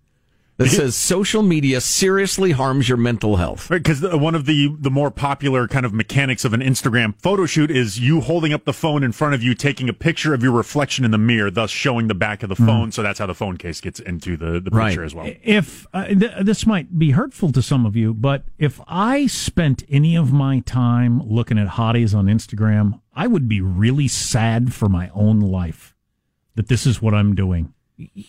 that 0.59 0.69
says 0.69 0.95
social 0.95 1.43
media 1.43 1.81
seriously 1.81 2.53
harms 2.53 2.89
your 2.89 2.97
mental 2.97 3.35
health. 3.35 3.69
Right, 3.69 3.83
because 3.83 4.01
one 4.01 4.37
of 4.37 4.47
the 4.47 4.77
the 4.79 4.93
more 4.93 5.11
popular 5.11 5.67
kind 5.67 5.85
of 5.85 5.93
mechanics 5.93 6.45
of 6.45 6.53
an 6.53 6.61
Instagram 6.61 7.21
photo 7.21 7.47
shoot 7.47 7.69
is 7.69 7.99
you 7.99 8.21
holding 8.21 8.53
up 8.53 8.65
the 8.65 8.73
phone 8.73 9.03
in 9.03 9.11
front 9.11 9.35
of 9.35 9.43
you, 9.43 9.57
taking 9.57 9.89
a 9.89 9.93
picture 9.93 10.33
of 10.35 10.41
your 10.41 10.53
reflection 10.53 11.05
in 11.05 11.11
the 11.11 11.19
mirror, 11.19 11.51
thus 11.51 11.73
showing 11.73 12.07
the 12.07 12.15
back 12.15 12.45
of 12.45 12.49
the 12.49 12.55
phone. 12.55 12.93
So 12.93 13.03
that's 13.03 13.19
how 13.19 13.27
the 13.27 13.35
phone 13.35 13.57
case 13.57 13.81
gets 13.81 13.99
into 13.99 14.37
the, 14.37 14.61
the 14.61 14.71
Right. 14.71 14.91
picture 14.91 15.03
as 15.03 15.13
well. 15.13 15.29
If 15.43 15.85
uh, 15.93 16.05
th- 16.07 16.31
this 16.43 16.65
might 16.67 16.97
be 16.97 17.11
hurtful 17.11 17.51
to 17.51 17.61
some 17.61 17.85
of 17.87 17.97
you, 17.97 18.15
but 18.15 18.45
if 18.57 18.81
I 18.87 19.27
spent 19.27 19.83
any 19.89 20.15
of 20.15 20.33
my 20.33 20.61
time 20.61 21.21
looking 21.27 21.59
at 21.59 21.67
hotties 21.71 22.15
on 22.15 22.27
Instagram, 22.27 23.01
I 23.17 23.27
would 23.27 23.49
be 23.49 23.61
really 23.61 24.07
sad 24.07 24.73
for 24.73 24.89
my 24.89 25.11
own 25.13 25.41
life 25.41 25.97
that 26.55 26.69
this 26.69 26.85
is 26.87 27.01
what 27.01 27.15
I'm 27.15 27.35
doing. 27.35 27.73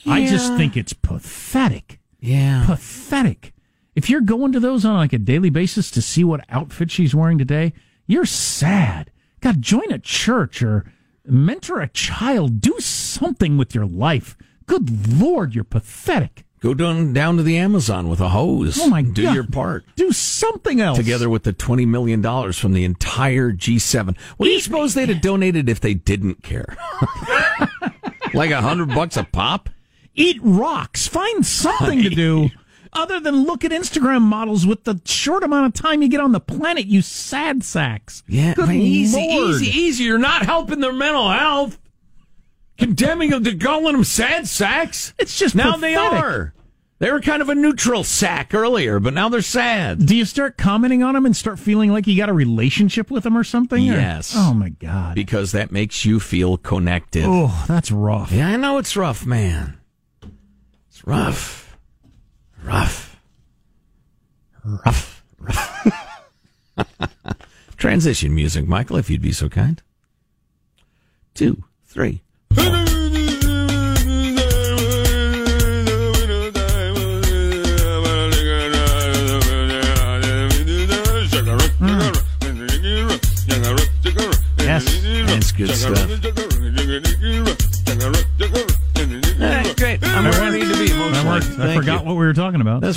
I 0.05 0.26
just 0.26 0.55
think 0.55 0.76
it's 0.78 0.93
pathetic. 0.93 1.99
Yeah. 2.19 2.63
Pathetic. 2.65 3.53
If 3.95 4.09
you're 4.09 4.22
going 4.22 4.51
to 4.53 4.59
those 4.59 4.86
on 4.86 4.95
like 4.95 5.13
a 5.13 5.17
daily 5.17 5.49
basis 5.49 5.91
to 5.91 6.01
see 6.01 6.24
what 6.24 6.45
outfit 6.49 6.91
she's 6.91 7.13
wearing 7.15 7.38
today, 7.38 7.74
you're 8.07 8.26
sad. 8.26 9.11
God, 9.41 9.61
join 9.61 9.91
a 9.91 9.99
church 9.99 10.61
or 10.61 10.86
mentor 11.26 11.82
a 11.82 11.88
child. 11.89 12.61
Do 12.61 12.76
something 12.80 13.57
with 13.57 13.76
your 13.76 13.86
life. 13.86 14.38
Good 14.65 15.19
Lord, 15.19 15.53
you're 15.55 15.63
pathetic. 15.63 16.45
Go 16.61 16.76
down 16.76 17.11
down 17.11 17.38
to 17.38 17.43
the 17.43 17.57
Amazon 17.57 18.07
with 18.07 18.22
a 18.22 18.30
hose. 18.30 18.80
Oh 18.80 18.88
my 18.88 19.01
Do 19.01 19.24
God. 19.24 19.34
your 19.34 19.47
part. 19.47 19.84
Do 19.95 20.11
something 20.11 20.80
else. 20.80 20.95
Together 20.95 21.28
with 21.28 21.41
the 21.43 21.53
twenty 21.53 21.88
million 21.88 22.22
dollars 22.22 22.59
from 22.59 22.74
the 22.74 22.86
entire 22.86 23.51
G7. 23.51 24.15
What 24.38 24.45
do 24.45 24.51
you 24.51 24.59
suppose 24.59 24.93
they'd 24.93 25.09
have 25.09 25.22
donated 25.22 25.67
if 25.69 25.80
they 25.80 25.95
didn't 25.95 26.43
care? 26.43 26.78
like 28.34 28.52
a 28.52 28.62
hundred 28.62 28.90
bucks 28.90 29.18
a 29.18 29.24
pop? 29.24 29.70
Eat 30.14 30.40
rocks. 30.42 31.08
Find 31.08 31.46
something 31.46 32.02
to 32.04 32.10
do 32.10 32.50
other 32.94 33.20
than 33.20 33.46
look 33.46 33.64
at 33.64 33.72
Instagram 33.72 34.22
models 34.22 34.66
with 34.66 34.84
the 34.84 35.00
short 35.06 35.44
amount 35.44 35.68
of 35.68 35.82
time 35.82 36.02
you 36.02 36.10
get 36.10 36.20
on 36.20 36.32
the 36.34 36.40
planet, 36.40 36.86
you 36.86 37.02
sad 37.02 37.64
sacks. 37.64 38.24
Yeah, 38.28 38.54
Good 38.54 38.70
easy, 38.72 39.18
Lord. 39.18 39.56
easy, 39.62 39.80
easy. 39.80 40.04
You're 40.04 40.18
not 40.18 40.44
helping 40.46 40.80
their 40.80 40.94
mental 40.94 41.30
health. 41.30 41.80
Condemning 42.78 43.30
them 43.30 43.44
to 43.44 43.56
calling 43.56 43.94
them 43.94 44.04
sad 44.04 44.48
sacks. 44.48 45.14
It's 45.20 45.38
just 45.38 45.54
now 45.56 45.78
they 45.78 45.96
are. 45.96 46.54
They 47.02 47.12
were 47.12 47.20
kind 47.20 47.41
of 47.41 47.49
a 47.49 47.56
neutral 47.56 48.04
sack 48.04 48.54
earlier, 48.54 48.99
but 48.99 49.16
now 49.16 49.28
they're 49.28 49.41
sad. 49.41 50.06
Do 50.06 50.16
you 50.16 50.24
start 50.24 50.56
commenting 50.56 51.02
on 51.02 51.16
them 51.16 51.26
and 51.26 51.36
start 51.36 51.58
feeling 51.58 51.91
like 51.91 52.06
you 52.06 52.16
got 52.16 52.30
a 52.30 52.34
relationship 52.34 53.10
with 53.10 53.24
them 53.24 53.36
or 53.36 53.43
something? 53.43 53.82
or- 53.89 53.93
Yes. 53.93 54.34
Oh 54.38 54.54
my 54.54 54.70
God. 54.70 55.16
Because 55.16 55.52
that 55.54 55.72
makes 55.72 56.06
you 56.06 56.20
feel 56.20 56.58
connected. 56.58 57.24
Oh, 57.26 57.66
that's 57.68 57.91
rough. 57.91 58.32
Yeah, 58.32 58.49
I 58.49 58.56
know 58.56 58.78
it's 58.78 58.95
rough, 58.95 59.26
man. 59.26 59.80
It's 60.89 61.04
rough. 61.08 61.76
Rough. 62.64 63.18
Rough. 64.64 65.24
Rough. 65.39 66.14
Transition 67.78 68.36
music, 68.36 68.68
Michael, 68.68 68.97
if 68.97 69.10
you'd 69.10 69.24
be 69.24 69.32
so 69.32 69.49
kind. 69.49 69.82
Two, 71.34 71.64
three. 71.84 72.22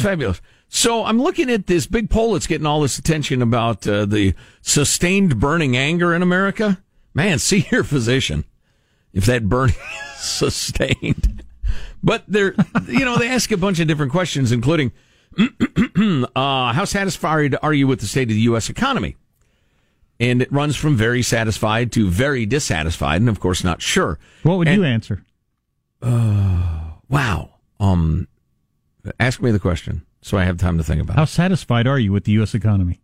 Fabulous. 0.04 0.40
So 0.68 1.04
I'm 1.04 1.20
looking 1.20 1.50
at 1.50 1.66
this 1.66 1.86
big 1.86 2.10
poll 2.10 2.32
that's 2.34 2.46
getting 2.46 2.66
all 2.66 2.80
this 2.80 2.98
attention 2.98 3.40
about 3.42 3.86
uh, 3.86 4.04
the 4.06 4.34
sustained 4.62 5.40
burning 5.40 5.76
anger 5.76 6.14
in 6.14 6.22
America. 6.22 6.82
Man, 7.14 7.38
see 7.48 7.66
your 7.70 7.84
physician 7.84 8.44
if 9.12 9.24
that 9.26 9.48
burning 9.48 9.76
is 10.16 10.20
sustained. 10.20 11.42
But 12.02 12.24
they're, 12.28 12.54
you 12.86 13.04
know, 13.04 13.16
they 13.16 13.28
ask 13.28 13.50
a 13.50 13.56
bunch 13.56 13.80
of 13.80 13.86
different 13.88 14.12
questions, 14.12 14.52
including 14.52 14.92
uh, 16.36 16.72
how 16.72 16.84
satisfied 16.84 17.56
are 17.62 17.72
you 17.72 17.86
with 17.86 18.00
the 18.00 18.06
state 18.06 18.24
of 18.28 18.34
the 18.34 18.40
U.S. 18.42 18.68
economy? 18.68 19.16
And 20.20 20.42
it 20.42 20.52
runs 20.52 20.76
from 20.76 20.96
very 20.96 21.22
satisfied 21.22 21.90
to 21.92 22.08
very 22.08 22.46
dissatisfied, 22.46 23.20
and 23.20 23.28
of 23.28 23.40
course, 23.40 23.64
not 23.64 23.80
sure. 23.82 24.18
What 24.42 24.58
would 24.58 24.68
And- 24.68 24.82
you 24.82 24.84
answer? 24.86 25.24
Wow. 27.08 27.54
Um, 27.80 28.28
ask 29.20 29.40
me 29.40 29.50
the 29.50 29.58
question 29.58 30.04
so 30.22 30.38
I 30.38 30.44
have 30.44 30.56
time 30.58 30.78
to 30.78 30.84
think 30.84 31.02
about 31.02 31.16
How 31.16 31.22
it. 31.22 31.26
How 31.26 31.26
satisfied 31.26 31.86
are 31.86 31.98
you 31.98 32.12
with 32.12 32.24
the 32.24 32.32
U.S. 32.32 32.54
economy? 32.54 33.00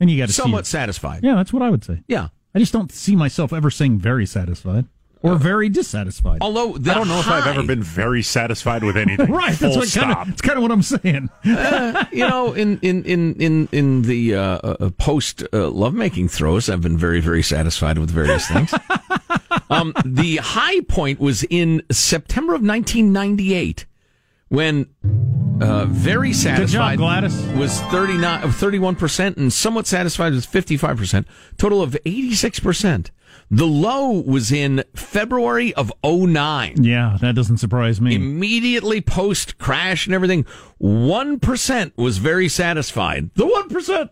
And 0.00 0.10
you 0.10 0.18
got 0.18 0.26
to 0.26 0.32
Somewhat 0.32 0.66
see 0.66 0.70
satisfied. 0.70 1.24
Yeah, 1.24 1.34
that's 1.34 1.52
what 1.52 1.62
I 1.62 1.70
would 1.70 1.84
say. 1.84 2.02
Yeah. 2.06 2.28
I 2.54 2.58
just 2.60 2.72
don't 2.72 2.92
see 2.92 3.16
myself 3.16 3.52
ever 3.52 3.70
saying 3.70 3.98
very 3.98 4.26
satisfied 4.26 4.86
or 5.24 5.36
very 5.36 5.68
dissatisfied. 5.68 6.38
Although 6.42 6.74
I 6.74 6.94
don't 6.94 7.08
know 7.08 7.18
if 7.18 7.26
I've 7.26 7.46
ever 7.46 7.62
been 7.62 7.82
very 7.82 8.22
satisfied 8.22 8.84
with 8.84 8.96
anything. 8.96 9.30
right. 9.32 9.54
Full 9.54 9.74
That's 9.74 9.76
what 9.76 10.00
kind 10.00 10.12
stop. 10.12 10.26
of, 10.26 10.32
it's 10.32 10.42
kind 10.42 10.58
of 10.58 10.62
what 10.62 10.70
I'm 10.70 10.82
saying. 10.82 11.30
Uh, 11.44 12.04
you 12.12 12.26
know, 12.26 12.52
in 12.52 12.78
in 12.80 13.04
in 13.04 13.34
in 13.36 13.68
in 13.72 14.02
the 14.02 14.34
uh, 14.34 14.40
uh, 14.40 14.90
post 14.98 15.42
uh, 15.52 15.68
lovemaking 15.70 16.28
throes, 16.28 16.68
I've 16.68 16.80
been 16.82 16.98
very 16.98 17.20
very 17.20 17.42
satisfied 17.42 17.98
with 17.98 18.10
various 18.10 18.46
things. 18.48 18.74
um, 19.70 19.94
the 20.04 20.36
high 20.38 20.80
point 20.82 21.20
was 21.20 21.44
in 21.44 21.82
September 21.90 22.54
of 22.54 22.62
1998 22.62 23.86
when 24.54 24.86
uh, 25.60 25.86
very 25.86 26.32
satisfied 26.32 26.98
Gladys. 26.98 27.40
was 27.52 27.80
39 27.82 28.50
31 28.52 28.96
percent 28.96 29.36
and 29.36 29.52
somewhat 29.52 29.86
satisfied 29.86 30.32
was 30.32 30.46
55 30.46 30.96
percent 30.96 31.26
total 31.58 31.82
of 31.82 31.96
86 32.04 32.60
percent 32.60 33.10
the 33.50 33.66
low 33.66 34.10
was 34.20 34.50
in 34.50 34.84
february 34.94 35.74
of 35.74 35.92
09 36.04 36.82
yeah, 36.82 37.18
that 37.20 37.34
doesn't 37.34 37.58
surprise 37.58 38.00
me. 38.00 38.14
immediately 38.14 39.00
post 39.00 39.58
crash 39.58 40.06
and 40.06 40.14
everything, 40.14 40.44
1% 40.80 41.92
was 41.96 42.18
very 42.18 42.48
satisfied. 42.48 43.30
The 43.34 43.46
1%. 43.46 44.10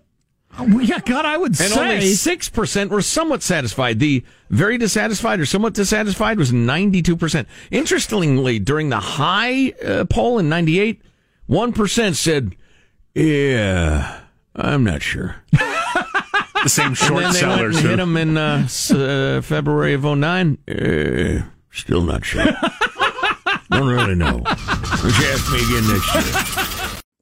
Yeah, 0.60 1.00
God, 1.00 1.24
I 1.24 1.36
would 1.38 1.58
and 1.60 1.70
say 1.70 1.80
only 1.80 2.06
six 2.12 2.48
percent 2.48 2.90
were 2.90 3.02
somewhat 3.02 3.42
satisfied. 3.42 3.98
The 3.98 4.22
very 4.50 4.76
dissatisfied 4.76 5.40
or 5.40 5.46
somewhat 5.46 5.74
dissatisfied 5.74 6.38
was 6.38 6.52
ninety-two 6.52 7.16
percent. 7.16 7.48
Interestingly, 7.70 8.58
during 8.58 8.90
the 8.90 9.00
high 9.00 9.70
uh, 9.84 10.04
poll 10.04 10.38
in 10.38 10.48
'98, 10.50 11.00
one 11.46 11.72
percent 11.72 12.16
said, 12.16 12.54
"Yeah, 13.14 14.20
I'm 14.54 14.84
not 14.84 15.00
sure." 15.02 15.36
the 16.62 16.68
same 16.68 16.94
short 16.94 17.24
and 17.24 17.26
then 17.26 17.32
they 17.32 17.38
sellers. 17.40 17.74
Went 17.74 17.76
and 17.76 17.90
hit 17.90 17.96
them 17.96 18.16
in 18.16 18.36
uh, 18.36 18.68
uh, 19.38 19.40
February 19.42 19.94
of 19.94 20.04
09. 20.04 20.58
Uh, 20.68 21.42
still 21.70 22.02
not 22.02 22.24
sure. 22.24 22.44
Don't 23.70 23.88
really 23.88 24.14
know. 24.14 24.38
Why 24.38 24.54
don't 24.54 25.14
ask 25.24 25.50
me 25.50 25.58
again 25.64 25.88
next 25.88 26.14
year? 26.14 26.68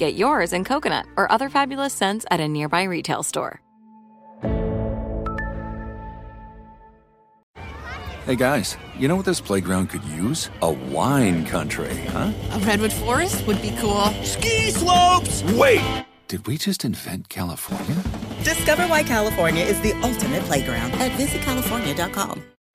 Get 0.00 0.14
yours 0.14 0.54
in 0.54 0.64
coconut 0.64 1.04
or 1.18 1.30
other 1.30 1.50
fabulous 1.50 1.92
scents 1.92 2.24
at 2.30 2.40
a 2.40 2.48
nearby 2.48 2.84
retail 2.84 3.22
store. 3.22 3.60
Hey 8.24 8.34
guys, 8.34 8.78
you 8.98 9.08
know 9.08 9.16
what 9.16 9.26
this 9.26 9.42
playground 9.42 9.88
could 9.88 10.04
use? 10.04 10.48
A 10.62 10.70
wine 10.70 11.44
country, 11.44 11.94
huh? 12.08 12.32
A 12.52 12.58
redwood 12.60 12.94
forest 12.94 13.46
would 13.46 13.60
be 13.60 13.72
cool. 13.78 14.06
Ski 14.22 14.70
slopes! 14.70 15.42
Wait! 15.52 16.06
Did 16.28 16.46
we 16.46 16.56
just 16.56 16.86
invent 16.86 17.28
California? 17.28 18.02
Discover 18.42 18.84
why 18.84 19.02
California 19.02 19.64
is 19.64 19.78
the 19.82 19.92
ultimate 20.02 20.44
playground 20.44 20.92
at 20.92 21.10
visitcalifornia.com. 21.20 22.42